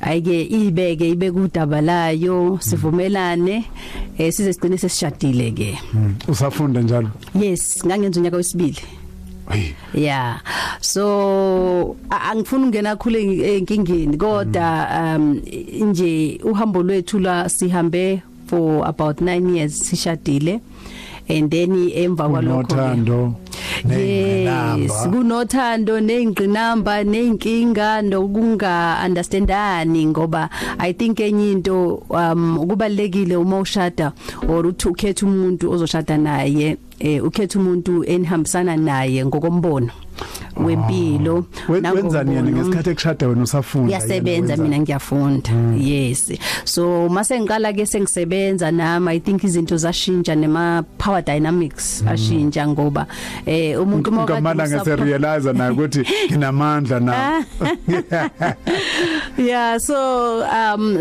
ayike 0.00 0.42
ibeke 0.42 1.08
ibeke 1.08 1.38
udaba 1.38 1.80
layo 1.80 2.58
sivumelane 2.60 3.64
eh 4.18 4.32
size 4.32 4.52
sigcine 4.52 4.78
sesishadile 4.78 5.50
ke 5.52 5.78
Mm. 5.94 6.14
usafunda 6.28 6.80
njalo? 6.82 7.10
Yes 7.40 7.84
ngangenza 7.86 8.20
unyaka 8.20 8.36
wesibili. 8.36 8.80
Yeah. 9.94 10.40
So 10.80 11.96
a- 12.10 12.20
angifuni 12.30 12.62
ukungena 12.62 12.96
khule 12.96 13.56
enkingeni 13.56 14.16
kodwa 14.16 14.88
um 15.16 15.40
nje 15.80 16.40
uhambo 16.44 16.82
lwethu 16.82 17.18
la 17.18 17.48
sihambe 17.48 18.22
for 18.46 18.86
about 18.86 19.20
9 19.20 19.56
years 19.56 19.78
sishadile. 19.90 20.60
And 21.28 21.50
then 21.50 21.90
emva 21.94 22.28
kwalokho 22.28 22.62
ke- 22.62 22.72
unothando. 22.74 23.34
Yes, 23.82 24.92
kunothando 25.10 26.00
nezingqinamba 26.00 27.04
nezinkinga 27.04 28.02
nokunga 28.02 28.98
understandani 29.04 30.06
ngoba 30.06 30.48
i 30.78 30.92
think 30.92 31.20
enye 31.20 31.52
into 31.52 32.02
um 32.10 32.58
ukubalekile 32.58 33.36
uma 33.36 33.58
ushada 33.58 34.12
or 34.48 34.66
uthi 34.66 34.88
ukhetha 34.88 35.26
umuntu 35.26 35.70
ozoshada 35.70 36.18
naye 36.18 36.76
eh 37.00 37.24
ukhetha 37.24 37.58
umuntu 37.58 38.04
enihambisana 38.04 38.76
naye 38.76 39.26
ngokombono. 39.26 39.90
Wempilo. 40.56 41.44
We- 41.68 41.80
wenzani 41.80 42.30
yena? 42.30 42.42
nangombono. 42.42 42.50
ngesikhathi 42.56 42.90
ekushada 42.90 43.28
wena 43.28 43.42
usafunda 43.42 43.86
Ngiyasebenza 43.86 44.52
yena 44.52 44.62
mina 44.64 44.78
ngiyafunda. 44.78 45.50
Yes. 45.78 46.32
So 46.64 47.08
mase 47.08 47.40
ngiqala 47.40 47.72
ke 47.72 47.86
sengisebenza 47.86 48.70
nami 48.70 49.10
i 49.16 49.20
think 49.20 49.42
izinto 49.44 49.76
zashintsha 49.76 50.34
nema 50.34 50.84
power 50.98 51.22
dynamics 51.24 52.02
ashintsha 52.06 52.68
ngoba 52.68 53.06
eh 53.46 53.80
umuntu 53.80 54.10
uma 54.10 54.24
kade 54.26 54.40
ngamala 54.40 54.68
ngase 54.68 54.90
usapho- 54.90 55.04
realize 55.04 55.52
naye 55.52 55.70
ukuthi 55.70 56.04
nginamandla 56.30 57.00
na? 57.00 57.44
Yeah 59.38 59.78
so 59.78 60.40
um 60.40 60.96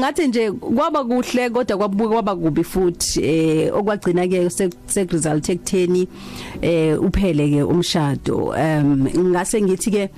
ngathi 0.00 0.26
nje 0.28 0.50
kwaba 0.52 1.04
kuhle 1.04 1.50
kodwa 1.50 1.76
kwabuka 1.76 2.08
kwaba 2.08 2.36
kubi 2.36 2.64
futhi 2.64 3.20
eh 3.24 3.74
okwagcina 3.74 4.28
ke 4.28 4.50
sek 4.86 5.12
result 5.12 5.48
ekutheni 5.48 6.08
eh 6.62 7.02
uphele 7.02 7.48
ke 7.50 7.62
umshado. 7.62 8.27
Um 8.34 9.08
ngase 9.08 9.62
ngithi 9.62 9.90
ke 9.90 10.10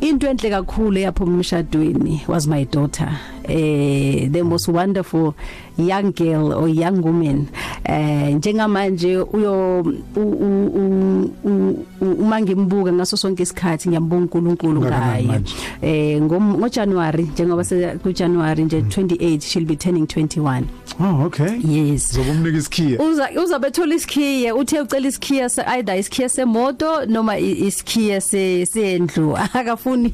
into 0.00 0.26
enhle 0.26 0.50
kakhulu 0.50 0.98
yaphuma 1.00 1.36
emshadweni 1.36 2.26
was 2.28 2.46
my 2.46 2.64
daughter. 2.64 3.10
Eh 3.44 4.28
the 4.28 4.42
most 4.42 4.68
wonderful 4.68 5.34
young 5.88 6.12
girl 6.12 6.52
or 6.52 6.68
young 6.68 7.00
woman 7.04 7.46
eh 7.84 8.34
njengamanje 8.34 9.16
uyo 9.18 9.80
u- 9.80 10.20
u- 10.20 10.70
u- 10.76 11.30
u- 11.44 11.86
u- 12.00 12.12
uma 12.20 12.40
ngimbuka 12.40 12.92
ngaso 12.92 13.16
sonke 13.16 13.42
isikhathi 13.42 13.88
ngiyambonga 13.88 14.22
uNkulunkulu 14.22 14.80
Ungakanani 14.80 15.12
ngaye. 15.12 15.26
manje? 15.26 15.54
eh 15.82 16.22
ngom- 16.22 16.58
ngoJanuary 16.58 17.22
njengoba 17.22 17.64
se 17.64 17.98
ku 18.02 18.12
January 18.12 18.64
nje 18.64 18.80
28 18.80 19.40
she'll 19.40 19.66
be 19.66 19.76
turning 19.76 20.06
21 20.06 20.62
oh 21.00 21.24
okay. 21.26 21.58
Yes. 21.64 22.12
Zobumnika 22.14 22.58
isikhiya 22.58 23.02
uza 23.02 23.28
uzabethola 23.44 23.94
isikhiye 23.94 24.52
uthe 24.52 24.80
ucela 24.80 25.08
isikhiye 25.08 25.48
se 25.48 25.62
either 25.62 25.98
isikhiye 25.98 26.28
semoto 26.28 27.06
noma 27.06 27.38
i- 27.38 27.66
isikhiye 27.66 28.20
se 28.20 28.66
sendlu. 28.66 29.36
Akafuni 29.54 30.12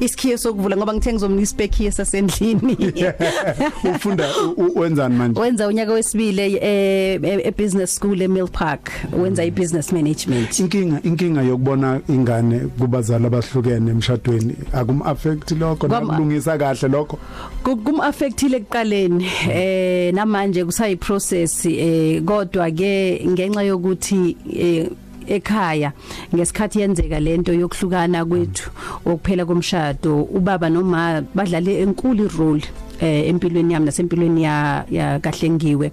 isikhiye 0.00 0.38
sokuvula 0.38 0.76
ngoba 0.76 0.92
ngithe 0.94 1.12
ngizomnika 1.12 1.42
ispekhiye 1.42 1.90
sasendlini. 1.90 2.76
Ufunda 3.96 4.28
u- 4.46 4.62
u- 4.62 4.80
wenzani 5.02 5.16
manje? 5.18 5.40
Wenza 5.40 5.68
unyaka 5.68 5.92
wesibili 5.92 6.56
eh 6.56 7.20
e- 7.22 7.42
e 7.44 7.50
business 7.50 7.94
school 7.96 8.22
eMill 8.22 8.48
Park. 8.48 8.90
Wenza 9.12 9.44
i 9.44 9.50
business 9.50 9.92
management. 9.92 10.58
Inkinga 10.60 11.00
inkinga 11.02 11.42
yokubona 11.42 12.00
ingane 12.08 12.58
kubazali 12.58 13.26
abahlukene 13.26 13.90
emshadweni. 13.90 14.54
Akum 14.72 15.02
affect 15.02 15.50
lokho 15.50 15.86
Kwam- 15.88 16.06
nakulungisa 16.06 16.58
kahle 16.58 16.88
lokho? 16.88 17.18
Kum 17.62 18.00
affectile 18.00 18.56
ekuqaleni. 18.56 19.26
Eh 19.52 20.14
namanje 20.14 20.64
kusayi 20.64 20.96
process 20.96 21.66
eh 21.66 22.22
kodwa 22.24 22.70
ke 22.70 23.20
ngenxa 23.26 23.62
yokuthi 23.62 24.36
eh 24.52 24.88
ekhaya 25.28 25.92
ngesikhathi 26.34 26.80
yenzeka 26.80 27.20
lento 27.20 27.52
yokuhlukana 27.52 28.24
kwethu 28.24 28.70
okuphela 29.06 29.44
komshado 29.44 30.22
ubaba 30.22 30.70
noma 30.70 31.22
badlale 31.34 31.80
enkulu 31.82 32.28
role 32.38 32.62
eh 33.00 33.28
empilweni 33.28 33.74
yami 33.74 33.86
nasempilweni 33.86 34.42
ya 34.42 34.84
ya 34.90 35.18
kahle 35.18 35.50
ngiwe 35.50 35.92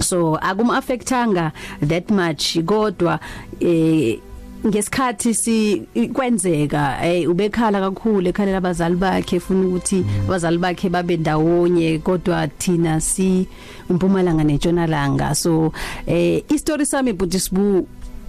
so 0.00 0.36
akum 0.36 0.70
affectanga 0.70 1.52
that 1.88 2.10
much 2.10 2.58
kodwa 2.64 3.20
eh 3.60 4.18
ngesikhathi 4.66 5.34
si 5.34 5.82
kwenzeka 6.12 6.98
eh 7.04 7.30
ubekhala 7.30 7.80
kakhulu 7.80 8.28
ekhalela 8.28 8.58
abazali 8.58 8.96
bakhe 8.96 9.36
efuna 9.36 9.66
ukuthi 9.66 10.04
abazali 10.24 10.58
bakhe 10.58 10.88
babe 10.88 11.16
ndawonye 11.16 11.98
kodwa 11.98 12.48
thina 12.48 13.00
si 13.00 13.46
impumalanga 13.90 14.44
netshonalanga. 14.44 15.34
So 15.34 15.72
eh 16.06 16.42
istory 16.48 16.86
sami 16.86 17.12
budisibu 17.12 17.86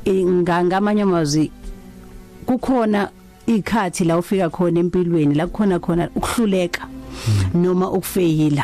ngamanye 0.07 1.01
amazwi 1.01 1.51
kukhona 2.45 3.09
ikhathi 3.47 4.03
la 4.03 4.17
ufika 4.17 4.49
khona 4.49 4.79
empilweni 4.79 5.35
la 5.35 5.47
kukhona 5.47 5.79
khona 5.79 6.09
ukuhluleka. 6.15 6.94
Noma 7.53 7.89
ukufeyila. 7.89 8.63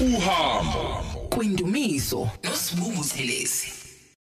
uhambo. 0.00 1.13
Kwindumiso. 1.34 2.28
Nosibuku 2.44 3.04
thelezi 3.04 3.73